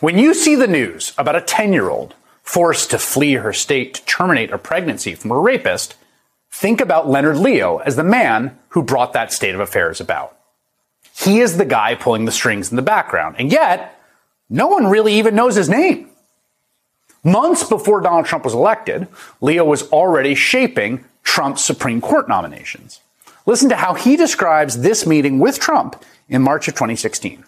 When 0.00 0.18
you 0.18 0.34
see 0.34 0.54
the 0.54 0.66
news 0.66 1.12
about 1.18 1.36
a 1.36 1.40
10 1.40 1.72
year 1.72 1.88
old 1.88 2.14
forced 2.42 2.90
to 2.90 2.98
flee 2.98 3.34
her 3.34 3.52
state 3.52 3.94
to 3.94 4.04
terminate 4.06 4.50
a 4.50 4.58
pregnancy 4.58 5.14
from 5.14 5.30
a 5.30 5.38
rapist, 5.38 5.94
think 6.50 6.80
about 6.80 7.08
Leonard 7.08 7.36
Leo 7.36 7.78
as 7.78 7.96
the 7.96 8.04
man 8.04 8.58
who 8.70 8.82
brought 8.82 9.12
that 9.12 9.32
state 9.32 9.54
of 9.54 9.60
affairs 9.60 10.00
about. 10.00 10.36
He 11.20 11.40
is 11.40 11.56
the 11.56 11.66
guy 11.66 11.94
pulling 11.94 12.24
the 12.24 12.32
strings 12.32 12.70
in 12.70 12.76
the 12.76 12.82
background, 12.82 13.36
and 13.38 13.52
yet 13.52 14.00
no 14.48 14.68
one 14.68 14.86
really 14.86 15.14
even 15.14 15.34
knows 15.34 15.54
his 15.54 15.68
name. 15.68 16.08
Months 17.22 17.64
before 17.64 18.00
Donald 18.00 18.24
Trump 18.24 18.44
was 18.44 18.54
elected, 18.54 19.06
Leo 19.42 19.64
was 19.64 19.82
already 19.90 20.34
shaping 20.34 21.04
Trump's 21.22 21.62
Supreme 21.62 22.00
Court 22.00 22.26
nominations. 22.28 23.00
Listen 23.44 23.68
to 23.68 23.76
how 23.76 23.92
he 23.92 24.16
describes 24.16 24.80
this 24.80 25.06
meeting 25.06 25.38
with 25.38 25.60
Trump 25.60 26.02
in 26.30 26.40
March 26.40 26.68
of 26.68 26.74
2016. 26.74 27.44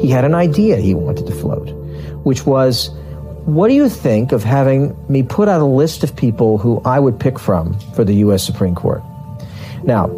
He 0.00 0.10
had 0.10 0.24
an 0.24 0.34
idea 0.34 0.76
he 0.76 0.94
wanted 0.94 1.26
to 1.26 1.34
float, 1.34 1.70
which 2.24 2.44
was 2.44 2.90
what 3.46 3.68
do 3.68 3.74
you 3.74 3.88
think 3.88 4.32
of 4.32 4.44
having 4.44 4.94
me 5.08 5.22
put 5.22 5.48
out 5.48 5.62
a 5.62 5.66
list 5.66 6.04
of 6.04 6.14
people 6.14 6.58
who 6.58 6.82
I 6.84 7.00
would 7.00 7.18
pick 7.18 7.38
from 7.38 7.78
for 7.94 8.04
the 8.04 8.14
U.S. 8.16 8.44
Supreme 8.44 8.74
Court? 8.74 9.02
Now, 9.82 10.08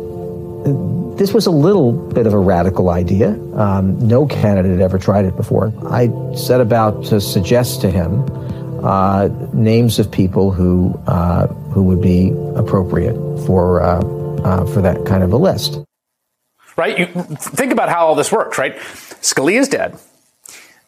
this 1.16 1.32
was 1.32 1.46
a 1.46 1.50
little 1.50 1.92
bit 1.92 2.26
of 2.26 2.32
a 2.32 2.38
radical 2.38 2.90
idea. 2.90 3.30
Um, 3.54 4.06
no 4.06 4.26
candidate 4.26 4.72
had 4.72 4.80
ever 4.80 4.98
tried 4.98 5.24
it 5.24 5.36
before. 5.36 5.72
I 5.88 6.10
set 6.34 6.60
about 6.60 7.04
to 7.06 7.20
suggest 7.20 7.80
to 7.82 7.90
him 7.90 8.24
uh, 8.84 9.28
names 9.52 9.98
of 9.98 10.10
people 10.10 10.52
who 10.52 10.94
uh, 11.06 11.46
who 11.46 11.82
would 11.84 12.02
be 12.02 12.32
appropriate 12.54 13.14
for 13.46 13.82
uh, 13.82 14.00
uh 14.44 14.66
for 14.66 14.82
that 14.82 15.06
kind 15.06 15.22
of 15.22 15.32
a 15.32 15.36
list 15.36 15.78
right? 16.76 16.98
You 16.98 17.06
think 17.06 17.72
about 17.72 17.88
how 17.88 18.06
all 18.06 18.14
this 18.14 18.30
works, 18.30 18.58
right? 18.58 18.76
Scalia 18.76 19.60
is 19.60 19.68
dead. 19.68 19.98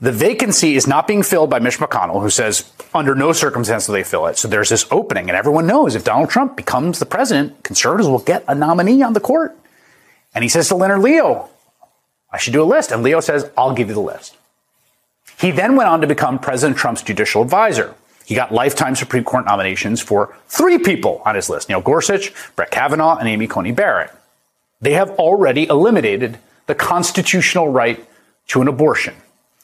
The 0.00 0.12
vacancy 0.12 0.76
is 0.76 0.86
not 0.86 1.08
being 1.08 1.24
filled 1.24 1.50
by 1.50 1.58
Mitch 1.58 1.78
McConnell, 1.78 2.22
who 2.22 2.30
says 2.30 2.70
under 2.94 3.16
no 3.16 3.32
circumstance 3.32 3.88
will 3.88 3.94
they 3.94 4.04
fill 4.04 4.26
it. 4.26 4.38
So 4.38 4.46
there's 4.46 4.68
this 4.68 4.86
opening, 4.92 5.28
and 5.28 5.36
everyone 5.36 5.66
knows 5.66 5.96
if 5.96 6.04
Donald 6.04 6.30
Trump 6.30 6.56
becomes 6.56 7.00
the 7.00 7.06
president, 7.06 7.64
conservatives 7.64 8.08
will 8.08 8.20
get 8.20 8.44
a 8.46 8.54
nominee 8.54 9.02
on 9.02 9.12
the 9.12 9.20
court. 9.20 9.57
And 10.34 10.42
he 10.42 10.48
says 10.48 10.68
to 10.68 10.74
Leonard 10.74 11.00
Leo, 11.00 11.48
I 12.30 12.38
should 12.38 12.52
do 12.52 12.62
a 12.62 12.64
list. 12.64 12.92
And 12.92 13.02
Leo 13.02 13.20
says, 13.20 13.50
I'll 13.56 13.74
give 13.74 13.88
you 13.88 13.94
the 13.94 14.00
list. 14.00 14.36
He 15.38 15.50
then 15.50 15.76
went 15.76 15.88
on 15.88 16.00
to 16.00 16.06
become 16.06 16.38
President 16.38 16.78
Trump's 16.78 17.02
judicial 17.02 17.42
advisor. 17.42 17.94
He 18.24 18.34
got 18.34 18.52
lifetime 18.52 18.94
Supreme 18.94 19.24
Court 19.24 19.46
nominations 19.46 20.02
for 20.02 20.36
three 20.48 20.78
people 20.78 21.22
on 21.24 21.34
his 21.34 21.48
list 21.48 21.68
Neil 21.68 21.80
Gorsuch, 21.80 22.32
Brett 22.56 22.70
Kavanaugh, 22.70 23.16
and 23.16 23.28
Amy 23.28 23.46
Coney 23.46 23.72
Barrett. 23.72 24.10
They 24.80 24.92
have 24.92 25.10
already 25.12 25.66
eliminated 25.66 26.38
the 26.66 26.74
constitutional 26.74 27.68
right 27.68 28.06
to 28.48 28.60
an 28.60 28.68
abortion. 28.68 29.14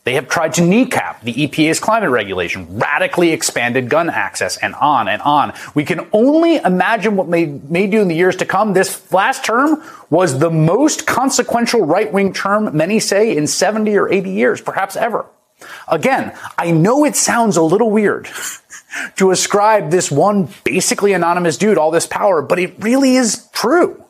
They 0.05 0.15
have 0.15 0.29
tried 0.29 0.53
to 0.55 0.63
kneecap 0.63 1.23
the 1.23 1.33
EPA's 1.33 1.81
climate 1.81 2.11
regulation, 2.11 2.79
radically 2.79 3.31
expanded 3.31 3.89
gun 3.89 4.11
access, 4.11 4.59
and 4.59 4.75
on 4.75 5.09
and 5.09 5.23
on. 5.23 5.55
We 5.75 5.85
can 5.85 6.07
only 6.13 6.57
imagine 6.57 7.17
what 7.17 7.27
may, 7.27 7.47
may 7.47 7.87
do 7.87 8.03
in 8.03 8.09
the 8.09 8.15
years 8.15 8.37
to 8.37 8.45
come. 8.45 8.75
This 8.75 9.11
last 9.13 9.47
term 9.47 9.83
was 10.11 10.39
the 10.39 10.51
most 10.51 11.07
consequential 11.07 11.87
right 11.87 12.13
wing 12.13 12.35
term, 12.35 12.77
many 12.77 13.01
say, 13.01 13.35
in 13.35 13.47
70 13.47 13.97
or 13.97 14.13
80 14.13 14.31
years, 14.31 14.61
perhaps 14.61 14.95
ever. 14.95 15.25
Again, 15.89 16.37
I 16.59 16.71
know 16.71 17.07
it 17.07 17.17
sounds 17.17 17.57
a 17.57 17.63
little 17.63 17.91
weird 17.91 18.29
to 19.17 19.31
ascribe 19.31 19.91
this 19.91 20.11
one 20.11 20.51
basically 20.65 21.15
anonymous 21.15 21.57
dude 21.57 21.79
all 21.79 21.91
this 21.91 22.07
power, 22.07 22.43
but 22.43 22.59
it 22.59 22.75
really 22.79 23.17
is 23.17 23.49
true. 23.53 24.05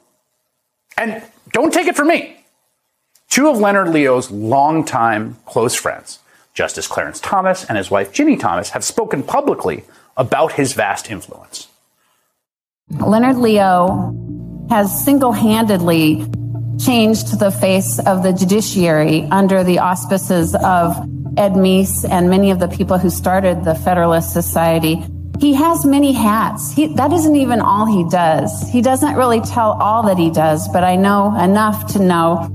And 0.97 1.23
don't 1.53 1.73
take 1.73 1.87
it 1.87 1.95
from 1.95 2.09
me. 2.09 2.34
Two 3.35 3.49
of 3.49 3.59
Leonard 3.59 3.89
Leo's 3.89 4.31
longtime 4.31 5.37
close 5.45 5.75
friends, 5.75 6.21
Justice 6.53 6.87
Clarence 6.87 7.19
Thomas 7.19 7.65
and 7.65 7.77
his 7.77 7.91
wife 7.91 8.13
Ginni 8.13 8.39
Thomas, 8.39 8.71
have 8.71 8.85
spoken 8.85 9.25
publicly 9.25 9.83
about 10.17 10.53
his 10.53 10.73
vast 10.73 11.11
influence. 11.11 11.67
Leonard 13.01 13.39
Leo 13.39 14.15
has 14.71 15.05
single 15.05 15.33
handedly 15.33 16.25
changed 16.79 17.41
the 17.41 17.51
face 17.51 17.99
of 18.07 18.23
the 18.23 18.33
judiciary 18.33 19.23
under 19.33 19.65
the 19.65 19.81
auspices 19.81 20.55
of 20.55 20.97
Ed 21.37 21.55
Meese 21.55 22.09
and 22.09 22.31
many 22.31 22.53
of 22.53 22.61
the 22.61 22.69
people 22.69 22.99
who 22.99 23.11
started 23.11 23.65
the 23.65 23.75
Federalist 23.75 24.33
Society 24.33 25.05
he 25.41 25.53
has 25.55 25.85
many 25.85 26.13
hats. 26.13 26.73
He, 26.73 26.95
that 26.95 27.13
isn't 27.13 27.35
even 27.35 27.61
all 27.61 27.87
he 27.87 28.09
does. 28.09 28.71
He 28.71 28.81
doesn't 28.81 29.17
really 29.17 29.41
tell 29.41 29.73
all 29.73 30.05
that 30.05 30.17
he 30.17 30.31
does, 30.31 30.69
but 30.69 30.85
I 30.85 30.95
know 30.95 31.37
enough 31.39 31.93
to 31.95 31.99
know 31.99 32.49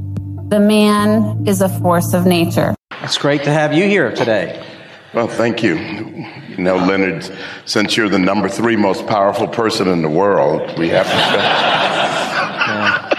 the 0.50 0.60
man 0.60 1.48
is 1.48 1.62
a 1.62 1.70
force 1.70 2.14
of 2.14 2.26
nature. 2.26 2.76
It's 3.04 3.18
great 3.18 3.44
to 3.44 3.52
have 3.52 3.74
you 3.74 3.86
here 3.86 4.12
today. 4.12 4.66
Well, 5.14 5.28
thank 5.28 5.62
you. 5.62 5.76
You 5.76 6.58
know, 6.58 6.78
Leonard, 6.78 7.30
since 7.66 7.96
you're 7.96 8.10
the 8.10 8.20
number 8.20 8.50
three 8.50 8.76
most 8.76 9.06
powerful 9.06 9.48
person 9.48 9.88
in 9.88 10.02
the 10.02 10.10
world, 10.10 10.78
we 10.78 10.90
have 10.90 11.06
to. 11.06 11.12
yeah. 11.14 13.06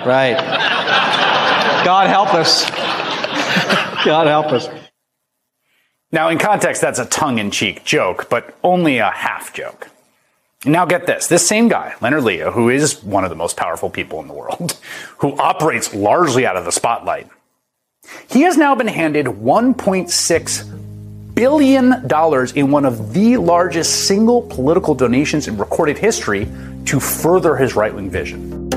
Right. 0.00 0.38
God 1.84 2.08
help 2.08 2.32
us. 2.32 2.68
God 4.04 4.26
help 4.26 4.46
us. 4.46 4.66
Now, 6.10 6.30
in 6.30 6.38
context, 6.38 6.80
that's 6.80 6.98
a 6.98 7.04
tongue 7.04 7.38
in 7.38 7.50
cheek 7.50 7.84
joke, 7.84 8.30
but 8.30 8.56
only 8.64 8.96
a 8.96 9.10
half 9.10 9.52
joke. 9.52 9.90
Now, 10.66 10.84
get 10.84 11.06
this 11.06 11.26
this 11.26 11.48
same 11.48 11.68
guy, 11.68 11.94
Leonard 12.02 12.22
Leo, 12.22 12.50
who 12.50 12.68
is 12.68 13.02
one 13.02 13.24
of 13.24 13.30
the 13.30 13.36
most 13.36 13.56
powerful 13.56 13.88
people 13.88 14.20
in 14.20 14.28
the 14.28 14.34
world, 14.34 14.78
who 15.18 15.34
operates 15.38 15.94
largely 15.94 16.44
out 16.44 16.56
of 16.56 16.66
the 16.66 16.70
spotlight, 16.70 17.28
he 18.28 18.42
has 18.42 18.58
now 18.58 18.74
been 18.74 18.86
handed 18.86 19.24
$1.6 19.24 21.34
billion 21.34 21.94
in 22.54 22.70
one 22.70 22.84
of 22.84 23.14
the 23.14 23.38
largest 23.38 24.06
single 24.06 24.42
political 24.42 24.94
donations 24.94 25.48
in 25.48 25.56
recorded 25.56 25.96
history 25.96 26.46
to 26.84 27.00
further 27.00 27.56
his 27.56 27.74
right 27.74 27.94
wing 27.94 28.10
vision. 28.10 28.68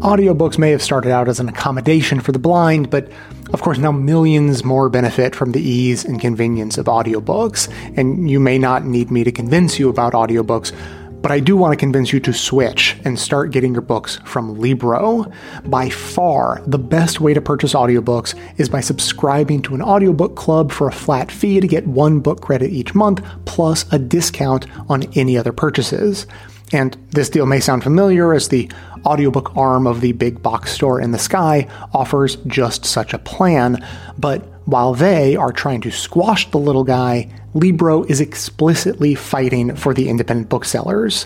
Audiobooks 0.00 0.56
may 0.56 0.70
have 0.70 0.82
started 0.82 1.12
out 1.12 1.28
as 1.28 1.40
an 1.40 1.50
accommodation 1.50 2.20
for 2.20 2.32
the 2.32 2.38
blind, 2.38 2.88
but 2.88 3.10
of 3.56 3.62
course, 3.62 3.78
now 3.78 3.90
millions 3.90 4.64
more 4.64 4.90
benefit 4.90 5.34
from 5.34 5.52
the 5.52 5.62
ease 5.62 6.04
and 6.04 6.20
convenience 6.20 6.76
of 6.76 6.84
audiobooks. 6.84 7.72
And 7.96 8.28
you 8.28 8.38
may 8.38 8.58
not 8.58 8.84
need 8.84 9.10
me 9.10 9.24
to 9.24 9.32
convince 9.32 9.78
you 9.78 9.88
about 9.88 10.12
audiobooks, 10.12 10.76
but 11.22 11.32
I 11.32 11.40
do 11.40 11.56
want 11.56 11.72
to 11.72 11.76
convince 11.78 12.12
you 12.12 12.20
to 12.20 12.34
switch 12.34 12.98
and 13.06 13.18
start 13.18 13.52
getting 13.52 13.72
your 13.72 13.80
books 13.80 14.20
from 14.26 14.58
Libro. 14.58 15.32
By 15.64 15.88
far, 15.88 16.60
the 16.66 16.78
best 16.78 17.22
way 17.22 17.32
to 17.32 17.40
purchase 17.40 17.72
audiobooks 17.72 18.38
is 18.58 18.68
by 18.68 18.82
subscribing 18.82 19.62
to 19.62 19.74
an 19.74 19.80
audiobook 19.80 20.36
club 20.36 20.70
for 20.70 20.86
a 20.86 20.92
flat 20.92 21.32
fee 21.32 21.58
to 21.58 21.66
get 21.66 21.86
one 21.86 22.20
book 22.20 22.42
credit 22.42 22.70
each 22.70 22.94
month, 22.94 23.24
plus 23.46 23.90
a 23.90 23.98
discount 23.98 24.66
on 24.90 25.04
any 25.14 25.38
other 25.38 25.54
purchases. 25.54 26.26
And 26.72 26.96
this 27.10 27.30
deal 27.30 27.46
may 27.46 27.60
sound 27.60 27.82
familiar 27.84 28.34
as 28.34 28.48
the 28.48 28.70
audiobook 29.04 29.56
arm 29.56 29.86
of 29.86 30.00
the 30.00 30.12
big 30.12 30.42
box 30.42 30.72
store 30.72 31.00
in 31.00 31.12
the 31.12 31.18
sky 31.18 31.68
offers 31.94 32.36
just 32.46 32.84
such 32.84 33.14
a 33.14 33.18
plan, 33.18 33.84
but 34.18 34.42
while 34.66 34.94
they 34.94 35.36
are 35.36 35.52
trying 35.52 35.80
to 35.82 35.92
squash 35.92 36.50
the 36.50 36.58
little 36.58 36.82
guy, 36.82 37.30
Libro 37.54 38.02
is 38.04 38.20
explicitly 38.20 39.14
fighting 39.14 39.76
for 39.76 39.94
the 39.94 40.08
independent 40.08 40.48
booksellers. 40.48 41.24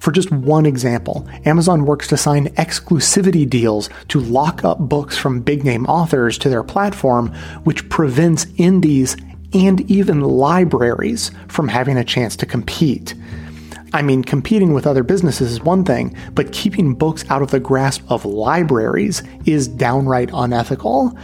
For 0.00 0.12
just 0.12 0.30
one 0.30 0.66
example, 0.66 1.26
Amazon 1.46 1.86
works 1.86 2.08
to 2.08 2.18
sign 2.18 2.48
exclusivity 2.56 3.48
deals 3.48 3.88
to 4.08 4.20
lock 4.20 4.64
up 4.64 4.78
books 4.78 5.16
from 5.16 5.40
big 5.40 5.64
name 5.64 5.86
authors 5.86 6.36
to 6.38 6.50
their 6.50 6.62
platform, 6.62 7.32
which 7.64 7.88
prevents 7.88 8.46
indies 8.58 9.16
and 9.54 9.80
even 9.90 10.20
libraries 10.20 11.30
from 11.48 11.68
having 11.68 11.96
a 11.96 12.04
chance 12.04 12.36
to 12.36 12.44
compete. 12.44 13.14
I 13.94 14.02
mean, 14.02 14.24
competing 14.24 14.74
with 14.74 14.88
other 14.88 15.04
businesses 15.04 15.52
is 15.52 15.60
one 15.60 15.84
thing, 15.84 16.16
but 16.34 16.50
keeping 16.50 16.94
books 16.94 17.24
out 17.30 17.42
of 17.42 17.52
the 17.52 17.60
grasp 17.60 18.02
of 18.10 18.24
libraries 18.24 19.22
is 19.46 19.68
downright 19.68 20.30
unethical. 20.34 21.16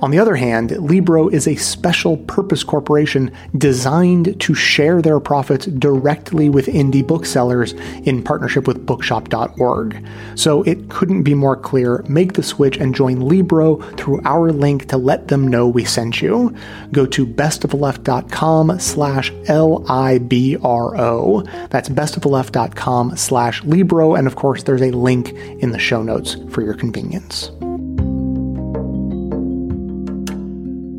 On 0.00 0.10
the 0.10 0.18
other 0.18 0.36
hand, 0.36 0.70
Libro 0.70 1.28
is 1.28 1.46
a 1.46 1.56
special 1.56 2.16
purpose 2.16 2.64
corporation 2.64 3.30
designed 3.56 4.40
to 4.40 4.54
share 4.54 5.02
their 5.02 5.20
profits 5.20 5.66
directly 5.66 6.48
with 6.48 6.66
indie 6.66 7.06
booksellers 7.06 7.72
in 8.04 8.22
partnership 8.22 8.66
with 8.66 8.86
bookshop.org. 8.86 10.06
So 10.36 10.62
it 10.62 10.88
couldn't 10.88 11.22
be 11.22 11.34
more 11.34 11.56
clear. 11.56 12.02
Make 12.08 12.32
the 12.34 12.42
switch 12.42 12.76
and 12.78 12.94
join 12.94 13.20
Libro 13.20 13.76
through 13.96 14.22
our 14.24 14.52
link 14.52 14.88
to 14.88 14.96
let 14.96 15.28
them 15.28 15.48
know 15.48 15.68
we 15.68 15.84
sent 15.84 16.22
you. 16.22 16.54
Go 16.92 17.04
to 17.06 17.26
bestoftheleft.com 17.26 18.78
slash 18.80 19.32
L-I-B-R-O. 19.46 21.42
That's 21.70 21.88
bestoftheleft.com 21.88 23.16
slash 23.16 23.64
Libro. 23.64 24.14
And 24.14 24.26
of 24.26 24.36
course, 24.36 24.62
there's 24.62 24.82
a 24.82 24.90
link 24.92 25.32
in 25.32 25.70
the 25.72 25.78
show 25.78 26.02
notes 26.02 26.36
for 26.50 26.62
your 26.62 26.74
convenience. 26.74 27.50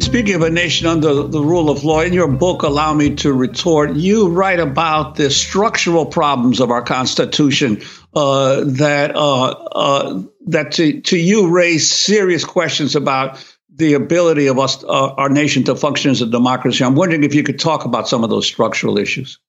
Speaking 0.06 0.36
of 0.36 0.44
a 0.44 0.52
nation 0.52 0.86
under 0.86 1.24
the 1.24 1.42
rule 1.42 1.68
of 1.68 1.84
law, 1.84 2.02
in 2.02 2.14
your 2.14 2.28
book, 2.28 2.62
Allow 2.62 2.94
Me 2.94 3.16
to 3.16 3.34
Retort, 3.34 3.96
you 3.96 4.30
write 4.30 4.60
about 4.60 5.16
the 5.16 5.32
structural 5.32 6.06
problems 6.06 6.60
of 6.60 6.70
our 6.70 6.84
Constitution 6.84 7.82
uh, 8.14 8.62
that, 8.66 9.16
uh, 9.16 9.46
uh, 9.46 10.22
that 10.46 10.74
to, 10.74 11.02
to 11.02 11.18
you 11.18 11.50
raise 11.50 11.92
serious 11.92 12.46
questions 12.46 12.96
about 12.96 13.44
the 13.74 13.96
ability 13.96 14.46
of 14.46 14.60
us, 14.60 14.84
uh, 14.84 14.88
our 15.16 15.28
nation 15.28 15.64
to 15.64 15.76
function 15.76 16.12
as 16.12 16.22
a 16.22 16.28
democracy. 16.28 16.84
I'm 16.84 16.94
wondering 16.94 17.24
if 17.24 17.34
you 17.34 17.42
could 17.42 17.60
talk 17.60 17.86
about 17.86 18.08
some 18.08 18.24
of 18.24 18.30
those 18.30 18.46
structural 18.46 19.00
issues. 19.00 19.40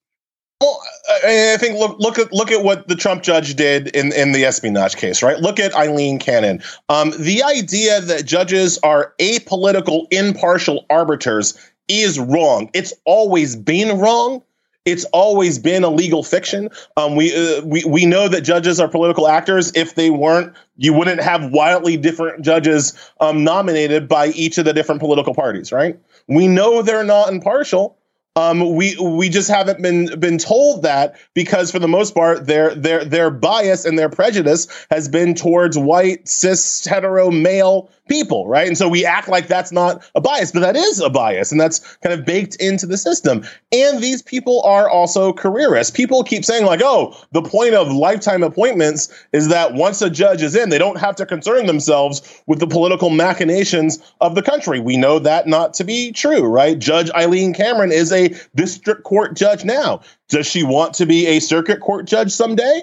Well, 0.59 0.81
I 1.23 1.57
think 1.59 1.77
look 1.77 1.99
look 1.99 2.17
at 2.17 2.33
look 2.33 2.51
at 2.51 2.63
what 2.63 2.87
the 2.87 2.95
Trump 2.95 3.21
judge 3.21 3.55
did 3.55 3.89
in 3.89 4.11
in 4.11 4.31
the 4.31 4.43
espionage 4.43 4.95
case, 4.95 5.21
right? 5.21 5.37
Look 5.37 5.59
at 5.59 5.75
Aileen 5.75 6.17
Cannon. 6.17 6.63
Um, 6.89 7.13
the 7.19 7.43
idea 7.43 8.01
that 8.01 8.25
judges 8.25 8.79
are 8.79 9.13
apolitical, 9.19 10.07
impartial 10.09 10.85
arbiters 10.89 11.55
is 11.87 12.19
wrong. 12.19 12.71
It's 12.73 12.91
always 13.05 13.55
been 13.55 13.99
wrong. 13.99 14.41
It's 14.85 15.03
always 15.05 15.59
been 15.59 15.83
a 15.83 15.89
legal 15.89 16.23
fiction. 16.23 16.69
Um, 16.95 17.15
we 17.15 17.35
uh, 17.35 17.61
we 17.63 17.83
we 17.85 18.05
know 18.07 18.27
that 18.27 18.41
judges 18.41 18.79
are 18.79 18.87
political 18.87 19.27
actors. 19.27 19.71
If 19.75 19.93
they 19.93 20.09
weren't, 20.09 20.55
you 20.77 20.91
wouldn't 20.91 21.21
have 21.21 21.51
wildly 21.51 21.97
different 21.97 22.43
judges 22.43 22.93
um, 23.19 23.43
nominated 23.43 24.07
by 24.07 24.27
each 24.29 24.57
of 24.57 24.65
the 24.65 24.73
different 24.73 25.01
political 25.01 25.35
parties, 25.35 25.71
right? 25.71 25.99
We 26.27 26.47
know 26.47 26.81
they're 26.81 27.03
not 27.03 27.29
impartial. 27.29 27.96
Um, 28.37 28.75
we 28.75 28.95
we 28.97 29.29
just 29.29 29.49
haven't 29.49 29.81
been 29.81 30.19
been 30.19 30.37
told 30.37 30.83
that 30.83 31.15
because 31.33 31.71
for 31.71 31.79
the 31.79 31.87
most 31.87 32.13
part 32.13 32.45
their 32.45 32.75
their 32.75 33.03
their 33.03 33.31
bias 33.31 33.83
and 33.83 33.97
their 33.97 34.09
prejudice 34.09 34.67
has 34.91 35.09
been 35.09 35.33
towards 35.33 35.75
white 35.75 36.27
cis 36.29 36.85
hetero 36.85 37.31
male 37.31 37.89
people, 38.07 38.47
right? 38.47 38.67
And 38.67 38.77
so 38.77 38.87
we 38.87 39.05
act 39.05 39.27
like 39.27 39.47
that's 39.47 39.71
not 39.71 40.03
a 40.15 40.21
bias, 40.21 40.51
but 40.51 40.61
that 40.61 40.75
is 40.75 40.99
a 40.99 41.09
bias, 41.09 41.51
and 41.51 41.59
that's 41.59 41.79
kind 41.97 42.17
of 42.17 42.25
baked 42.25 42.55
into 42.55 42.85
the 42.85 42.97
system. 42.97 43.43
And 43.71 44.01
these 44.01 44.21
people 44.21 44.61
are 44.63 44.89
also 44.89 45.33
careerists. 45.33 45.95
People 45.95 46.23
keep 46.23 46.45
saying, 46.45 46.65
like, 46.65 46.81
oh, 46.83 47.15
the 47.31 47.41
point 47.41 47.73
of 47.73 47.91
lifetime 47.91 48.43
appointments 48.43 49.13
is 49.33 49.47
that 49.49 49.73
once 49.73 50.01
a 50.01 50.09
judge 50.09 50.41
is 50.41 50.55
in, 50.55 50.69
they 50.69 50.77
don't 50.77 50.99
have 50.99 51.15
to 51.17 51.25
concern 51.25 51.65
themselves 51.65 52.41
with 52.47 52.59
the 52.59 52.67
political 52.67 53.09
machinations 53.09 53.99
of 54.21 54.35
the 54.35 54.41
country. 54.41 54.79
We 54.79 54.97
know 54.97 55.19
that 55.19 55.47
not 55.47 55.73
to 55.75 55.83
be 55.83 56.11
true, 56.11 56.43
right? 56.43 56.77
Judge 56.77 57.09
Aileen 57.11 57.53
Cameron 57.53 57.91
is 57.91 58.11
a 58.11 58.35
district 58.55 59.03
court 59.03 59.35
judge 59.35 59.65
now. 59.65 60.01
Does 60.29 60.47
she 60.47 60.63
want 60.63 60.93
to 60.95 61.05
be 61.05 61.27
a 61.27 61.39
circuit 61.39 61.79
court 61.79 62.05
judge 62.05 62.31
someday? 62.31 62.81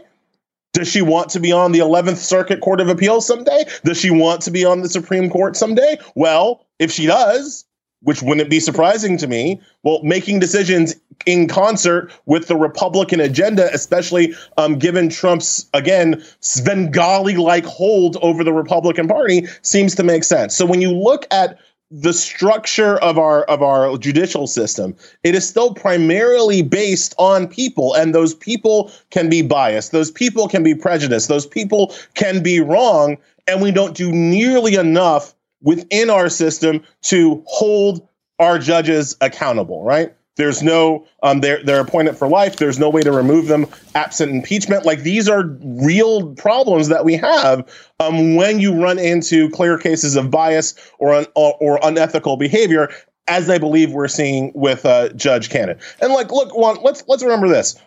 Does 0.75 0.89
she 0.89 1.03
want 1.03 1.31
to 1.31 1.41
be 1.41 1.53
on 1.53 1.73
the 1.73 1.79
11th 1.79 2.17
Circuit 2.17 2.61
Court 2.61 2.81
of 2.81 2.89
Appeals 2.89 3.27
someday? 3.27 3.65
Does 3.85 3.99
she 3.99 4.11
want 4.11 4.43
to 4.43 4.51
be 4.51 4.65
on 4.65 4.83
the 4.83 4.89
Supreme 4.89 5.31
Court 5.31 5.57
someday? 5.57 5.99
Well, 6.17 6.67
if 6.81 6.91
she 6.91 7.07
does, 7.07 7.65
which 8.01 8.23
wouldn't 8.23 8.51
be 8.51 8.59
surprising 8.59 9.17
to 9.19 9.29
me, 9.29 9.61
well, 9.85 10.03
making 10.03 10.41
decisions 10.41 10.97
in 11.27 11.47
concert 11.47 12.13
with 12.27 12.49
the 12.49 12.57
Republican 12.57 13.21
agenda, 13.21 13.73
especially 13.73 14.35
um, 14.57 14.77
given 14.77 15.09
Trump's, 15.09 15.71
again, 15.75 16.23
Svengali 16.41 17.37
like 17.37 17.65
hold 17.65 18.17
over 18.17 18.43
the 18.43 18.53
Republican 18.53 19.07
Party, 19.07 19.47
seems 19.63 19.95
to 19.95 20.03
make 20.03 20.25
sense. 20.25 20.57
So 20.57 20.67
when 20.67 20.81
you 20.81 20.91
look 20.91 21.27
at 21.31 21.57
the 21.91 22.13
structure 22.13 22.97
of 22.99 23.19
our 23.19 23.45
of 23.45 23.63
our 23.63 23.97
judicial 23.99 24.47
system. 24.47 24.97
It 25.23 25.35
is 25.35 25.49
still 25.49 25.75
primarily 25.75 26.63
based 26.63 27.15
on 27.19 27.47
people 27.47 27.95
and 27.95 28.15
those 28.15 28.35
people 28.35 28.91
can 29.11 29.29
be 29.29 29.43
biased. 29.43 29.93
Those 29.93 30.11
people 30.11 30.49
can 30.49 30.63
be 30.63 30.75
prejudiced. 30.75 31.29
Those 31.29 31.47
people 31.47 31.95
can 32.15 32.43
be 32.43 32.61
wrong 32.61 33.19
and 33.47 33.63
we 33.63 33.71
don't 33.71 33.97
do 33.97 34.11
nearly 34.11 34.75
enough 34.75 35.35
within 35.63 36.11
our 36.11 36.29
system 36.29 36.83
to 37.03 37.43
hold 37.47 38.07
our 38.39 38.59
judges 38.59 39.17
accountable 39.21 39.85
right 39.85 40.15
there's 40.37 40.63
no 40.63 41.07
um, 41.23 41.41
they're 41.41 41.63
they're 41.63 41.81
appointed 41.81 42.17
for 42.17 42.29
life. 42.29 42.57
There's 42.57 42.79
no 42.79 42.91
way 42.91 43.03
to 43.03 43.13
remove 43.13 43.47
them 43.47 43.67
absent 43.95 44.33
impeachment. 44.33 44.85
Like 44.85 45.03
these 45.03 45.29
are 45.29 45.45
real 45.63 46.35
problems 46.35 46.89
that 46.89 47.05
we 47.05 47.15
have 47.17 47.69
um, 48.01 48.35
when 48.35 48.59
you 48.59 48.75
run 48.81 48.99
into 48.99 49.49
clear 49.51 49.79
cases 49.79 50.17
of 50.17 50.31
bias 50.31 50.75
or 50.99 51.15
un, 51.15 51.27
or, 51.35 51.57
or 51.61 51.79
unethical 51.83 52.37
behavior, 52.37 52.91
as 53.29 53.49
I 53.49 53.59
believe 53.59 53.93
we're 53.93 54.09
seeing 54.09 54.51
with 54.55 54.85
uh, 54.85 55.11
Judge 55.11 55.51
Cannon. 55.51 55.79
And 56.01 56.13
like, 56.13 56.33
look, 56.33 56.57
one, 56.57 56.79
let's 56.83 57.05
let's 57.07 57.23
remember 57.23 57.49
this. 57.49 57.81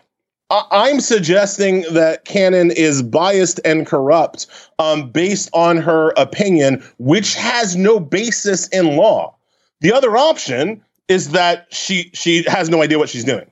I'm 0.50 1.00
suggesting 1.00 1.82
that 1.92 2.24
Cannon 2.24 2.70
is 2.70 3.02
biased 3.02 3.60
and 3.66 3.86
corrupt 3.86 4.46
um, 4.78 5.10
based 5.10 5.50
on 5.52 5.76
her 5.76 6.14
opinion, 6.16 6.82
which 6.96 7.34
has 7.34 7.76
no 7.76 8.00
basis 8.00 8.66
in 8.68 8.96
law. 8.96 9.36
The 9.80 9.92
other 9.92 10.16
option 10.16 10.82
is 11.08 11.30
that 11.30 11.66
she 11.72 12.10
she 12.14 12.44
has 12.46 12.68
no 12.68 12.82
idea 12.82 12.98
what 12.98 13.08
she's 13.08 13.24
doing. 13.24 13.50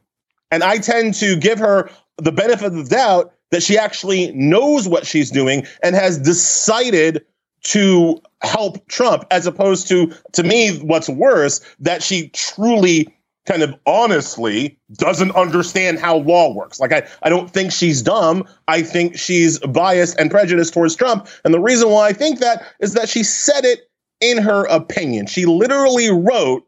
And 0.50 0.62
I 0.62 0.78
tend 0.78 1.14
to 1.14 1.36
give 1.36 1.58
her 1.58 1.90
the 2.18 2.32
benefit 2.32 2.66
of 2.66 2.74
the 2.74 2.84
doubt 2.84 3.32
that 3.50 3.62
she 3.62 3.78
actually 3.78 4.32
knows 4.32 4.88
what 4.88 5.06
she's 5.06 5.30
doing 5.30 5.66
and 5.82 5.94
has 5.94 6.18
decided 6.18 7.24
to 7.62 8.20
help 8.42 8.86
Trump 8.88 9.24
as 9.30 9.46
opposed 9.46 9.88
to 9.88 10.12
to 10.32 10.42
me 10.42 10.76
what's 10.78 11.08
worse 11.08 11.60
that 11.80 12.02
she 12.02 12.28
truly 12.28 13.12
kind 13.46 13.62
of 13.62 13.74
honestly 13.86 14.78
doesn't 14.94 15.30
understand 15.32 15.98
how 15.98 16.16
law 16.18 16.52
works. 16.52 16.80
Like 16.80 16.92
I, 16.92 17.06
I 17.22 17.28
don't 17.28 17.50
think 17.50 17.72
she's 17.72 18.02
dumb. 18.02 18.44
I 18.68 18.82
think 18.82 19.16
she's 19.16 19.58
biased 19.60 20.18
and 20.18 20.30
prejudiced 20.30 20.74
towards 20.74 20.96
Trump. 20.96 21.28
And 21.44 21.54
the 21.54 21.60
reason 21.60 21.88
why 21.90 22.08
I 22.08 22.12
think 22.12 22.40
that 22.40 22.64
is 22.80 22.94
that 22.94 23.08
she 23.08 23.22
said 23.22 23.64
it 23.64 23.88
in 24.20 24.38
her 24.38 24.64
opinion. 24.66 25.26
She 25.26 25.46
literally 25.46 26.10
wrote 26.10 26.65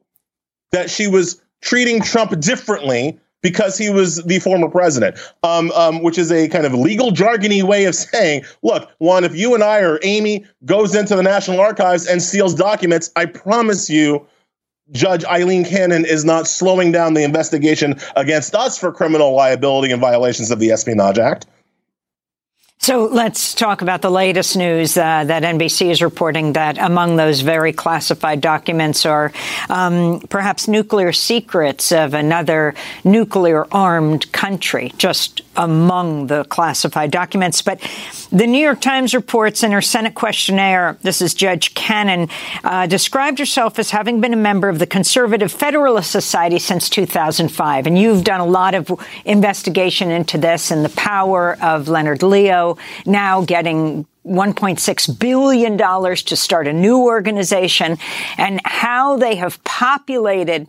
that 0.72 0.90
she 0.90 1.06
was 1.06 1.40
treating 1.60 2.02
Trump 2.02 2.38
differently 2.40 3.18
because 3.40 3.78
he 3.78 3.88
was 3.90 4.22
the 4.24 4.38
former 4.40 4.68
president, 4.68 5.16
um, 5.42 5.70
um, 5.72 6.02
which 6.02 6.18
is 6.18 6.32
a 6.32 6.48
kind 6.48 6.66
of 6.66 6.74
legal 6.74 7.10
jargony 7.10 7.62
way 7.62 7.84
of 7.84 7.94
saying, 7.94 8.42
look, 8.62 8.90
one, 8.98 9.24
if 9.24 9.34
you 9.34 9.54
and 9.54 9.62
I 9.62 9.78
or 9.78 10.00
Amy 10.02 10.44
goes 10.64 10.94
into 10.94 11.14
the 11.14 11.22
National 11.22 11.60
Archives 11.60 12.06
and 12.06 12.22
steals 12.22 12.54
documents, 12.54 13.10
I 13.16 13.26
promise 13.26 13.88
you, 13.88 14.26
Judge 14.90 15.24
Aileen 15.24 15.64
Cannon 15.64 16.04
is 16.04 16.24
not 16.24 16.46
slowing 16.48 16.92
down 16.92 17.14
the 17.14 17.22
investigation 17.22 17.96
against 18.16 18.54
us 18.54 18.78
for 18.78 18.90
criminal 18.90 19.34
liability 19.34 19.92
and 19.92 20.00
violations 20.00 20.50
of 20.50 20.58
the 20.58 20.72
Espionage 20.72 21.18
Act. 21.18 21.46
So 22.88 23.04
let's 23.04 23.52
talk 23.52 23.82
about 23.82 24.00
the 24.00 24.10
latest 24.10 24.56
news 24.56 24.96
uh, 24.96 25.22
that 25.24 25.42
NBC 25.42 25.90
is 25.90 26.00
reporting 26.00 26.54
that 26.54 26.78
among 26.78 27.16
those 27.16 27.42
very 27.42 27.70
classified 27.70 28.40
documents 28.40 29.04
are 29.04 29.30
um, 29.68 30.20
perhaps 30.30 30.68
nuclear 30.68 31.12
secrets 31.12 31.92
of 31.92 32.14
another 32.14 32.74
nuclear 33.04 33.66
armed 33.70 34.32
country, 34.32 34.94
just 34.96 35.42
among 35.54 36.28
the 36.28 36.44
classified 36.44 37.10
documents. 37.10 37.60
But 37.60 37.80
the 38.30 38.46
New 38.46 38.60
York 38.60 38.80
Times 38.80 39.12
reports 39.12 39.62
in 39.62 39.72
her 39.72 39.82
Senate 39.82 40.14
questionnaire, 40.14 40.96
this 41.02 41.20
is 41.20 41.34
Judge 41.34 41.74
Cannon, 41.74 42.30
uh, 42.64 42.86
described 42.86 43.38
herself 43.38 43.78
as 43.78 43.90
having 43.90 44.22
been 44.22 44.32
a 44.32 44.36
member 44.36 44.70
of 44.70 44.78
the 44.78 44.86
Conservative 44.86 45.52
Federalist 45.52 46.10
Society 46.10 46.58
since 46.58 46.88
2005. 46.88 47.86
And 47.86 47.98
you've 47.98 48.24
done 48.24 48.40
a 48.40 48.46
lot 48.46 48.74
of 48.74 48.90
investigation 49.26 50.10
into 50.10 50.38
this 50.38 50.70
and 50.70 50.84
the 50.84 50.90
power 50.90 51.58
of 51.60 51.88
Leonard 51.88 52.22
Leo 52.22 52.77
now 53.06 53.44
getting 53.44 54.06
$1.6 54.26 55.18
billion 55.18 55.78
to 55.78 56.36
start 56.36 56.66
a 56.66 56.72
new 56.72 57.02
organization 57.02 57.98
and 58.36 58.60
how 58.64 59.16
they 59.16 59.36
have 59.36 59.62
populated 59.64 60.68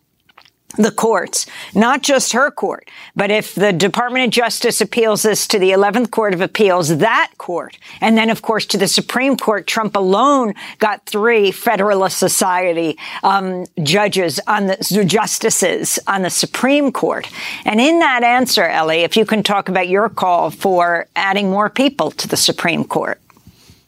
the 0.77 0.91
courts, 0.91 1.47
not 1.73 2.03
just 2.03 2.33
her 2.33 2.51
court, 2.51 2.89
but 3.15 3.31
if 3.31 3.55
the 3.55 3.73
Department 3.73 4.25
of 4.25 4.31
Justice 4.31 4.81
appeals 4.81 5.23
this 5.23 5.47
to 5.47 5.57
the 5.57 5.71
11th 5.71 6.11
Court 6.11 6.33
of 6.33 6.41
Appeals, 6.41 6.97
that 6.97 7.31
court, 7.39 7.77
and 8.01 8.15
then, 8.15 8.29
of 8.29 8.43
course, 8.43 8.67
to 8.67 8.77
the 8.77 8.87
Supreme 8.87 9.35
Court, 9.35 9.65
Trump 9.65 9.95
alone 9.95 10.53
got 10.77 11.05
three 11.07 11.51
Federalist 11.51 12.19
Society 12.19 12.97
um, 13.23 13.65
judges 13.81 14.39
on 14.45 14.67
the 14.67 15.05
justices 15.05 15.97
on 16.05 16.21
the 16.21 16.29
Supreme 16.29 16.91
Court. 16.91 17.27
And 17.65 17.81
in 17.81 17.99
that 17.99 18.23
answer, 18.23 18.65
Elie, 18.65 18.99
if 18.99 19.17
you 19.17 19.25
can 19.25 19.41
talk 19.41 19.69
about 19.69 19.87
your 19.87 20.07
call 20.07 20.51
for 20.51 21.07
adding 21.15 21.49
more 21.49 21.69
people 21.69 22.11
to 22.11 22.27
the 22.27 22.37
Supreme 22.37 22.83
Court. 22.83 23.19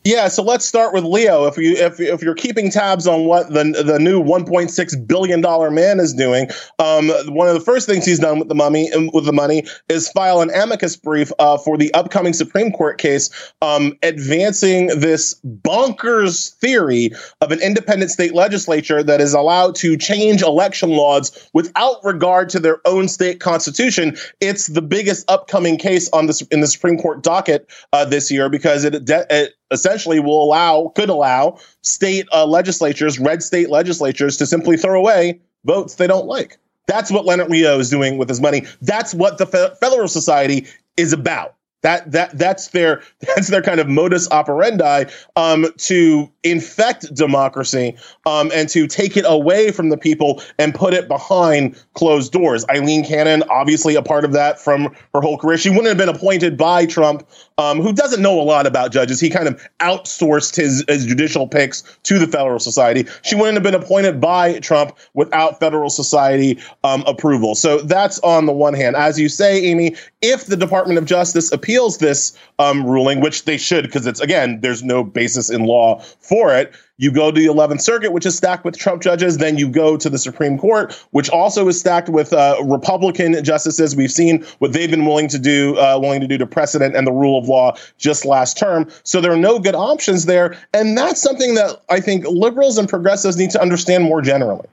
Yeah, 0.04 0.30
so 0.30 0.42
let's 0.42 0.66
start 0.66 0.96
with 0.96 1.04
Leo. 1.04 1.46
If 1.46 1.58
you 1.58 1.74
if 1.74 2.00
if 2.00 2.24
you're 2.24 2.34
keeping 2.34 2.72
tabs 2.72 3.06
on 3.06 3.26
what 3.26 3.50
the 3.50 3.64
the 3.86 4.00
new 4.00 4.22
1.6 4.22 5.08
billion 5.08 5.42
dollar 5.42 5.70
man 5.70 6.00
is 6.00 6.12
doing, 6.12 6.50
um, 6.80 7.10
one 7.28 7.48
of 7.48 7.54
the 7.54 7.60
first 7.60 7.88
things 7.88 8.04
he's 8.04 8.18
done 8.18 8.40
with 8.40 8.48
the 8.48 8.56
um, 8.96 9.12
with 9.14 9.26
the 9.26 9.32
money 9.32 9.64
is 9.90 10.10
file 10.10 10.42
an 10.42 10.50
amicus 10.56 10.96
brief 10.96 11.32
uh, 11.38 11.56
for 11.56 11.78
the 11.78 11.94
upcoming 11.94 12.34
Supreme 12.34 12.72
Court 12.72 12.98
case, 12.98 13.30
um, 13.62 13.96
advancing 14.02 14.88
this 14.88 15.40
bonkers 15.46 16.56
theory 16.56 17.12
of 17.42 17.52
an 17.52 17.62
independent 17.62 18.10
state 18.10 18.34
legislature 18.34 19.04
that 19.04 19.22
is 19.22 19.36
allowed 19.36 19.76
to 19.76 19.98
change 19.98 20.42
election 20.42 20.90
laws 20.90 21.48
without 21.54 22.04
regard 22.04 22.50
to 22.50 22.60
their 22.60 22.82
own 22.86 23.08
state 23.08 23.40
constitution. 23.40 24.18
It's 24.40 24.66
the 24.66 24.82
biggest 24.82 25.30
upcoming 25.30 25.78
case 25.78 26.10
on 26.10 26.26
this 26.26 26.42
in 26.44 26.62
the 26.62 26.68
Supreme 26.68 26.98
Court 26.98 27.22
docket 27.22 27.70
uh, 27.94 28.06
this 28.06 28.32
year 28.32 28.50
because 28.50 28.84
it, 28.84 29.08
it 29.08 29.54
essentially 29.72 30.20
will 30.20 30.44
allow, 30.44 30.92
could 30.96 31.10
allow 31.10 31.58
state 31.82 32.28
uh, 32.34 32.46
legislatures, 32.46 33.20
red 33.20 33.42
state 33.42 33.70
legislatures, 33.70 34.38
to 34.38 34.46
simply 34.46 34.78
throw 34.78 35.00
away 35.00 35.40
votes 35.66 35.96
they 35.96 36.08
don't 36.08 36.28
like. 36.28 36.58
That's 36.88 37.12
what 37.12 37.26
Leonard 37.26 37.50
Leo 37.50 37.80
is 37.80 37.90
doing 37.90 38.18
with 38.18 38.28
his 38.28 38.42
money. 38.42 38.66
That's 38.82 39.14
what 39.14 39.38
the 39.38 39.46
Fe- 39.46 39.74
Federal 39.80 40.08
Society 40.08 40.68
is 40.98 41.14
about. 41.14 41.56
That 41.82 42.12
that 42.12 42.38
that's 42.38 42.70
their 42.70 43.02
that's 43.20 43.48
their 43.48 43.62
kind 43.62 43.80
of 43.80 43.88
modus 43.88 44.30
operandi 44.32 45.06
um, 45.36 45.66
to 45.78 46.32
infect 46.44 47.14
democracy 47.14 47.96
um, 48.26 48.52
and 48.54 48.68
to 48.70 48.88
take 48.88 49.18
it 49.18 49.26
away 49.28 49.72
from 49.72 49.90
the 49.90 49.98
people 49.98 50.42
and 50.58 50.74
put 50.74 50.94
it 50.94 51.08
behind 51.08 51.76
closed 51.94 52.32
doors. 52.32 52.66
Aileen 52.70 53.04
Cannon, 53.04 53.44
obviously 53.50 53.96
a 53.96 54.02
part 54.02 54.26
of 54.26 54.34
that 54.34 54.60
from 54.60 54.96
her 55.14 55.22
whole 55.22 55.38
career. 55.38 55.58
She 55.58 55.70
wouldn't 55.70 55.88
have 55.88 55.98
been 55.98 56.10
appointed 56.10 56.58
by 56.58 56.86
Trump, 56.86 57.28
um, 57.58 57.82
who 57.82 57.94
doesn't 57.94 58.22
know 58.22 58.40
a 58.40 58.44
lot 58.44 58.66
about 58.66 58.92
judges. 58.92 59.20
He 59.20 59.30
kind 59.30 59.48
of 59.48 59.62
outsourced 59.80 60.56
his, 60.56 60.84
his 60.88 61.06
judicial 61.06 61.48
picks 61.48 61.84
to 62.04 62.18
the 62.18 62.28
Federal 62.28 62.60
Society. 62.60 63.06
She 63.22 63.36
wouldn't 63.36 63.56
have 63.56 63.64
been 63.64 63.76
appointed 63.76 64.20
by 64.20 64.60
Trump 64.60 64.98
without 65.14 65.60
Federal 65.60 65.90
Society 65.90 66.60
um, 66.84 67.04
approval. 67.06 67.56
So 67.56 67.80
that's 67.80 68.20
on 68.20 68.46
the 68.46 68.54
one 68.54 68.74
hand. 68.74 68.96
As 68.96 69.20
you 69.20 69.30
say, 69.30 69.64
Amy, 69.66 69.96
if 70.22 70.48
the 70.48 70.58
Department 70.58 70.98
of 70.98 71.06
Justice 71.06 71.52
appeals 71.52 71.71
this 71.80 72.38
um, 72.60 72.86
ruling, 72.86 73.22
which 73.22 73.46
they 73.46 73.58
should, 73.58 73.86
because 73.86 74.06
it's 74.06 74.20
again, 74.20 74.60
there's 74.62 74.84
no 74.84 75.04
basis 75.04 75.50
in 75.50 75.66
law 75.66 76.00
for 76.20 76.56
it. 76.56 76.74
You 76.98 77.12
go 77.12 77.32
to 77.32 77.40
the 77.40 77.48
11th 77.48 77.82
Circuit, 77.82 78.12
which 78.12 78.28
is 78.28 78.38
stacked 78.38 78.64
with 78.64 78.78
Trump 78.78 79.02
judges. 79.02 79.38
Then 79.38 79.58
you 79.58 79.68
go 79.68 79.98
to 79.98 80.08
the 80.08 80.20
Supreme 80.20 80.60
Court, 80.60 80.94
which 81.10 81.32
also 81.32 81.68
is 81.68 81.80
stacked 81.80 82.10
with 82.10 82.32
uh, 82.32 82.58
Republican 82.64 83.44
justices. 83.44 83.96
We've 83.96 84.12
seen 84.12 84.46
what 84.60 84.74
they've 84.74 84.92
been 84.92 85.06
willing 85.06 85.28
to 85.30 85.40
do, 85.40 85.76
uh, 85.78 85.98
willing 86.00 86.22
to 86.22 86.28
do 86.28 86.38
to 86.38 86.46
precedent 86.46 86.96
and 86.96 87.08
the 87.08 87.12
rule 87.12 87.40
of 87.40 87.48
law 87.48 87.76
just 87.98 88.24
last 88.24 88.56
term. 88.58 88.88
So 89.04 89.20
there 89.20 89.32
are 89.32 89.38
no 89.38 89.58
good 89.58 89.74
options 89.74 90.26
there, 90.26 90.56
and 90.74 90.96
that's 90.96 91.22
something 91.22 91.56
that 91.56 91.82
I 91.90 92.00
think 92.00 92.26
liberals 92.28 92.78
and 92.78 92.88
progressives 92.88 93.36
need 93.36 93.50
to 93.52 93.62
understand 93.62 94.04
more 94.04 94.22
generally. 94.22 94.68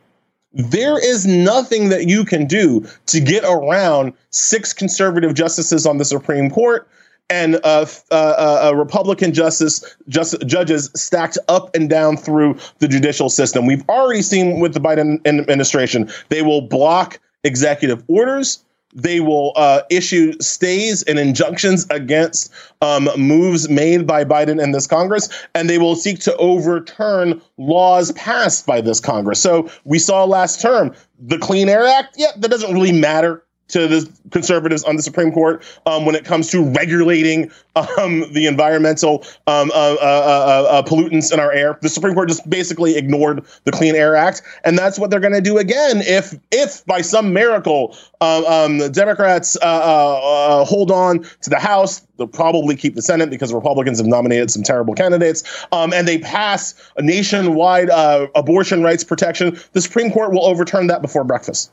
There 0.52 0.98
is 0.98 1.26
nothing 1.26 1.90
that 1.90 2.08
you 2.08 2.24
can 2.24 2.46
do 2.46 2.86
to 3.06 3.20
get 3.20 3.44
around 3.44 4.14
six 4.30 4.72
conservative 4.72 5.34
justices 5.34 5.86
on 5.86 5.98
the 5.98 6.04
Supreme 6.04 6.50
Court 6.50 6.88
and 7.30 7.56
uh, 7.64 7.84
uh, 8.10 8.14
uh, 8.14 8.72
Republican 8.74 9.34
justice 9.34 9.84
just, 10.08 10.34
judges 10.46 10.90
stacked 10.96 11.36
up 11.48 11.74
and 11.74 11.90
down 11.90 12.16
through 12.16 12.56
the 12.78 12.88
judicial 12.88 13.28
system. 13.28 13.66
We've 13.66 13.86
already 13.88 14.22
seen 14.22 14.60
with 14.60 14.72
the 14.72 14.80
Biden 14.80 15.24
administration, 15.26 16.10
they 16.30 16.42
will 16.42 16.62
block 16.62 17.20
executive 17.44 18.02
orders. 18.08 18.64
They 18.94 19.20
will 19.20 19.52
uh, 19.56 19.82
issue 19.90 20.32
stays 20.40 21.02
and 21.02 21.18
injunctions 21.18 21.86
against 21.90 22.52
um, 22.80 23.08
moves 23.16 23.68
made 23.68 24.06
by 24.06 24.24
Biden 24.24 24.62
and 24.62 24.74
this 24.74 24.86
Congress, 24.86 25.28
and 25.54 25.68
they 25.68 25.78
will 25.78 25.94
seek 25.94 26.20
to 26.20 26.36
overturn 26.36 27.40
laws 27.58 28.12
passed 28.12 28.66
by 28.66 28.80
this 28.80 29.00
Congress. 29.00 29.40
So 29.40 29.70
we 29.84 29.98
saw 29.98 30.24
last 30.24 30.60
term 30.62 30.94
the 31.20 31.38
Clean 31.38 31.68
Air 31.68 31.86
Act. 31.86 32.14
Yeah, 32.16 32.32
that 32.36 32.50
doesn't 32.50 32.72
really 32.72 32.92
matter 32.92 33.44
to 33.68 33.86
the 33.86 34.10
conservatives 34.30 34.82
on 34.84 34.96
the 34.96 35.02
Supreme 35.02 35.32
Court 35.32 35.62
um, 35.86 36.04
when 36.04 36.14
it 36.14 36.24
comes 36.24 36.50
to 36.50 36.64
regulating 36.64 37.50
um, 37.76 38.24
the 38.32 38.46
environmental 38.46 39.24
um, 39.46 39.70
uh, 39.74 39.74
uh, 39.74 39.96
uh, 40.00 40.66
uh, 40.70 40.82
pollutants 40.82 41.32
in 41.32 41.40
our 41.40 41.52
air. 41.52 41.78
The 41.80 41.88
Supreme 41.88 42.14
Court 42.14 42.28
just 42.28 42.48
basically 42.48 42.96
ignored 42.96 43.44
the 43.64 43.72
Clean 43.72 43.94
Air 43.94 44.16
Act, 44.16 44.42
and 44.64 44.76
that's 44.76 44.98
what 44.98 45.10
they're 45.10 45.20
going 45.20 45.34
to 45.34 45.40
do 45.40 45.58
again 45.58 46.02
if, 46.02 46.34
if 46.50 46.84
by 46.86 47.02
some 47.02 47.32
miracle, 47.32 47.96
um, 48.20 48.44
um, 48.46 48.78
the 48.78 48.90
Democrats 48.90 49.56
uh, 49.56 49.64
uh, 49.64 50.64
hold 50.64 50.90
on 50.90 51.20
to 51.42 51.50
the 51.50 51.58
House. 51.58 52.06
They'll 52.16 52.26
probably 52.26 52.74
keep 52.74 52.96
the 52.96 53.02
Senate 53.02 53.30
because 53.30 53.52
Republicans 53.52 53.98
have 53.98 54.06
nominated 54.06 54.50
some 54.50 54.62
terrible 54.62 54.94
candidates, 54.94 55.44
um, 55.70 55.92
and 55.92 56.08
they 56.08 56.18
pass 56.18 56.74
a 56.96 57.02
nationwide 57.02 57.90
abortion 58.34 58.82
rights 58.82 59.04
protection. 59.04 59.58
The 59.72 59.80
Supreme 59.80 60.10
Court 60.10 60.32
will 60.32 60.44
overturn 60.44 60.88
that 60.88 61.00
before 61.00 61.22
breakfast. 61.22 61.70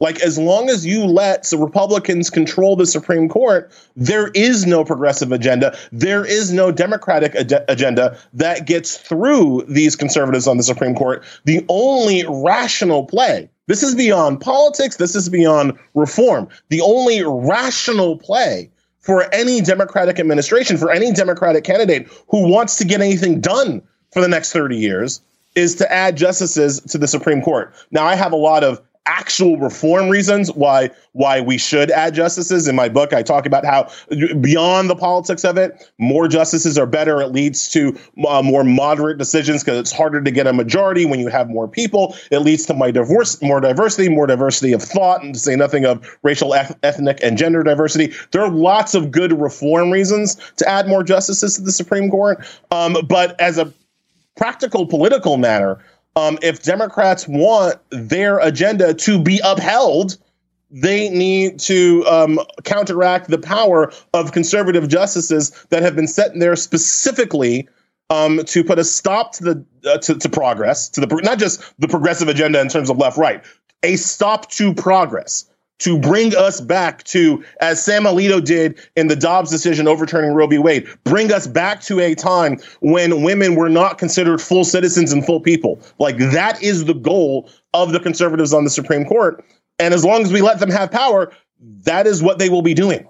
Like, 0.00 0.20
as 0.20 0.38
long 0.38 0.70
as 0.70 0.86
you 0.86 1.04
let 1.04 1.44
the 1.44 1.58
Republicans 1.58 2.30
control 2.30 2.76
the 2.76 2.86
Supreme 2.86 3.28
Court, 3.28 3.70
there 3.96 4.28
is 4.28 4.64
no 4.64 4.84
progressive 4.84 5.32
agenda. 5.32 5.76
There 5.90 6.24
is 6.24 6.52
no 6.52 6.70
Democratic 6.70 7.34
ag- 7.34 7.64
agenda 7.68 8.16
that 8.32 8.64
gets 8.64 8.96
through 8.96 9.64
these 9.68 9.96
conservatives 9.96 10.46
on 10.46 10.56
the 10.56 10.62
Supreme 10.62 10.94
Court. 10.94 11.24
The 11.44 11.64
only 11.68 12.24
rational 12.28 13.06
play, 13.06 13.50
this 13.66 13.82
is 13.82 13.96
beyond 13.96 14.40
politics, 14.40 14.96
this 14.96 15.16
is 15.16 15.28
beyond 15.28 15.76
reform. 15.94 16.48
The 16.68 16.80
only 16.80 17.24
rational 17.24 18.18
play 18.18 18.70
for 19.00 19.32
any 19.34 19.60
Democratic 19.60 20.20
administration, 20.20 20.76
for 20.76 20.92
any 20.92 21.12
Democratic 21.12 21.64
candidate 21.64 22.08
who 22.28 22.48
wants 22.48 22.76
to 22.76 22.84
get 22.84 23.00
anything 23.00 23.40
done 23.40 23.82
for 24.12 24.20
the 24.20 24.28
next 24.28 24.52
30 24.52 24.76
years, 24.76 25.22
is 25.54 25.74
to 25.74 25.92
add 25.92 26.16
justices 26.16 26.80
to 26.82 26.98
the 26.98 27.08
Supreme 27.08 27.42
Court. 27.42 27.74
Now, 27.90 28.04
I 28.04 28.14
have 28.14 28.32
a 28.32 28.36
lot 28.36 28.62
of 28.62 28.80
actual 29.08 29.56
reform 29.56 30.08
reasons 30.08 30.52
why 30.52 30.90
why 31.12 31.40
we 31.40 31.58
should 31.58 31.90
add 31.90 32.14
justices. 32.14 32.68
In 32.68 32.76
my 32.76 32.88
book, 32.88 33.12
I 33.12 33.22
talk 33.22 33.46
about 33.46 33.64
how 33.64 33.88
beyond 34.40 34.88
the 34.88 34.94
politics 34.94 35.44
of 35.44 35.56
it, 35.56 35.90
more 35.98 36.28
justices 36.28 36.78
are 36.78 36.86
better. 36.86 37.20
It 37.20 37.32
leads 37.32 37.68
to 37.70 37.98
uh, 38.28 38.42
more 38.42 38.62
moderate 38.62 39.18
decisions 39.18 39.64
because 39.64 39.78
it's 39.78 39.90
harder 39.90 40.20
to 40.20 40.30
get 40.30 40.46
a 40.46 40.52
majority 40.52 41.06
when 41.06 41.18
you 41.18 41.28
have 41.28 41.48
more 41.48 41.66
people. 41.66 42.14
It 42.30 42.40
leads 42.40 42.66
to 42.66 42.74
my 42.74 42.90
divorce, 42.90 43.40
more 43.42 43.60
diversity, 43.60 44.08
more 44.08 44.26
diversity 44.26 44.72
of 44.72 44.82
thought, 44.82 45.24
and 45.24 45.34
to 45.34 45.40
say 45.40 45.56
nothing 45.56 45.86
of 45.86 46.18
racial, 46.22 46.54
ethnic, 46.54 47.18
and 47.22 47.38
gender 47.38 47.62
diversity. 47.62 48.12
There 48.30 48.42
are 48.42 48.50
lots 48.50 48.94
of 48.94 49.10
good 49.10 49.32
reform 49.40 49.90
reasons 49.90 50.36
to 50.58 50.68
add 50.68 50.86
more 50.86 51.02
justices 51.02 51.56
to 51.56 51.62
the 51.62 51.72
Supreme 51.72 52.10
Court. 52.10 52.44
Um, 52.70 52.96
but 53.08 53.40
as 53.40 53.58
a 53.58 53.72
practical 54.36 54.86
political 54.86 55.36
matter, 55.36 55.82
um, 56.18 56.38
if 56.42 56.62
Democrats 56.62 57.26
want 57.28 57.76
their 57.90 58.38
agenda 58.40 58.92
to 58.92 59.22
be 59.22 59.40
upheld, 59.44 60.18
they 60.70 61.08
need 61.08 61.58
to 61.60 62.04
um, 62.06 62.40
counteract 62.64 63.28
the 63.28 63.38
power 63.38 63.92
of 64.12 64.32
conservative 64.32 64.88
justices 64.88 65.50
that 65.70 65.82
have 65.82 65.96
been 65.96 66.08
set 66.08 66.32
in 66.32 66.40
there 66.40 66.56
specifically 66.56 67.68
um, 68.10 68.44
to 68.44 68.64
put 68.64 68.78
a 68.78 68.84
stop 68.84 69.32
to 69.34 69.44
the 69.44 69.64
uh, 69.90 69.98
to, 69.98 70.14
to 70.16 70.28
progress, 70.28 70.88
to 70.90 71.00
the 71.00 71.20
not 71.22 71.38
just 71.38 71.62
the 71.78 71.88
progressive 71.88 72.28
agenda 72.28 72.60
in 72.60 72.68
terms 72.68 72.90
of 72.90 72.98
left 72.98 73.16
right, 73.16 73.44
a 73.82 73.96
stop 73.96 74.50
to 74.50 74.74
progress 74.74 75.48
to 75.78 75.98
bring 75.98 76.34
us 76.34 76.60
back 76.60 77.04
to, 77.04 77.44
as 77.60 77.82
Sam 77.82 78.04
Alito 78.04 78.44
did 78.44 78.78
in 78.96 79.06
the 79.06 79.16
Dobbs 79.16 79.50
decision 79.50 79.86
overturning 79.86 80.32
Roe 80.34 80.46
v. 80.46 80.58
Wade, 80.58 80.88
bring 81.04 81.32
us 81.32 81.46
back 81.46 81.80
to 81.82 82.00
a 82.00 82.14
time 82.14 82.58
when 82.80 83.22
women 83.22 83.54
were 83.54 83.68
not 83.68 83.98
considered 83.98 84.40
full 84.40 84.64
citizens 84.64 85.12
and 85.12 85.24
full 85.24 85.40
people. 85.40 85.80
Like 85.98 86.18
that 86.18 86.62
is 86.62 86.84
the 86.84 86.94
goal 86.94 87.48
of 87.74 87.92
the 87.92 88.00
conservatives 88.00 88.52
on 88.52 88.64
the 88.64 88.70
Supreme 88.70 89.04
Court. 89.04 89.44
And 89.78 89.94
as 89.94 90.04
long 90.04 90.22
as 90.22 90.32
we 90.32 90.42
let 90.42 90.58
them 90.58 90.70
have 90.70 90.90
power, 90.90 91.32
that 91.84 92.06
is 92.06 92.22
what 92.22 92.38
they 92.38 92.48
will 92.48 92.62
be 92.62 92.74
doing. 92.74 93.08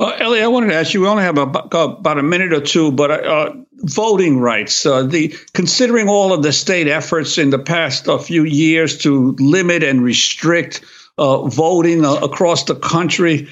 Uh, 0.00 0.12
Elie, 0.20 0.42
I 0.42 0.46
wanted 0.46 0.68
to 0.68 0.74
ask 0.76 0.94
you. 0.94 1.00
We 1.00 1.08
only 1.08 1.24
have 1.24 1.38
about, 1.38 1.74
about 1.74 2.18
a 2.18 2.22
minute 2.22 2.52
or 2.52 2.60
two, 2.60 2.92
but 2.92 3.10
uh, 3.10 3.52
voting 3.78 4.38
rights. 4.38 4.86
Uh, 4.86 5.02
the 5.02 5.34
considering 5.54 6.08
all 6.08 6.32
of 6.32 6.44
the 6.44 6.52
state 6.52 6.86
efforts 6.86 7.36
in 7.36 7.50
the 7.50 7.58
past 7.58 8.08
uh, 8.08 8.16
few 8.16 8.44
years 8.44 8.98
to 8.98 9.34
limit 9.40 9.82
and 9.82 10.04
restrict 10.04 10.84
uh, 11.18 11.46
voting 11.46 12.04
uh, 12.04 12.14
across 12.14 12.64
the 12.64 12.74
country. 12.74 13.48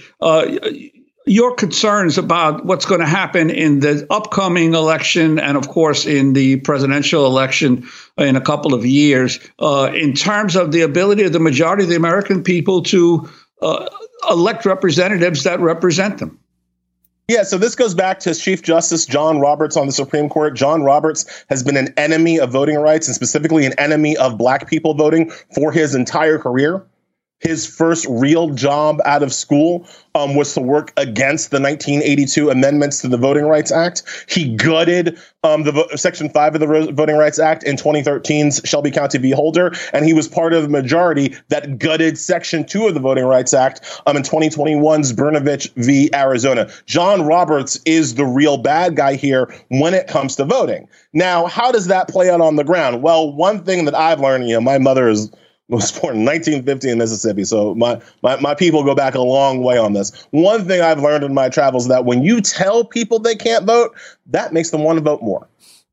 your 1.29 1.57
concerns 1.57 2.19
about 2.19 2.65
what's 2.65 2.87
going 2.87 3.01
to 3.01 3.07
happen 3.07 3.51
in 3.51 3.81
the 3.81 4.07
upcoming 4.11 4.75
election, 4.75 5.41
and 5.41 5.57
of 5.57 5.69
course 5.69 6.07
in 6.07 6.35
the 6.35 6.57
presidential 6.61 7.27
election 7.27 7.85
in 8.17 8.37
a 8.37 8.41
couple 8.41 8.75
of 8.75 8.87
years, 8.87 9.41
in 9.61 10.15
terms 10.15 10.55
of 10.55 10.71
the 10.71 10.83
ability 10.83 11.25
of 11.25 11.33
the 11.33 11.41
majority 11.41 11.83
of 11.83 11.91
the 11.91 11.97
American 11.97 12.45
people 12.45 12.83
to 12.83 13.29
elect 14.31 14.65
representatives 14.65 15.43
that 15.43 15.59
represent 15.61 16.19
them. 16.19 16.39
Yeah, 17.29 17.43
so 17.43 17.59
this 17.59 17.75
goes 17.75 17.93
back 17.93 18.21
to 18.21 18.35
Chief 18.35 18.63
Justice 18.63 19.05
John 19.05 19.41
Roberts 19.41 19.77
on 19.77 19.87
the 19.87 19.93
Supreme 19.93 20.29
Court. 20.29 20.55
John 20.55 20.83
Roberts 20.85 21.45
has 21.49 21.65
been 21.65 21.77
an 21.77 21.93
enemy 21.97 22.39
of 22.39 22.53
voting 22.53 22.77
rights 22.77 23.09
and 23.09 23.17
specifically 23.17 23.67
an 23.67 23.73
enemy 23.79 24.17
of 24.17 24.39
black 24.39 24.69
people 24.69 24.95
voting 24.95 25.31
for 25.53 25.73
his 25.73 25.97
entire 25.97 26.39
career 26.39 26.87
his 27.41 27.67
first 27.67 28.07
real 28.09 28.51
job 28.51 29.01
out 29.05 29.23
of 29.23 29.33
school 29.33 29.87
um, 30.15 30.35
was 30.35 30.55
to 30.55 30.61
work 30.61 30.93
against 30.97 31.51
the 31.51 31.61
1982 31.61 32.49
amendments 32.49 33.03
to 33.03 33.09
the 33.09 33.19
Voting 33.19 33.45
Rights 33.45 33.71
Act. 33.71 34.03
He 34.29 34.57
gutted 34.57 35.19
um, 35.43 35.65
the 35.65 35.73
vo- 35.73 35.89
Section 35.97 36.31
5 36.31 36.55
of 36.55 36.61
the 36.61 36.93
Voting 36.93 37.17
Rights 37.17 37.39
Act 37.39 37.63
in 37.65 37.77
2013's 37.77 38.63
Shelby 38.65 38.91
County 38.91 39.19
v. 39.19 39.31
Holder, 39.33 39.73
and 39.93 40.07
he 40.07 40.15
was 40.15 40.29
part 40.29 40.55
of 40.55 40.63
the 40.63 40.69
majority 40.71 41.37
that 41.49 41.79
gutted 41.79 42.17
Section 42.17 42.65
2 42.65 42.87
of 42.87 42.95
the 42.95 43.01
Voting 43.01 43.27
Rights 43.27 43.53
Act 43.53 44.01
um, 44.07 44.17
in 44.17 44.23
2021's 44.23 45.13
Brnovich 45.13 45.71
v. 45.77 46.09
Arizona. 46.15 46.71
John 46.87 47.23
Roberts 47.23 47.79
is 47.85 48.15
the 48.15 48.25
real 48.25 48.57
bad 48.57 48.97
guy 48.97 49.15
here 49.15 49.55
when 49.69 49.93
it 49.93 50.07
comes 50.09 50.37
to 50.37 50.47
voting. 50.47 50.89
Now, 51.13 51.47
how 51.47 51.71
does 51.71 51.87
that 51.89 52.09
play 52.09 52.31
out 52.31 52.41
on 52.41 52.57
the 52.57 52.65
ground? 52.65 53.03
Well, 53.03 53.31
one 53.31 53.63
thing 53.63 53.85
that 53.85 53.95
I've 53.95 54.21
learned, 54.21 54.49
you 54.49 54.55
know, 54.55 54.61
my 54.63 54.79
mother 54.79 55.09
is 55.09 55.31
was 55.69 55.91
born 55.93 56.17
in 56.17 56.25
1950 56.25 56.91
in 56.91 56.99
Mississippi. 56.99 57.45
So 57.45 57.75
my, 57.75 58.01
my, 58.23 58.39
my 58.41 58.55
people 58.55 58.85
go 58.85 58.95
back 58.95 59.15
a 59.15 59.21
long 59.21 59.63
way 59.63 59.79
on 59.79 59.93
this. 59.93 60.27
One 60.31 60.67
thing 60.67 60.81
I've 60.81 61.03
learned 61.03 61.25
in 61.25 61.35
my 61.35 61.49
travels 61.49 61.85
is 61.85 61.89
that 61.89 62.05
when 62.05 62.23
you 62.23 62.41
tell 62.41 62.85
people 62.85 63.19
they 63.19 63.35
can't 63.35 63.65
vote, 63.65 63.97
that 64.27 64.53
makes 64.53 64.71
them 64.71 64.83
want 64.83 64.99
to 64.99 65.03
vote 65.03 65.23
more. 65.23 65.49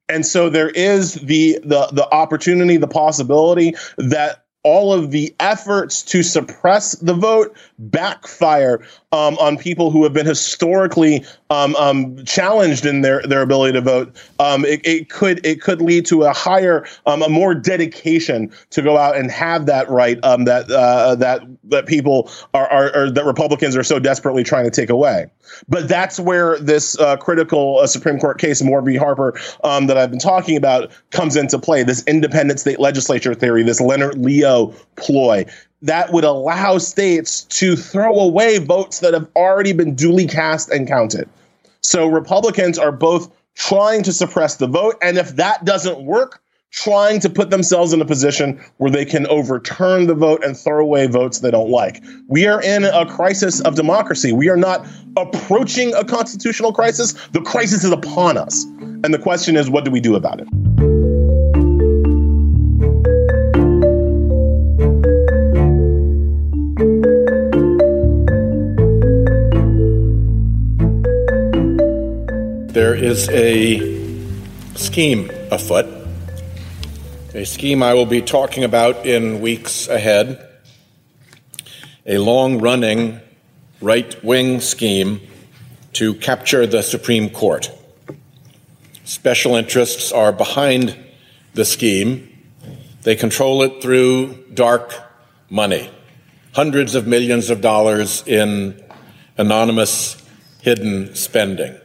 And 0.09 0.25
so 0.25 0.49
there 0.49 0.69
is 0.69 1.13
the 1.13 1.59
the 1.63 1.87
the 1.93 2.07
opportunity, 2.13 2.75
the 2.75 2.89
possibility 2.89 3.73
that 3.97 4.43
all 4.63 4.93
of 4.93 5.11
the 5.11 5.33
efforts 5.39 6.03
to 6.03 6.23
suppress 6.23 6.93
the 6.93 7.13
vote 7.13 7.55
backfire 7.91 8.81
um, 9.11 9.37
on 9.37 9.57
people 9.57 9.91
who 9.91 10.03
have 10.03 10.13
been 10.13 10.25
historically 10.25 11.23
um, 11.49 11.75
um, 11.75 12.23
challenged 12.25 12.85
in 12.85 13.01
their, 13.01 13.21
their 13.23 13.41
ability 13.41 13.73
to 13.73 13.81
vote. 13.81 14.15
Um, 14.39 14.65
it, 14.65 14.81
it, 14.83 15.09
could 15.09 15.45
it 15.45 15.61
could 15.61 15.81
lead 15.81 16.05
to 16.07 16.23
a 16.23 16.33
higher, 16.33 16.85
um, 17.05 17.21
a 17.21 17.29
more 17.29 17.53
dedication 17.53 18.51
to 18.71 18.81
go 18.81 18.97
out 18.97 19.15
and 19.15 19.29
have 19.31 19.65
that 19.67 19.89
right 19.89 20.19
um, 20.23 20.45
that 20.45 20.69
uh, 20.71 21.15
that 21.15 21.41
that 21.65 21.85
people 21.85 22.29
are, 22.53 22.67
are, 22.67 22.95
are, 22.95 23.11
that 23.11 23.25
Republicans 23.25 23.75
are 23.75 23.83
so 23.83 23.99
desperately 23.99 24.43
trying 24.43 24.65
to 24.65 24.71
take 24.71 24.89
away. 24.89 25.27
But 25.67 25.87
that's 25.87 26.19
where 26.19 26.57
this 26.59 26.97
uh, 26.99 27.17
critical 27.17 27.79
uh, 27.79 27.87
Supreme 27.87 28.19
Court 28.19 28.39
case, 28.39 28.61
Moore 28.61 28.81
v. 28.81 28.95
Harper, 28.95 29.39
that 29.63 29.97
I've 29.97 30.09
been 30.09 30.19
talking 30.19 30.57
about, 30.57 30.91
comes 31.11 31.35
into 31.35 31.59
play. 31.59 31.83
This 31.83 32.03
independent 32.07 32.59
state 32.59 32.79
legislature 32.79 33.33
theory, 33.33 33.61
this 33.61 33.81
Leonard 33.81 34.17
Leo 34.17 34.73
ploy 34.95 35.45
that 35.83 36.11
would 36.11 36.23
allow 36.23 36.77
states 36.77 37.43
to 37.43 37.75
throw 37.75 38.19
away 38.19 38.57
votes 38.57 38.99
that 38.99 39.13
have 39.13 39.27
already 39.35 39.73
been 39.73 39.95
duly 39.95 40.25
cast 40.25 40.69
and 40.69 40.87
counted. 40.87 41.29
So 41.81 42.07
Republicans 42.07 42.79
are 42.79 42.91
both 42.91 43.31
trying 43.55 44.01
to 44.03 44.13
suppress 44.13 44.55
the 44.55 44.67
vote, 44.67 44.95
and 45.01 45.17
if 45.17 45.35
that 45.35 45.63
doesn't 45.65 46.05
work, 46.05 46.41
trying 46.71 47.19
to 47.19 47.29
put 47.29 47.51
themselves 47.51 47.93
in 47.93 48.01
a 48.01 48.05
position 48.05 48.59
where 48.77 48.89
they 48.89 49.05
can 49.05 49.27
overturn 49.27 50.07
the 50.07 50.15
vote 50.15 50.43
and 50.43 50.57
throw 50.57 50.81
away 50.81 51.05
votes 51.05 51.39
they 51.39 51.51
don't 51.51 51.69
like. 51.69 52.03
We 52.27 52.47
are 52.47 52.63
in 52.63 52.83
a 52.83 53.05
crisis 53.05 53.61
of 53.61 53.75
democracy. 53.75 54.31
We 54.31 54.49
are 54.49 54.57
not 54.57 54.87
approaching 55.15 55.93
a 55.93 56.03
constitutional 56.03 56.73
crisis. 56.73 57.13
The 57.33 57.41
crisis 57.41 57.83
is 57.83 57.91
upon 57.91 58.37
us. 58.37 58.63
And 59.03 59.13
the 59.13 59.19
question 59.19 59.55
is, 59.55 59.69
what 59.69 59.85
do 59.85 59.91
we 59.91 59.99
do 59.99 60.15
about 60.15 60.41
it? 60.41 60.47
There 72.73 72.95
is 72.95 73.29
a 73.29 73.77
scheme 74.73 75.29
afoot, 75.51 75.85
a 77.35 77.45
scheme 77.45 77.83
I 77.83 77.93
will 77.93 78.07
be 78.07 78.19
talking 78.19 78.63
about 78.63 79.05
in 79.05 79.41
weeks 79.41 79.87
ahead, 79.87 80.43
a 82.07 82.17
long 82.17 82.61
running 82.61 83.21
right 83.79 84.23
wing 84.23 84.59
scheme 84.59 85.21
to 85.91 86.15
capture 86.15 86.65
the 86.65 86.81
Supreme 86.81 87.29
Court. 87.29 87.71
Special 89.03 89.53
interests 89.53 90.11
are 90.11 90.31
behind 90.31 90.97
the 91.53 91.65
scheme. 91.65 92.27
They 93.03 93.15
control 93.15 93.61
it 93.61 93.83
through 93.83 94.45
dark 94.51 94.95
money, 95.47 95.91
hundreds 96.55 96.95
of 96.95 97.05
millions 97.05 97.51
of 97.51 97.61
dollars 97.61 98.23
in 98.25 98.83
anonymous 99.37 100.17
hidden 100.63 101.13
spending. 101.13 101.77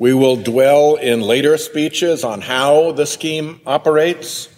We 0.00 0.14
will 0.14 0.36
dwell 0.36 0.94
in 0.94 1.20
later 1.20 1.58
speeches 1.58 2.24
on 2.24 2.40
how 2.40 2.92
the 2.92 3.04
scheme 3.04 3.60
operates. 3.66 4.48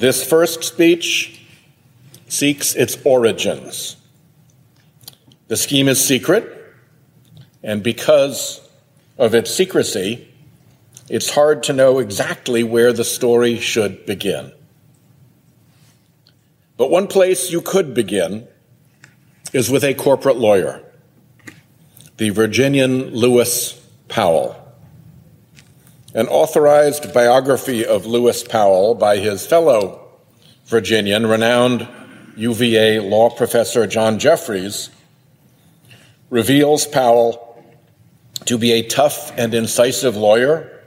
This 0.00 0.28
first 0.28 0.64
speech 0.64 1.46
seeks 2.26 2.74
its 2.74 2.98
origins. 3.04 3.96
The 5.46 5.56
scheme 5.56 5.86
is 5.86 6.04
secret, 6.04 6.74
and 7.62 7.84
because 7.84 8.68
of 9.16 9.32
its 9.32 9.54
secrecy, 9.54 10.26
it's 11.08 11.30
hard 11.30 11.62
to 11.62 11.72
know 11.72 12.00
exactly 12.00 12.64
where 12.64 12.92
the 12.92 13.04
story 13.04 13.60
should 13.60 14.04
begin. 14.06 14.50
But 16.76 16.90
one 16.90 17.06
place 17.06 17.48
you 17.48 17.60
could 17.60 17.94
begin 17.94 18.48
is 19.52 19.70
with 19.70 19.84
a 19.84 19.94
corporate 19.94 20.38
lawyer, 20.38 20.82
the 22.16 22.30
Virginian 22.30 23.10
Lewis 23.10 23.80
Powell. 24.08 24.63
An 26.16 26.28
authorized 26.28 27.12
biography 27.12 27.84
of 27.84 28.06
Lewis 28.06 28.44
Powell 28.44 28.94
by 28.94 29.16
his 29.16 29.44
fellow 29.44 30.00
Virginian, 30.66 31.26
renowned 31.26 31.88
UVA 32.36 33.00
law 33.00 33.30
professor 33.30 33.84
John 33.88 34.20
Jeffries, 34.20 34.90
reveals 36.30 36.86
Powell 36.86 37.60
to 38.44 38.56
be 38.56 38.70
a 38.72 38.82
tough 38.82 39.36
and 39.36 39.54
incisive 39.54 40.16
lawyer, 40.16 40.84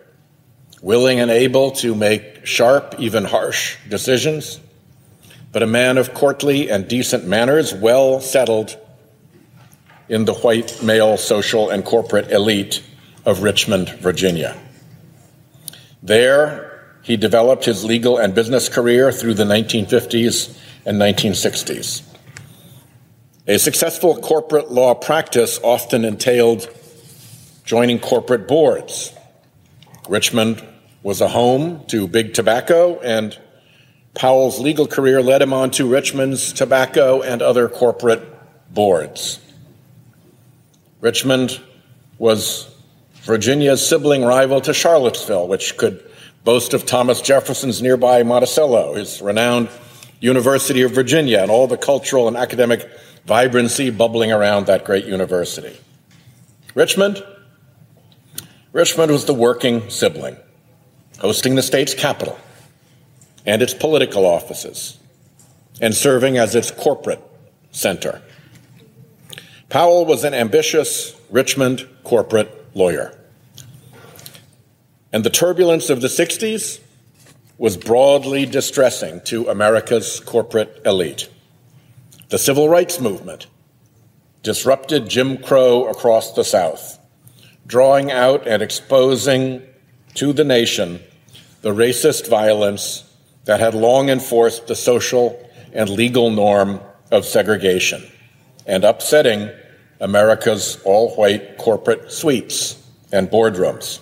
willing 0.82 1.20
and 1.20 1.30
able 1.30 1.72
to 1.72 1.94
make 1.94 2.46
sharp, 2.46 2.96
even 2.98 3.26
harsh 3.26 3.76
decisions, 3.90 4.62
but 5.52 5.62
a 5.62 5.68
man 5.68 5.98
of 5.98 6.14
courtly 6.14 6.72
and 6.72 6.88
decent 6.88 7.28
manners, 7.28 7.74
well 7.74 8.22
settled 8.22 8.78
in 10.08 10.24
the 10.24 10.36
white 10.36 10.82
male 10.82 11.18
social 11.18 11.70
and 11.70 11.84
corporate 11.84 12.32
elite 12.32 12.82
of 13.26 13.44
Richmond, 13.44 13.90
Virginia. 14.00 14.58
There, 16.08 16.96
he 17.02 17.18
developed 17.18 17.66
his 17.66 17.84
legal 17.84 18.18
and 18.18 18.34
business 18.34 18.70
career 18.70 19.12
through 19.12 19.34
the 19.34 19.44
1950s 19.44 20.58
and 20.86 21.02
1960s. 21.02 22.02
A 23.46 23.60
successful 23.60 24.16
corporate 24.16 24.72
law 24.72 24.94
practice 24.94 25.60
often 25.62 26.06
entailed 26.06 26.70
joining 27.66 28.00
corporate 28.00 28.48
boards. 28.48 29.12
Richmond 30.08 30.66
was 31.04 31.20
a 31.20 31.28
home 31.28 31.86
to 31.88 32.08
big 32.08 32.34
tobacco, 32.34 33.02
and 33.02 33.38
Powell's 34.16 34.60
legal 34.60 34.88
career 34.88 35.22
led 35.22 35.42
him 35.42 35.52
on 35.52 35.72
to 35.72 35.90
Richmond's 35.90 36.54
tobacco 36.54 37.22
and 37.22 37.42
other 37.42 37.68
corporate 37.68 38.24
boards. 38.74 39.42
Richmond 41.02 41.60
was 42.18 42.74
Virginia's 43.28 43.86
sibling 43.86 44.24
rival 44.24 44.62
to 44.62 44.74
Charlottesville, 44.74 45.50
which 45.50 45.76
could 45.76 46.02
boast 46.46 46.74
of 46.74 46.86
Thomas 46.86 47.20
Jefferson's 47.20 47.82
nearby 47.82 48.24
Monticello, 48.24 48.94
his 48.94 49.22
renowned 49.22 49.68
University 50.22 50.82
of 50.82 50.92
Virginia, 50.92 51.40
and 51.40 51.52
all 51.52 51.68
the 51.68 51.76
cultural 51.76 52.30
and 52.30 52.38
academic 52.38 52.90
vibrancy 53.26 53.90
bubbling 53.90 54.32
around 54.32 54.66
that 54.68 54.86
great 54.86 55.04
university. 55.04 55.78
Richmond? 56.74 57.22
Richmond 58.72 59.12
was 59.12 59.26
the 59.26 59.34
working 59.34 59.90
sibling, 59.90 60.38
hosting 61.20 61.56
the 61.56 61.62
state's 61.62 61.94
capital 61.94 62.40
and 63.46 63.62
its 63.62 63.74
political 63.74 64.26
offices, 64.26 65.00
and 65.82 65.94
serving 65.94 66.38
as 66.38 66.56
its 66.56 66.72
corporate 66.72 67.22
center. 67.72 68.22
Powell 69.68 70.06
was 70.06 70.24
an 70.24 70.34
ambitious 70.34 71.14
Richmond 71.30 71.86
corporate 72.06 72.74
lawyer. 72.74 73.17
And 75.18 75.26
the 75.26 75.32
turbulence 75.32 75.90
of 75.90 76.02
the 76.02 76.10
60s 76.10 76.80
was 77.58 77.76
broadly 77.76 78.46
distressing 78.46 79.20
to 79.22 79.48
America's 79.48 80.20
corporate 80.20 80.80
elite. 80.86 81.28
The 82.30 82.38
civil 82.38 82.70
rights 82.70 83.00
movement 83.00 83.48
disrupted 84.44 85.10
Jim 85.10 85.40
Crow 85.40 85.88
across 85.88 86.34
the 86.34 86.44
South, 86.44 87.00
drawing 87.66 88.12
out 88.12 88.48
and 88.48 88.62
exposing 88.62 89.64
to 90.14 90.34
the 90.34 90.44
nation 90.44 91.00
the 91.64 91.74
racist 91.74 92.30
violence 92.30 93.04
that 93.46 93.60
had 93.60 93.74
long 93.74 94.10
enforced 94.10 94.68
the 94.68 94.76
social 94.76 95.50
and 95.74 95.90
legal 95.90 96.30
norm 96.30 96.80
of 97.10 97.26
segregation 97.26 98.04
and 98.68 98.84
upsetting 98.84 99.50
America's 100.00 100.80
all 100.86 101.16
white 101.16 101.58
corporate 101.58 102.12
suites 102.12 102.88
and 103.12 103.32
boardrooms. 103.32 104.00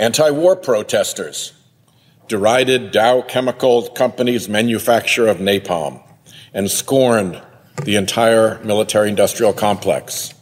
Anti 0.00 0.30
war 0.30 0.56
protesters 0.56 1.52
derided 2.26 2.90
Dow 2.90 3.20
Chemical 3.20 3.86
Company's 3.90 4.48
manufacture 4.48 5.26
of 5.26 5.40
napalm 5.40 6.02
and 6.54 6.70
scorned 6.70 7.38
the 7.84 7.96
entire 7.96 8.58
military 8.64 9.10
industrial 9.10 9.52
complex. 9.52 10.32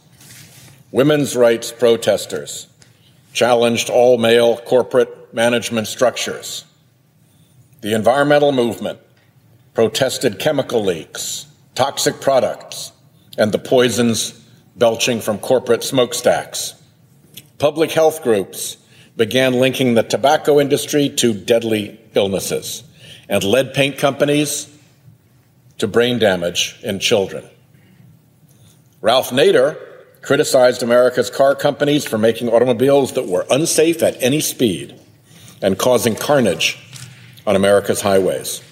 Women's 0.91 1.35
rights 1.35 1.73
protesters 1.73 2.67
challenged 3.33 3.89
all 3.89 4.17
male 4.17 4.59
corporate 4.59 5.33
management 5.33 5.87
structures. 5.87 6.63
The 7.81 7.93
environmental 7.93 8.53
movement 8.53 8.99
protested 9.73 10.39
chemical 10.39 10.85
leaks, 10.85 11.47
toxic 11.75 12.21
products, 12.21 12.93
and 13.37 13.51
the 13.51 13.59
poisons 13.59 14.41
belching 14.77 15.19
from 15.19 15.37
corporate 15.37 15.83
smokestacks. 15.83 16.75
Public 17.57 17.91
health 17.91 18.23
groups 18.23 18.77
began 19.19 19.51
linking 19.51 19.95
the 19.95 20.01
tobacco 20.01 20.61
industry 20.61 21.09
to 21.09 21.33
deadly 21.33 21.99
illnesses, 22.15 22.85
and 23.27 23.43
lead 23.43 23.73
paint 23.73 23.97
companies 23.97 24.73
to 25.77 25.87
brain 25.89 26.17
damage 26.17 26.79
in 26.83 26.99
children. 26.99 27.43
Ralph 29.01 29.31
Nader 29.31 29.77
criticized 30.21 30.83
America's 30.83 31.29
car 31.29 31.53
companies 31.53 32.05
for 32.05 32.17
making 32.17 32.47
automobiles 32.47 33.11
that 33.13 33.27
were 33.27 33.45
unsafe 33.51 34.01
at 34.01 34.15
any 34.23 34.39
speed 34.39 34.97
and 35.61 35.77
causing 35.77 36.15
carnage 36.15 36.77
on 37.45 37.57
America's 37.57 37.99
highways. 37.99 38.63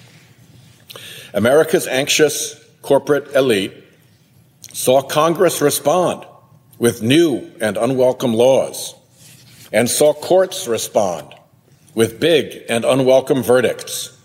America's 1.34 1.86
anxious 1.86 2.58
corporate 2.80 3.34
elite 3.34 3.74
saw 4.72 5.02
Congress 5.02 5.60
respond 5.60 6.24
with 6.78 7.02
new 7.02 7.50
and 7.60 7.76
unwelcome 7.76 8.32
laws 8.32 8.94
and 9.72 9.88
saw 9.88 10.12
courts 10.12 10.66
respond 10.66 11.34
with 11.94 12.20
big 12.20 12.64
and 12.68 12.84
unwelcome 12.84 13.42
verdicts. 13.42 14.16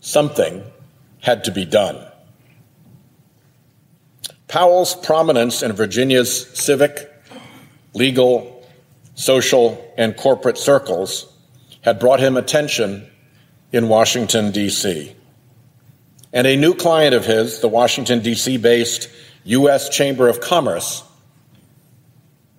Something 0.00 0.64
had 1.20 1.44
to 1.44 1.52
be 1.52 1.64
done. 1.64 2.04
Powell's 4.48 4.94
prominence 4.94 5.62
in 5.62 5.72
Virginia's 5.72 6.46
civic, 6.58 7.10
legal, 7.94 8.66
social, 9.14 9.92
and 9.96 10.16
corporate 10.16 10.58
circles 10.58 11.32
had 11.82 11.98
brought 11.98 12.20
him 12.20 12.36
attention 12.36 13.08
in 13.72 13.88
Washington, 13.88 14.50
D.C. 14.50 15.14
And 16.32 16.46
a 16.46 16.56
new 16.56 16.74
client 16.74 17.14
of 17.14 17.24
his, 17.24 17.60
the 17.60 17.68
Washington, 17.68 18.20
D.C. 18.20 18.56
based 18.58 19.08
U.S. 19.44 19.88
Chamber 19.88 20.28
of 20.28 20.40
Commerce, 20.40 21.02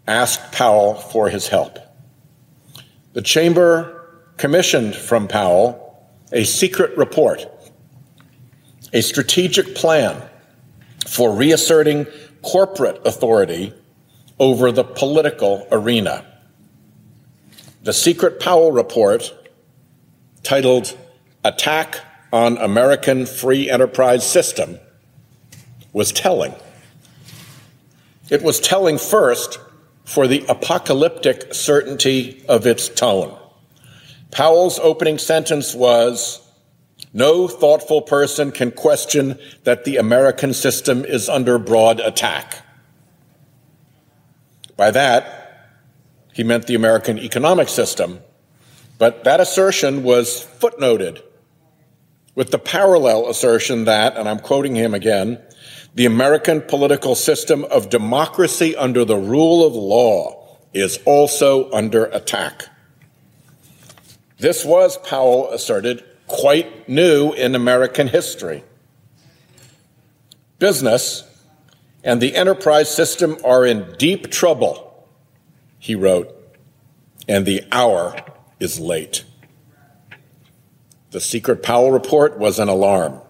asked 0.07 0.51
Powell 0.51 0.95
for 0.95 1.29
his 1.29 1.47
help. 1.47 1.79
The 3.13 3.21
Chamber 3.21 4.09
commissioned 4.37 4.95
from 4.95 5.27
Powell 5.27 5.79
a 6.31 6.43
secret 6.43 6.97
report 6.97 7.47
a 8.93 9.01
strategic 9.01 9.73
plan 9.75 10.21
for 11.07 11.35
reasserting 11.35 12.05
corporate 12.43 13.01
authority 13.05 13.73
over 14.39 14.71
the 14.71 14.83
political 14.83 15.67
arena. 15.71 16.25
The 17.81 17.93
secret 17.93 18.39
Powell 18.39 18.71
report, 18.71 19.33
titled 20.43 20.95
Attack 21.43 21.99
on 22.31 22.57
American 22.57 23.25
Free 23.25 23.69
Enterprise 23.69 24.29
System, 24.29 24.77
was 25.91 26.11
telling. 26.11 26.53
It 28.29 28.41
was 28.41 28.59
telling 28.59 28.97
first 28.97 29.59
for 30.03 30.27
the 30.27 30.45
apocalyptic 30.49 31.53
certainty 31.53 32.43
of 32.47 32.65
its 32.65 32.89
tone. 32.89 33.37
Powell's 34.31 34.79
opening 34.79 35.17
sentence 35.17 35.73
was 35.73 36.41
no 37.13 37.47
thoughtful 37.47 38.01
person 38.01 38.51
can 38.51 38.71
question 38.71 39.39
that 39.63 39.85
the 39.85 39.97
American 39.97 40.53
system 40.53 41.05
is 41.05 41.29
under 41.29 41.59
broad 41.59 41.99
attack. 41.99 42.65
By 44.75 44.91
that, 44.91 45.69
he 46.33 46.43
meant 46.43 46.65
the 46.65 46.75
American 46.75 47.19
economic 47.19 47.69
system, 47.69 48.19
but 48.97 49.23
that 49.23 49.39
assertion 49.39 50.03
was 50.03 50.47
footnoted 50.59 51.21
with 52.35 52.49
the 52.49 52.57
parallel 52.57 53.29
assertion 53.29 53.85
that, 53.85 54.17
and 54.17 54.27
I'm 54.27 54.39
quoting 54.39 54.75
him 54.75 54.95
again, 54.95 55.39
the 55.95 56.05
American 56.05 56.61
political 56.61 57.15
system 57.15 57.65
of 57.65 57.89
democracy 57.89 58.75
under 58.75 59.05
the 59.05 59.17
rule 59.17 59.65
of 59.65 59.73
law 59.73 60.57
is 60.73 60.99
also 61.05 61.71
under 61.71 62.05
attack. 62.05 62.67
This 64.39 64.65
was, 64.65 64.97
Powell 64.97 65.51
asserted, 65.51 66.03
quite 66.27 66.89
new 66.89 67.31
in 67.33 67.53
American 67.53 68.07
history. 68.07 68.63
Business 70.57 71.23
and 72.03 72.19
the 72.19 72.35
enterprise 72.35 72.93
system 72.93 73.37
are 73.45 73.65
in 73.65 73.93
deep 73.97 74.31
trouble, 74.31 75.07
he 75.79 75.95
wrote, 75.95 76.35
and 77.27 77.45
the 77.45 77.63
hour 77.71 78.15
is 78.59 78.79
late. 78.79 79.23
The 81.11 81.21
secret 81.21 81.61
Powell 81.61 81.91
report 81.91 82.39
was 82.39 82.57
an 82.57 82.67
alarm. 82.67 83.21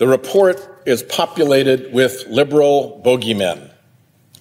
The 0.00 0.08
report 0.08 0.82
is 0.86 1.02
populated 1.02 1.92
with 1.92 2.24
liberal 2.26 3.02
bogeymen. 3.04 3.70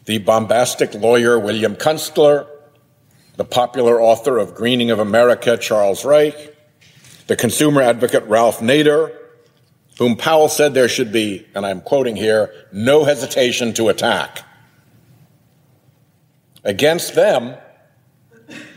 The 0.05 0.19
bombastic 0.19 0.93
lawyer 0.93 1.37
William 1.37 1.75
Kunstler, 1.75 2.47
the 3.35 3.43
popular 3.43 3.99
author 3.99 4.37
of 4.37 4.55
Greening 4.55 4.89
of 4.89 4.99
America, 4.99 5.57
Charles 5.57 6.05
Reich, 6.05 6.55
the 7.27 7.35
consumer 7.35 7.81
advocate 7.81 8.23
Ralph 8.23 8.59
Nader, 8.59 9.13
whom 9.97 10.15
Powell 10.15 10.47
said 10.47 10.73
there 10.73 10.87
should 10.87 11.11
be, 11.11 11.45
and 11.53 11.65
I'm 11.65 11.81
quoting 11.81 12.15
here, 12.15 12.53
no 12.71 13.03
hesitation 13.03 13.73
to 13.73 13.89
attack. 13.89 14.41
Against 16.63 17.15
them, 17.15 17.57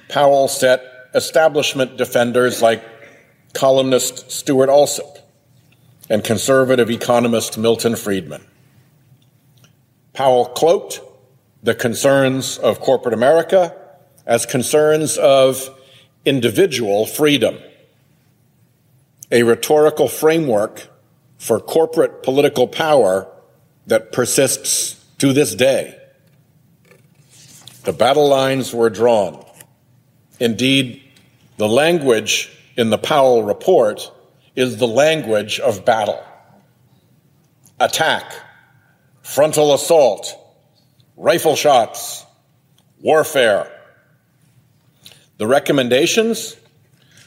Powell 0.09 0.49
set 0.49 0.83
establishment 1.15 1.97
defenders 1.97 2.61
like 2.61 2.83
columnist 3.53 4.33
Stuart 4.33 4.69
Alsop 4.69 5.22
and 6.09 6.25
conservative 6.25 6.91
economist 6.91 7.59
Milton 7.59 7.97
Friedman. 7.97 8.45
Powell 10.13 10.47
cloaked 10.47 11.01
the 11.63 11.75
concerns 11.75 12.59
of 12.59 12.81
corporate 12.81 13.15
America 13.15 13.75
as 14.27 14.47
concerns 14.47 15.17
of 15.17 15.71
individual 16.25 17.07
freedom, 17.07 17.59
a 19.31 19.43
rhetorical 19.43 20.09
framework 20.09 20.89
for 21.39 21.59
corporate 21.59 22.23
political 22.23 22.69
power 22.69 23.29
that 23.87 24.13
persists 24.13 25.05
to 25.19 25.33
this 25.33 25.55
day. 25.55 25.99
The 27.85 27.93
battle 27.93 28.29
lines 28.29 28.73
were 28.73 28.91
drawn. 28.91 29.45
Indeed, 30.39 31.03
the 31.57 31.69
language 31.69 32.57
in 32.77 32.91
the 32.91 32.99
Powell 32.99 33.43
report 33.43 34.11
is 34.55 34.77
the 34.77 34.87
language 34.87 35.61
of 35.61 35.85
battle. 35.85 36.23
Attack, 37.81 38.33
frontal 39.23 39.75
assault, 39.75 40.35
rifle 41.17 41.57
shots, 41.57 42.25
warfare. 43.01 43.71
The 45.39 45.47
recommendations 45.47 46.57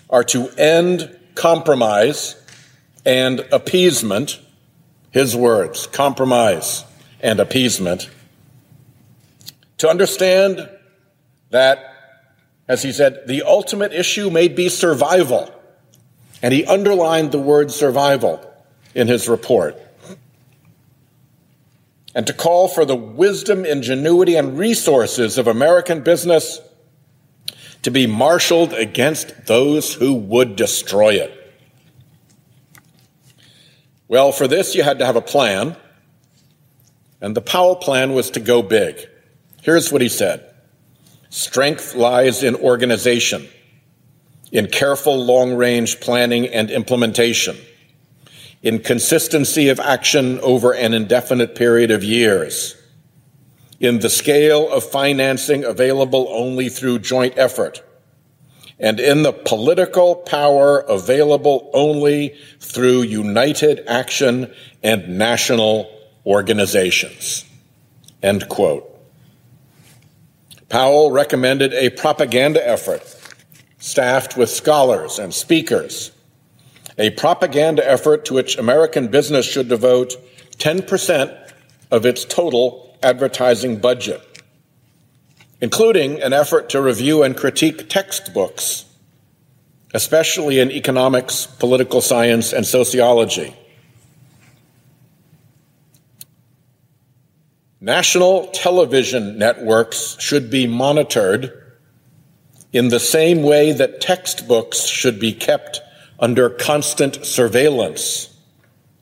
are 0.10 0.24
to 0.26 0.50
end 0.58 1.18
compromise 1.36 2.36
and 3.06 3.42
appeasement. 3.52 4.40
His 5.12 5.36
words, 5.36 5.88
compromise 5.88 6.84
and 7.22 7.40
appeasement. 7.40 8.10
To 9.78 9.90
understand 9.90 10.70
that, 11.52 11.80
as 12.68 12.84
he 12.84 12.92
said, 12.92 13.24
the 13.26 13.44
ultimate 13.44 13.94
issue 13.94 14.30
may 14.30 14.50
be 14.50 14.68
survival. 14.68 15.55
And 16.42 16.54
he 16.54 16.66
underlined 16.66 17.32
the 17.32 17.40
word 17.40 17.72
survival 17.72 18.40
in 18.94 19.08
his 19.08 19.28
report. 19.28 19.82
And 22.14 22.26
to 22.28 22.34
call 22.34 22.68
for 22.68 22.86
the 22.86 22.96
wisdom, 22.96 23.66
ingenuity, 23.66 24.36
and 24.36 24.58
resources 24.58 25.38
of 25.38 25.48
American 25.48 26.02
business 26.02 26.62
to 27.82 27.92
be 27.92 28.08
marshaled 28.08 28.74
against 28.74 29.46
those 29.46 29.94
who 29.94 30.14
would 30.14 30.56
destroy 30.56 31.16
it. 31.16 31.42
Well, 34.08 34.32
for 34.32 34.48
this, 34.48 34.76
you 34.76 34.84
had 34.84 35.00
to 35.00 35.06
have 35.06 35.16
a 35.16 35.22
plan. 35.22 35.76
And 37.22 37.36
the 37.36 37.42
Powell 37.42 37.76
plan 37.76 38.14
was 38.14 38.32
to 38.32 38.40
go 38.40 38.62
big. 38.62 38.98
Here's 39.62 39.92
what 39.92 40.02
he 40.02 40.10
said 40.10 40.54
Strength 41.30 41.96
lies 41.96 42.44
in 42.44 42.56
organization, 42.56 43.48
in 44.52 44.68
careful 44.68 45.18
long 45.18 45.56
range 45.56 46.00
planning 46.00 46.48
and 46.48 46.70
implementation, 46.70 47.58
in 48.62 48.80
consistency 48.80 49.70
of 49.70 49.80
action 49.80 50.40
over 50.40 50.74
an 50.74 50.94
indefinite 50.94 51.56
period 51.56 51.92
of 51.92 52.04
years, 52.04 52.76
in 53.80 54.00
the 54.00 54.10
scale 54.10 54.72
of 54.72 54.84
financing 54.84 55.64
available 55.64 56.28
only 56.30 56.70
through 56.70 57.00
joint 57.00 57.38
effort, 57.38 57.84
and 58.80 59.00
in 59.00 59.24
the 59.24 59.34
political 59.34 60.16
power 60.16 60.80
available 60.80 61.70
only 61.74 62.36
through 62.60 63.02
united 63.02 63.84
action 63.88 64.54
and 64.84 65.18
national 65.18 65.90
organizations. 66.26 67.46
End 68.22 68.50
quote. 68.50 68.92
Powell 70.68 71.12
recommended 71.12 71.74
a 71.74 71.90
propaganda 71.92 72.68
effort 72.68 73.15
staffed 73.86 74.36
with 74.36 74.50
scholars 74.50 75.20
and 75.20 75.32
speakers, 75.32 76.12
a 76.98 77.12
propaganda 77.12 77.88
effort 77.88 78.26
to 78.26 78.34
which 78.34 78.58
American 78.58 79.08
business 79.08 79.46
should 79.46 79.70
devote 79.70 80.16
10% 80.58 81.52
of 81.92 82.04
its 82.04 82.26
total 82.26 82.98
advertising 83.04 83.78
budget, 83.78 84.42
including 85.62 86.20
an 86.24 86.34
effort 86.34 86.68
to 86.68 86.82
review 86.82 87.22
and 87.22 87.38
critique 87.38 87.88
textbooks, 87.88 88.86
especially 89.94 90.60
in 90.60 90.72
economics, 90.72 91.46
political 91.46 92.02
science, 92.02 92.54
and 92.54 92.66
sociology. 92.66 93.56
National 97.80 98.48
television 98.48 99.38
networks 99.38 100.18
should 100.20 100.50
be 100.50 100.66
monitored 100.66 101.65
in 102.74 102.90
the 102.90 103.00
same 103.00 103.44
way 103.44 103.72
that 103.72 104.02
textbooks 104.02 104.86
should 104.86 105.20
be 105.20 105.34
kept 105.34 105.82
under 106.20 106.50
constant 106.50 107.26
surveillance, 107.26 108.36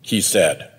he 0.02 0.22
said. 0.22 0.72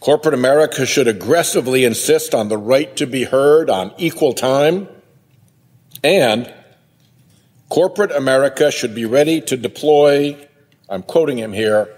Corporate 0.00 0.34
America 0.34 0.86
should 0.86 1.08
aggressively 1.08 1.84
insist 1.84 2.34
on 2.34 2.48
the 2.48 2.56
right 2.56 2.96
to 2.96 3.06
be 3.06 3.24
heard 3.24 3.68
on 3.68 3.92
equal 3.98 4.32
time, 4.32 4.88
and 6.04 6.52
corporate 7.68 8.12
America 8.12 8.70
should 8.70 8.94
be 8.94 9.04
ready 9.04 9.40
to 9.40 9.56
deploy, 9.56 10.36
I'm 10.88 11.02
quoting 11.02 11.38
him 11.38 11.52
here, 11.52 11.94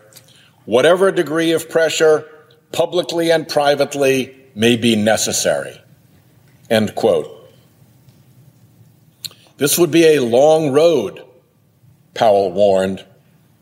whatever 0.64 1.12
degree 1.12 1.52
of 1.52 1.68
pressure 1.68 2.26
publicly 2.72 3.30
and 3.30 3.48
privately, 3.48 4.36
may 4.54 4.76
be 4.76 4.96
necessary. 4.96 5.80
End 6.68 6.94
quote. 6.94 7.39
This 9.60 9.78
would 9.78 9.90
be 9.90 10.06
a 10.06 10.22
long 10.22 10.72
road, 10.72 11.22
Powell 12.14 12.50
warned, 12.50 13.04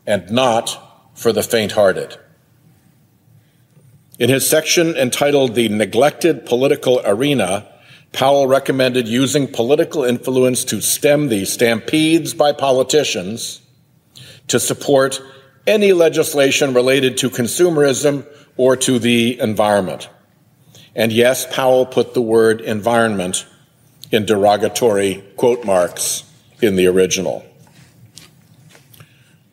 and 0.07 0.31
not 0.31 1.11
for 1.13 1.33
the 1.33 1.43
faint 1.43 1.73
hearted. 1.73 2.15
In 4.17 4.29
his 4.29 4.49
section 4.49 4.95
entitled 4.95 5.55
The 5.55 5.67
Neglected 5.67 6.45
Political 6.45 7.01
Arena, 7.03 7.67
Powell 8.13 8.47
recommended 8.47 9.09
using 9.09 9.45
political 9.45 10.05
influence 10.05 10.63
to 10.65 10.79
stem 10.79 11.27
the 11.27 11.43
stampedes 11.43 12.33
by 12.33 12.53
politicians 12.53 13.59
to 14.47 14.57
support 14.57 15.21
any 15.67 15.91
legislation 15.91 16.73
related 16.73 17.17
to 17.17 17.29
consumerism 17.29 18.25
or 18.55 18.77
to 18.77 18.99
the 18.99 19.37
environment. 19.41 20.07
And 20.95 21.11
yes, 21.11 21.45
Powell 21.53 21.85
put 21.85 22.13
the 22.13 22.21
word 22.21 22.61
environment 22.61 23.45
in 24.11 24.25
derogatory 24.25 25.23
quote 25.37 25.65
marks 25.65 26.23
in 26.61 26.75
the 26.75 26.87
original. 26.87 27.45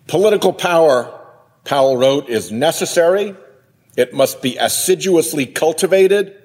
Political 0.07 0.53
power, 0.55 1.21
Powell 1.65 1.97
wrote, 1.97 2.29
is 2.29 2.53
necessary. 2.53 3.35
It 3.97 4.15
must 4.15 4.41
be 4.41 4.57
assiduously 4.57 5.47
cultivated 5.47 6.41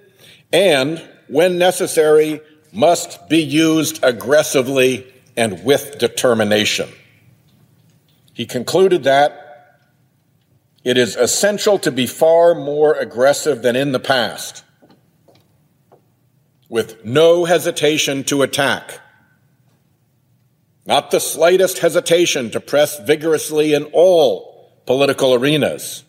and, 0.52 1.02
when 1.28 1.58
necessary, 1.58 2.42
must 2.74 3.30
be 3.30 3.42
used 3.42 4.04
aggressively 4.04 5.12
and 5.38 5.64
with 5.64 5.98
determination. 6.00 6.90
He 8.34 8.46
concluded 8.46 9.04
that 9.04 9.42
it 10.84 10.98
is 10.98 11.16
essential 11.16 11.78
to 11.80 11.92
be 11.92 12.08
far 12.08 12.56
more 12.56 12.96
aggressive 12.96 13.62
than 13.62 13.76
in 13.76 13.92
the 13.92 14.00
past, 14.00 14.64
with 16.72 17.04
no 17.04 17.44
hesitation 17.44 18.24
to 18.24 18.44
attack, 18.44 19.02
not 20.86 21.12
the 21.12 21.20
slightest 21.20 21.80
hesitation 21.80 22.50
to 22.50 22.62
press 22.62 22.98
vigorously 23.02 23.74
in 23.74 23.84
all 23.92 24.72
political 24.86 25.34
arenas, 25.34 26.06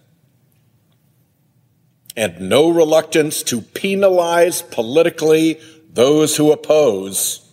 and 2.17 2.49
no 2.49 2.71
reluctance 2.71 3.43
to 3.43 3.61
penalize 3.61 4.63
politically 4.63 5.59
those 5.93 6.37
who 6.37 6.53
oppose 6.53 7.45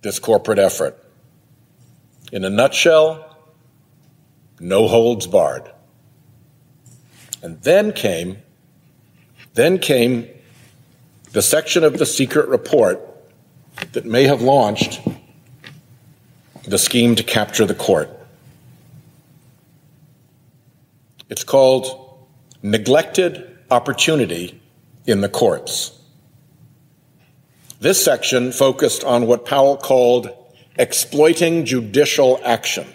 this 0.00 0.18
corporate 0.18 0.58
effort. 0.58 0.96
In 2.32 2.42
a 2.46 2.50
nutshell, 2.50 3.36
no 4.60 4.88
holds 4.88 5.26
barred. 5.26 5.70
And 7.42 7.60
then 7.60 7.92
came, 7.92 8.38
then 9.52 9.78
came 9.78 10.39
the 11.32 11.42
section 11.42 11.84
of 11.84 11.98
the 11.98 12.06
secret 12.06 12.48
report 12.48 13.00
that 13.92 14.04
may 14.04 14.24
have 14.24 14.42
launched 14.42 15.00
the 16.64 16.78
scheme 16.78 17.14
to 17.16 17.22
capture 17.22 17.64
the 17.64 17.74
court. 17.74 18.10
It's 21.28 21.44
called 21.44 22.26
Neglected 22.62 23.58
Opportunity 23.70 24.60
in 25.06 25.20
the 25.20 25.28
Courts. 25.28 25.96
This 27.78 28.04
section 28.04 28.52
focused 28.52 29.04
on 29.04 29.26
what 29.26 29.46
Powell 29.46 29.76
called 29.76 30.30
exploiting 30.76 31.64
judicial 31.64 32.40
action. 32.44 32.86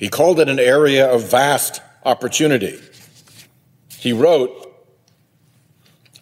He 0.00 0.08
called 0.08 0.40
it 0.40 0.48
an 0.48 0.58
area 0.58 1.08
of 1.08 1.30
vast 1.30 1.80
opportunity. 2.04 2.80
He 3.98 4.12
wrote, 4.12 4.71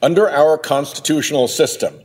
under 0.03 0.29
our 0.29 0.57
constitutional 0.59 1.49
system, 1.49 2.01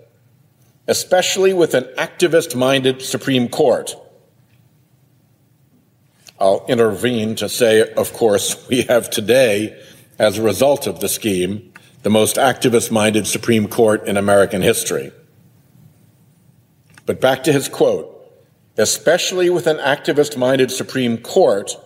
especially 0.87 1.53
with 1.53 1.73
an 1.73 1.83
activist 1.97 2.55
minded 2.55 3.01
Supreme 3.01 3.49
Court, 3.49 3.95
I'll 6.39 6.65
intervene 6.67 7.35
to 7.35 7.47
say, 7.47 7.93
of 7.93 8.13
course, 8.13 8.67
we 8.69 8.83
have 8.83 9.09
today, 9.09 9.81
as 10.19 10.37
a 10.37 10.41
result 10.41 10.87
of 10.87 10.99
the 10.99 11.09
scheme, 11.09 11.73
the 12.03 12.09
most 12.09 12.35
activist 12.35 12.91
minded 12.91 13.25
Supreme 13.27 13.67
Court 13.67 14.07
in 14.07 14.17
American 14.17 14.61
history. 14.61 15.11
But 17.05 17.21
back 17.21 17.43
to 17.43 17.53
his 17.53 17.67
quote 17.67 18.15
especially 18.77 19.49
with 19.49 19.67
an 19.67 19.77
activist 19.77 20.37
minded 20.37 20.71
Supreme 20.71 21.17
Court, 21.17 21.77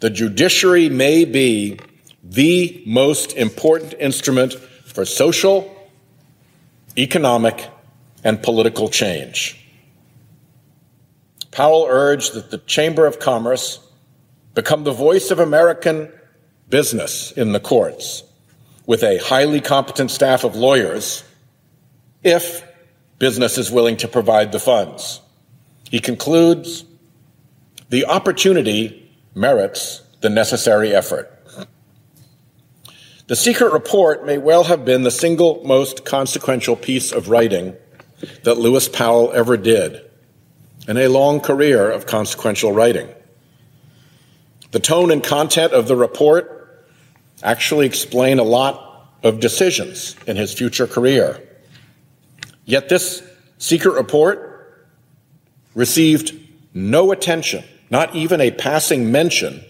the 0.00 0.10
judiciary 0.10 0.88
may 0.88 1.24
be 1.24 1.78
the 2.22 2.82
most 2.86 3.32
important 3.34 3.94
instrument 4.00 4.54
for 4.94 5.04
social, 5.04 5.70
economic, 6.96 7.68
and 8.22 8.42
political 8.42 8.88
change. 8.88 9.60
Powell 11.50 11.86
urged 11.88 12.34
that 12.34 12.50
the 12.50 12.58
Chamber 12.58 13.04
of 13.04 13.18
Commerce 13.18 13.80
become 14.54 14.84
the 14.84 14.92
voice 14.92 15.30
of 15.30 15.40
American 15.40 16.10
business 16.70 17.32
in 17.32 17.52
the 17.52 17.60
courts 17.60 18.22
with 18.86 19.02
a 19.02 19.18
highly 19.18 19.60
competent 19.60 20.10
staff 20.10 20.44
of 20.44 20.54
lawyers 20.54 21.24
if 22.22 22.64
business 23.18 23.58
is 23.58 23.70
willing 23.70 23.96
to 23.96 24.08
provide 24.08 24.52
the 24.52 24.60
funds. 24.60 25.20
He 25.90 25.98
concludes 25.98 26.84
the 27.90 28.06
opportunity 28.06 29.12
merits 29.34 30.02
the 30.20 30.30
necessary 30.30 30.94
effort. 30.94 31.33
The 33.26 33.36
secret 33.36 33.72
report 33.72 34.26
may 34.26 34.36
well 34.36 34.64
have 34.64 34.84
been 34.84 35.02
the 35.02 35.10
single 35.10 35.62
most 35.64 36.04
consequential 36.04 36.76
piece 36.76 37.10
of 37.10 37.30
writing 37.30 37.74
that 38.42 38.58
Lewis 38.58 38.86
Powell 38.86 39.32
ever 39.32 39.56
did 39.56 40.02
in 40.86 40.98
a 40.98 41.08
long 41.08 41.40
career 41.40 41.90
of 41.90 42.04
consequential 42.04 42.72
writing. 42.72 43.08
The 44.72 44.80
tone 44.80 45.10
and 45.10 45.24
content 45.24 45.72
of 45.72 45.88
the 45.88 45.96
report 45.96 46.86
actually 47.42 47.86
explain 47.86 48.38
a 48.38 48.44
lot 48.44 49.08
of 49.22 49.40
decisions 49.40 50.16
in 50.26 50.36
his 50.36 50.52
future 50.52 50.86
career. 50.86 51.40
Yet 52.66 52.90
this 52.90 53.22
secret 53.56 53.94
report 53.94 54.86
received 55.74 56.38
no 56.74 57.10
attention, 57.10 57.64
not 57.88 58.14
even 58.14 58.42
a 58.42 58.50
passing 58.50 59.10
mention, 59.10 59.64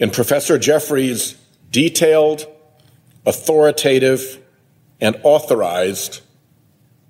in 0.00 0.10
Professor 0.10 0.58
Jeffries' 0.58 1.36
detailed, 1.70 2.46
authoritative, 3.24 4.40
and 5.00 5.16
authorized 5.22 6.20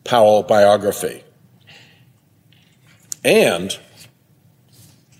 Powell 0.04 0.42
biography. 0.42 1.22
And 3.24 3.76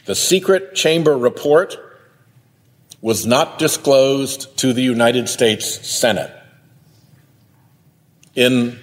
the 0.05 0.15
secret 0.15 0.75
chamber 0.75 1.17
report 1.19 1.77
was 3.01 3.27
not 3.27 3.59
disclosed 3.59 4.57
to 4.59 4.73
the 4.73 4.83
United 4.83 5.29
States 5.29 5.87
Senate. 5.87 6.33
In 8.35 8.79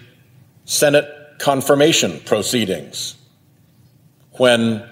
Senate 0.65 1.09
confirmation 1.39 2.19
proceedings, 2.25 3.15
when 4.33 4.87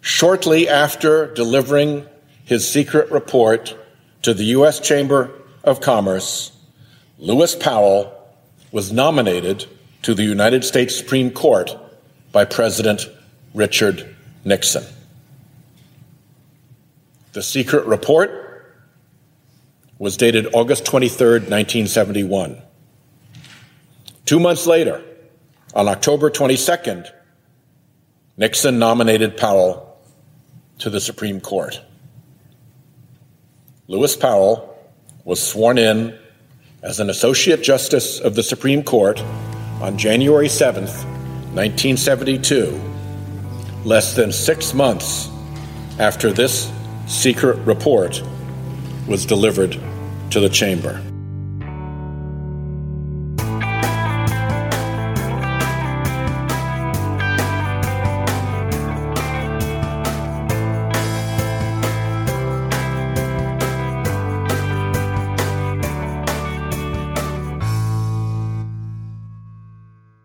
shortly 0.00 0.68
after 0.68 1.32
delivering 1.34 2.06
his 2.44 2.68
secret 2.68 3.10
report 3.10 3.76
to 4.22 4.32
the 4.32 4.44
U.S. 4.44 4.80
Chamber 4.80 5.30
of 5.64 5.80
Commerce, 5.80 6.52
Lewis 7.18 7.54
Powell 7.54 8.12
was 8.70 8.92
nominated 8.92 9.66
to 10.02 10.14
the 10.14 10.22
United 10.22 10.64
States 10.64 10.96
Supreme 10.96 11.30
Court 11.30 11.76
by 12.32 12.44
President 12.44 13.08
Richard 13.54 14.16
Nixon. 14.44 14.84
The 17.32 17.42
secret 17.42 17.86
report 17.86 18.74
was 19.98 20.16
dated 20.16 20.48
August 20.54 20.84
23, 20.84 21.32
1971. 21.32 22.60
Two 24.24 24.40
months 24.40 24.66
later, 24.66 25.02
on 25.74 25.88
October 25.88 26.30
22nd, 26.30 27.10
Nixon 28.36 28.78
nominated 28.78 29.36
Powell 29.36 29.96
to 30.78 30.90
the 30.90 31.00
Supreme 31.00 31.40
Court. 31.40 31.80
Lewis 33.92 34.16
Powell 34.16 34.74
was 35.24 35.46
sworn 35.46 35.76
in 35.76 36.18
as 36.82 36.98
an 36.98 37.10
Associate 37.10 37.62
Justice 37.62 38.20
of 38.20 38.34
the 38.34 38.42
Supreme 38.42 38.82
Court 38.82 39.20
on 39.82 39.98
January 39.98 40.48
7, 40.48 40.84
1972, 40.84 42.80
less 43.84 44.16
than 44.16 44.32
six 44.32 44.72
months 44.72 45.28
after 45.98 46.32
this 46.32 46.72
secret 47.06 47.58
report 47.66 48.22
was 49.06 49.26
delivered 49.26 49.78
to 50.30 50.40
the 50.40 50.48
chamber. 50.48 51.11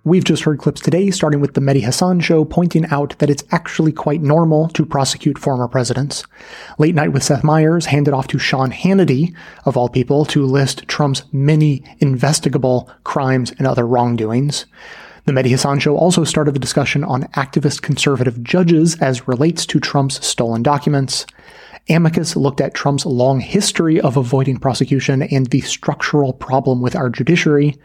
We've 0.07 0.23
just 0.23 0.43
heard 0.43 0.59
clips 0.59 0.79
today, 0.79 1.11
starting 1.11 1.41
with 1.41 1.53
the 1.53 1.59
Mehdi 1.59 1.81
Hasan 1.81 2.21
show, 2.21 2.45
pointing 2.45 2.85
out 2.85 3.19
that 3.19 3.29
it's 3.29 3.43
actually 3.51 3.91
quite 3.91 4.21
normal 4.21 4.69
to 4.69 4.85
prosecute 4.85 5.37
former 5.37 5.67
presidents. 5.67 6.23
Late 6.77 6.95
Night 6.95 7.11
with 7.11 7.23
Seth 7.23 7.43
Meyers 7.43 7.87
handed 7.87 8.13
off 8.13 8.27
to 8.27 8.39
Sean 8.39 8.71
Hannity, 8.71 9.35
of 9.65 9.75
all 9.75 9.89
people, 9.89 10.23
to 10.27 10.45
list 10.45 10.87
Trump's 10.87 11.23
many 11.33 11.83
investigable 11.99 12.89
crimes 13.03 13.51
and 13.57 13.67
other 13.67 13.85
wrongdoings. 13.85 14.65
The 15.25 15.33
Mehdi 15.33 15.49
Hasan 15.49 15.79
show 15.79 15.97
also 15.97 16.23
started 16.23 16.55
the 16.55 16.59
discussion 16.59 17.03
on 17.03 17.23
activist 17.33 17.81
conservative 17.81 18.41
judges 18.41 18.95
as 19.01 19.27
relates 19.27 19.65
to 19.65 19.81
Trump's 19.81 20.25
stolen 20.25 20.63
documents. 20.63 21.25
Amicus 21.89 22.37
looked 22.37 22.61
at 22.61 22.73
Trump's 22.73 23.05
long 23.05 23.41
history 23.41 23.99
of 23.99 24.15
avoiding 24.15 24.57
prosecution 24.57 25.23
and 25.23 25.47
the 25.47 25.59
structural 25.59 26.31
problem 26.31 26.81
with 26.81 26.95
our 26.95 27.09
judiciary. 27.09 27.75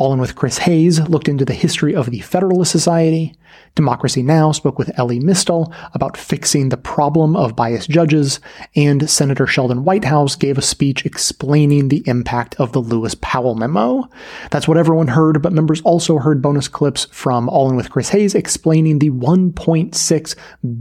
All 0.00 0.14
in 0.14 0.18
with 0.18 0.34
Chris 0.34 0.56
Hayes 0.56 0.98
looked 1.10 1.28
into 1.28 1.44
the 1.44 1.52
history 1.52 1.94
of 1.94 2.10
the 2.10 2.20
Federalist 2.20 2.72
Society. 2.72 3.36
Democracy 3.74 4.22
Now! 4.22 4.50
spoke 4.50 4.78
with 4.78 4.98
Elie 4.98 5.20
Mystal 5.20 5.74
about 5.92 6.16
fixing 6.16 6.70
the 6.70 6.78
problem 6.78 7.36
of 7.36 7.54
biased 7.54 7.90
judges, 7.90 8.40
and 8.74 9.10
Senator 9.10 9.46
Sheldon 9.46 9.84
Whitehouse 9.84 10.36
gave 10.36 10.56
a 10.56 10.62
speech 10.62 11.04
explaining 11.04 11.88
the 11.88 12.02
impact 12.06 12.58
of 12.58 12.72
the 12.72 12.78
Lewis 12.78 13.14
Powell 13.20 13.56
memo. 13.56 14.08
That's 14.50 14.66
what 14.66 14.78
everyone 14.78 15.08
heard, 15.08 15.42
but 15.42 15.52
members 15.52 15.82
also 15.82 16.16
heard 16.16 16.40
bonus 16.40 16.66
clips 16.66 17.04
from 17.10 17.50
All 17.50 17.68
in 17.68 17.76
with 17.76 17.90
Chris 17.90 18.08
Hayes 18.08 18.34
explaining 18.34 19.00
the 19.00 19.10
$1.6 19.10 20.36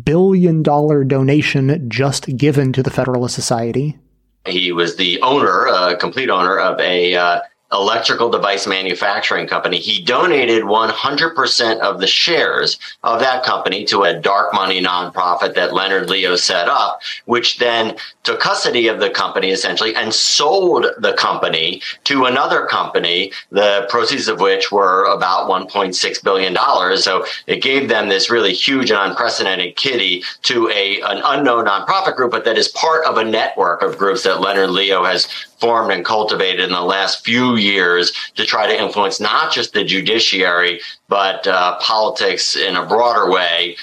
billion 0.05 0.63
donation 0.63 1.89
just 1.89 2.37
given 2.37 2.71
to 2.71 2.81
the 2.81 2.89
Federalist 2.89 3.35
Society. 3.35 3.99
He 4.45 4.71
was 4.71 4.95
the 4.95 5.21
owner, 5.21 5.67
uh, 5.67 5.97
complete 5.97 6.29
owner 6.29 6.57
of 6.57 6.79
a 6.79 7.15
uh, 7.15 7.41
electrical 7.71 8.29
device 8.29 8.65
manufacturing 8.65 9.47
company. 9.47 9.77
He 9.77 10.03
donated 10.03 10.63
100% 10.63 11.79
of 11.79 11.99
the 11.99 12.07
shares 12.07 12.79
of 13.03 13.19
that 13.19 13.43
company 13.43 13.85
to 13.85 14.03
a 14.03 14.19
dark 14.19 14.53
money 14.53 14.81
nonprofit 14.81 15.53
that 15.55 15.73
Leonard 15.73 16.09
Leo 16.09 16.35
set 16.35 16.67
up, 16.67 17.01
which 17.25 17.59
then 17.59 17.95
took 18.29 18.39
custody 18.39 18.87
of 18.87 18.99
the 18.99 19.09
company 19.09 19.49
essentially 19.49 19.95
and 19.95 20.13
sold 20.13 20.85
the 20.99 21.13
company 21.13 21.81
to 22.03 22.25
another 22.25 22.67
company, 22.67 23.31
the 23.49 23.87
proceeds 23.89 24.27
of 24.27 24.39
which 24.39 24.71
were 24.71 25.05
about 25.05 25.49
$1.6 25.49 26.23
billion. 26.23 26.55
So 26.97 27.25
it 27.47 27.63
gave 27.63 27.89
them 27.89 28.07
this 28.07 28.29
really 28.29 28.53
huge 28.53 28.91
and 28.91 28.99
unprecedented 28.99 29.75
kitty 29.77 30.23
to 30.43 30.69
a, 30.69 31.01
an 31.01 31.21
unknown 31.25 31.65
nonprofit 31.65 32.15
group, 32.15 32.29
but 32.29 32.45
that 32.45 32.57
is 32.57 32.67
part 32.67 33.03
of 33.05 33.17
a 33.17 33.23
network 33.23 33.81
of 33.81 33.97
groups 33.97 34.23
that 34.23 34.41
Leonard 34.41 34.69
Leo 34.69 35.03
has 35.03 35.25
formed 35.59 35.91
and 35.91 36.05
cultivated 36.05 36.59
in 36.59 36.71
the 36.71 36.81
last 36.81 37.25
few 37.25 37.55
years 37.55 38.11
to 38.35 38.45
try 38.45 38.67
to 38.67 38.79
influence 38.79 39.19
not 39.19 39.51
just 39.51 39.73
the 39.73 39.83
judiciary, 39.83 40.81
but 41.07 41.47
uh, 41.47 41.77
politics 41.79 42.55
in 42.55 42.75
a 42.75 42.85
broader 42.85 43.31
way. 43.31 43.75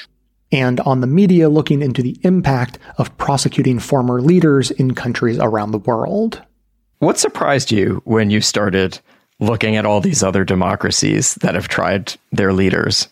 And 0.52 0.80
on 0.80 1.00
the 1.00 1.06
media 1.06 1.48
looking 1.48 1.82
into 1.82 2.02
the 2.02 2.18
impact 2.22 2.78
of 2.98 3.16
prosecuting 3.18 3.78
former 3.78 4.20
leaders 4.20 4.70
in 4.70 4.94
countries 4.94 5.38
around 5.38 5.72
the 5.72 5.78
world. 5.78 6.42
What 6.98 7.18
surprised 7.18 7.72
you 7.72 8.00
when 8.04 8.30
you 8.30 8.40
started 8.40 9.00
looking 9.40 9.76
at 9.76 9.84
all 9.84 10.00
these 10.00 10.22
other 10.22 10.44
democracies 10.44 11.34
that 11.36 11.54
have 11.54 11.68
tried 11.68 12.14
their 12.32 12.52
leaders? 12.52 13.08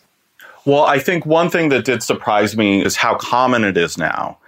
Well, 0.64 0.84
I 0.84 0.98
think 0.98 1.26
one 1.26 1.50
thing 1.50 1.68
that 1.68 1.84
did 1.84 2.02
surprise 2.02 2.56
me 2.56 2.82
is 2.82 2.96
how 2.96 3.16
common 3.16 3.64
it 3.64 3.76
is 3.76 3.98
now. 3.98 4.38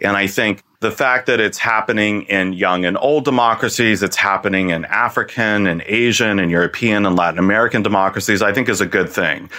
And 0.00 0.16
I 0.16 0.28
think 0.28 0.62
the 0.80 0.92
fact 0.92 1.26
that 1.26 1.40
it's 1.40 1.58
happening 1.58 2.22
in 2.22 2.52
young 2.52 2.84
and 2.84 2.96
old 2.96 3.24
democracies, 3.24 4.00
it's 4.00 4.16
happening 4.16 4.70
in 4.70 4.84
African 4.84 5.66
and 5.66 5.82
Asian 5.86 6.38
and 6.38 6.52
European 6.52 7.04
and 7.04 7.16
Latin 7.16 7.40
American 7.40 7.82
democracies, 7.82 8.42
I 8.42 8.52
think 8.52 8.68
is 8.68 8.80
a 8.80 8.86
good 8.86 9.08
thing 9.08 9.50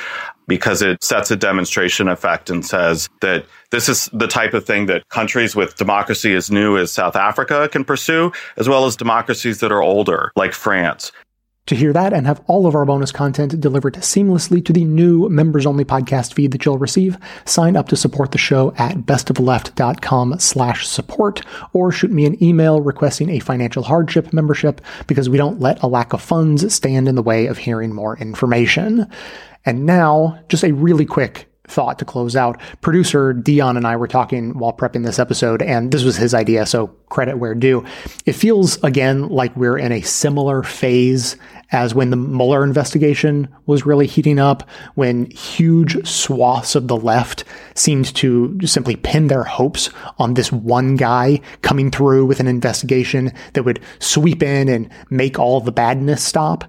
because 0.49 0.81
it 0.81 1.01
sets 1.01 1.31
a 1.31 1.37
demonstration 1.37 2.09
effect 2.09 2.49
and 2.49 2.65
says 2.65 3.07
that 3.21 3.45
this 3.71 3.87
is 3.87 4.09
the 4.11 4.27
type 4.27 4.53
of 4.53 4.65
thing 4.65 4.87
that 4.87 5.07
countries 5.07 5.55
with 5.55 5.77
democracy 5.77 6.33
as 6.33 6.51
new 6.51 6.77
as 6.77 6.91
South 6.91 7.15
Africa 7.15 7.69
can 7.71 7.85
pursue, 7.85 8.33
as 8.57 8.67
well 8.67 8.85
as 8.85 8.97
democracies 8.97 9.61
that 9.61 9.71
are 9.71 9.81
older, 9.81 10.33
like 10.35 10.51
France. 10.51 11.13
To 11.69 11.75
hear 11.75 11.93
that 11.93 12.13
and 12.13 12.25
have 12.25 12.41
all 12.47 12.65
of 12.65 12.73
our 12.73 12.83
bonus 12.83 13.11
content 13.11 13.61
delivered 13.61 13.93
seamlessly 13.97 14.65
to 14.65 14.73
the 14.73 14.85
new 14.85 15.29
members 15.29 15.67
only 15.67 15.85
podcast 15.85 16.33
feed 16.33 16.51
that 16.51 16.65
you'll 16.65 16.79
receive, 16.79 17.15
sign 17.45 17.75
up 17.75 17.89
to 17.89 17.95
support 17.95 18.31
the 18.31 18.39
show 18.39 18.73
at 18.79 18.97
bestofleft.com 18.97 20.39
slash 20.39 20.87
support 20.87 21.43
or 21.73 21.91
shoot 21.91 22.09
me 22.09 22.25
an 22.25 22.43
email 22.43 22.81
requesting 22.81 23.29
a 23.29 23.37
financial 23.37 23.83
hardship 23.83 24.33
membership 24.33 24.81
because 25.05 25.29
we 25.29 25.37
don't 25.37 25.59
let 25.59 25.83
a 25.83 25.87
lack 25.87 26.11
of 26.11 26.23
funds 26.23 26.73
stand 26.73 27.07
in 27.07 27.13
the 27.13 27.21
way 27.21 27.45
of 27.45 27.59
hearing 27.59 27.93
more 27.93 28.17
information. 28.17 29.05
And 29.65 29.85
now, 29.85 30.39
just 30.49 30.63
a 30.63 30.73
really 30.73 31.05
quick 31.05 31.49
thought 31.69 31.99
to 31.99 32.05
close 32.05 32.35
out. 32.35 32.59
Producer 32.81 33.33
Deon 33.33 33.77
and 33.77 33.85
I 33.85 33.95
were 33.95 34.07
talking 34.07 34.57
while 34.57 34.73
prepping 34.73 35.05
this 35.05 35.19
episode, 35.19 35.61
and 35.61 35.91
this 35.91 36.03
was 36.03 36.17
his 36.17 36.33
idea, 36.33 36.65
so 36.65 36.87
credit 37.09 37.37
where 37.37 37.55
due. 37.55 37.85
It 38.25 38.33
feels 38.33 38.83
again 38.83 39.29
like 39.29 39.55
we're 39.55 39.77
in 39.77 39.91
a 39.91 40.01
similar 40.01 40.63
phase 40.63 41.35
as 41.71 41.93
when 41.93 42.09
the 42.09 42.15
Mueller 42.15 42.63
investigation 42.63 43.47
was 43.67 43.85
really 43.85 44.07
heating 44.07 44.39
up, 44.39 44.67
when 44.95 45.29
huge 45.29 46.07
swaths 46.07 46.73
of 46.73 46.87
the 46.87 46.97
left 46.97 47.43
seemed 47.75 48.13
to 48.15 48.57
simply 48.65 48.95
pin 48.95 49.27
their 49.27 49.43
hopes 49.43 49.91
on 50.17 50.33
this 50.33 50.51
one 50.51 50.95
guy 50.95 51.39
coming 51.61 51.91
through 51.91 52.25
with 52.25 52.39
an 52.39 52.47
investigation 52.47 53.31
that 53.53 53.63
would 53.63 53.79
sweep 53.99 54.41
in 54.41 54.67
and 54.67 54.89
make 55.11 55.37
all 55.37 55.61
the 55.61 55.71
badness 55.71 56.23
stop, 56.23 56.63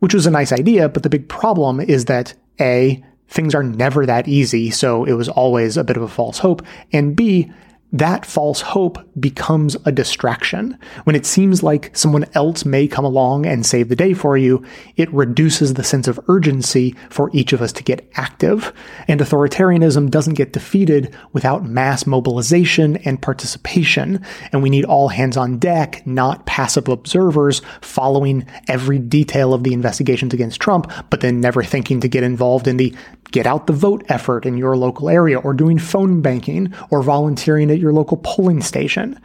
which 0.00 0.12
was 0.12 0.26
a 0.26 0.30
nice 0.30 0.52
idea. 0.52 0.88
But 0.88 1.04
the 1.04 1.08
big 1.08 1.28
problem 1.28 1.80
is 1.80 2.06
that 2.06 2.34
A, 2.60 3.02
things 3.28 3.54
are 3.54 3.62
never 3.62 4.04
that 4.04 4.28
easy, 4.28 4.70
so 4.70 5.04
it 5.04 5.12
was 5.12 5.28
always 5.28 5.76
a 5.76 5.84
bit 5.84 5.96
of 5.96 6.02
a 6.02 6.08
false 6.08 6.38
hope. 6.38 6.62
And 6.92 7.14
B, 7.14 7.50
that 7.92 8.24
false 8.24 8.60
hope 8.60 8.98
becomes 9.18 9.76
a 9.84 9.90
distraction. 9.90 10.78
When 11.04 11.16
it 11.16 11.26
seems 11.26 11.62
like 11.62 11.96
someone 11.96 12.24
else 12.34 12.64
may 12.64 12.86
come 12.86 13.04
along 13.04 13.46
and 13.46 13.66
save 13.66 13.88
the 13.88 13.96
day 13.96 14.14
for 14.14 14.36
you, 14.36 14.64
it 14.96 15.12
reduces 15.12 15.74
the 15.74 15.82
sense 15.82 16.06
of 16.06 16.20
urgency 16.28 16.94
for 17.08 17.30
each 17.32 17.52
of 17.52 17.60
us 17.60 17.72
to 17.72 17.82
get 17.82 18.08
active. 18.14 18.72
And 19.08 19.20
authoritarianism 19.20 20.10
doesn't 20.10 20.34
get 20.34 20.52
defeated 20.52 21.14
without 21.32 21.64
mass 21.64 22.06
mobilization 22.06 22.96
and 22.98 23.20
participation. 23.20 24.24
And 24.52 24.62
we 24.62 24.70
need 24.70 24.84
all 24.84 25.08
hands 25.08 25.36
on 25.36 25.58
deck, 25.58 26.06
not 26.06 26.46
passive 26.46 26.88
observers 26.88 27.60
following 27.80 28.46
every 28.68 28.98
detail 29.00 29.52
of 29.52 29.64
the 29.64 29.72
investigations 29.72 30.32
against 30.32 30.60
Trump, 30.60 30.90
but 31.10 31.22
then 31.22 31.40
never 31.40 31.64
thinking 31.64 32.00
to 32.00 32.08
get 32.08 32.22
involved 32.22 32.68
in 32.68 32.76
the 32.76 32.94
get 33.32 33.46
out 33.46 33.66
the 33.66 33.72
vote 33.72 34.04
effort 34.08 34.44
in 34.46 34.56
your 34.56 34.76
local 34.76 35.08
area 35.08 35.38
or 35.38 35.52
doing 35.54 35.78
phone 35.78 36.20
banking 36.20 36.72
or 36.90 37.02
volunteering 37.02 37.70
at 37.70 37.78
your 37.78 37.92
local 37.92 38.16
polling 38.18 38.62
station. 38.62 39.20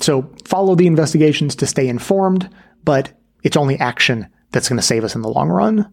So 0.00 0.30
follow 0.44 0.74
the 0.74 0.86
investigations 0.86 1.54
to 1.56 1.66
stay 1.66 1.88
informed, 1.88 2.50
but 2.84 3.12
it's 3.42 3.56
only 3.56 3.78
action 3.78 4.26
that's 4.50 4.68
going 4.68 4.78
to 4.78 4.86
save 4.86 5.04
us 5.04 5.14
in 5.14 5.22
the 5.22 5.28
long 5.28 5.48
run. 5.48 5.92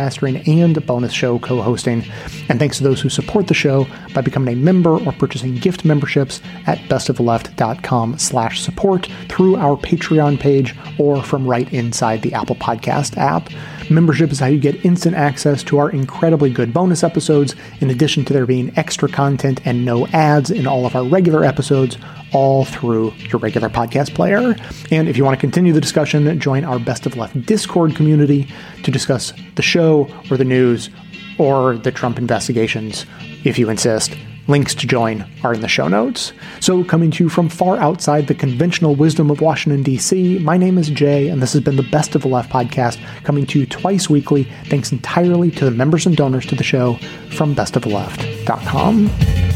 mastering, 0.00 0.38
and 0.48 0.84
bonus 0.86 1.12
show 1.12 1.38
co 1.38 1.60
hosting. 1.60 2.02
And 2.48 2.58
thanks 2.58 2.78
to 2.78 2.84
those 2.84 3.00
who 3.00 3.10
support 3.10 3.48
the 3.48 3.54
show 3.54 3.86
by 4.14 4.22
becoming 4.22 4.54
a 4.54 4.56
member 4.56 4.98
or 4.98 5.12
purchasing 5.12 5.56
gift 5.56 5.84
memberships 5.84 6.40
at 6.66 6.78
bestofleft.com 6.88 8.18
slash 8.18 8.60
support 8.60 9.08
through 9.28 9.56
our 9.56 9.76
Patreon 9.76 10.40
page 10.40 10.74
or 10.98 11.22
from 11.22 11.46
right 11.46 11.70
inside 11.72 12.22
the 12.22 12.32
Apple 12.32 12.56
Podcast 12.56 13.16
app. 13.18 13.50
Membership 13.90 14.30
is 14.30 14.38
how 14.38 14.46
you 14.46 14.58
get 14.58 14.84
instant 14.84 15.16
access 15.16 15.62
to 15.64 15.78
our 15.78 15.90
incredibly 15.90 16.50
good 16.50 16.72
bonus 16.72 17.02
episodes, 17.02 17.54
in 17.80 17.90
addition 17.90 18.24
to 18.24 18.32
there 18.32 18.46
being 18.46 18.72
extra 18.76 19.08
content 19.08 19.60
and 19.66 19.84
no 19.84 20.06
ads 20.08 20.50
in 20.50 20.66
all 20.66 20.86
of 20.86 20.96
our 20.96 21.04
regular 21.04 21.44
episodes, 21.44 21.98
all 22.32 22.64
through 22.64 23.12
your 23.30 23.38
regular 23.38 23.68
podcast 23.68 24.14
player. 24.14 24.56
And 24.90 25.08
if 25.08 25.16
you 25.16 25.24
want 25.24 25.36
to 25.36 25.40
continue 25.40 25.72
the 25.72 25.80
discussion, 25.80 26.38
join 26.40 26.64
our 26.64 26.78
Best 26.78 27.06
of 27.06 27.16
Left 27.16 27.40
Discord 27.46 27.96
community 27.96 28.48
to 28.84 28.90
discuss 28.90 29.32
the 29.56 29.62
show 29.62 30.08
or 30.30 30.36
the 30.36 30.44
news 30.44 30.90
or 31.38 31.76
the 31.76 31.90
Trump 31.90 32.18
investigations, 32.18 33.06
if 33.44 33.58
you 33.58 33.70
insist. 33.70 34.16
Links 34.46 34.74
to 34.74 34.86
join 34.86 35.24
are 35.44 35.54
in 35.54 35.60
the 35.60 35.68
show 35.68 35.86
notes. 35.86 36.32
So, 36.58 36.82
coming 36.82 37.10
to 37.12 37.24
you 37.24 37.30
from 37.30 37.48
far 37.48 37.76
outside 37.76 38.26
the 38.26 38.34
conventional 38.34 38.96
wisdom 38.96 39.30
of 39.30 39.40
Washington, 39.40 39.82
D.C., 39.84 40.40
my 40.40 40.56
name 40.56 40.76
is 40.76 40.90
Jay, 40.90 41.28
and 41.28 41.40
this 41.40 41.52
has 41.52 41.62
been 41.62 41.76
the 41.76 41.84
Best 41.84 42.16
of 42.16 42.22
the 42.22 42.28
Left 42.28 42.50
podcast, 42.50 42.98
coming 43.22 43.46
to 43.46 43.60
you 43.60 43.66
twice 43.66 44.10
weekly, 44.10 44.48
thanks 44.66 44.90
entirely 44.90 45.52
to 45.52 45.64
the 45.64 45.70
members 45.70 46.04
and 46.04 46.16
donors 46.16 46.46
to 46.46 46.56
the 46.56 46.64
show 46.64 46.94
from 47.30 47.54
bestoftheleft.com. 47.54 49.49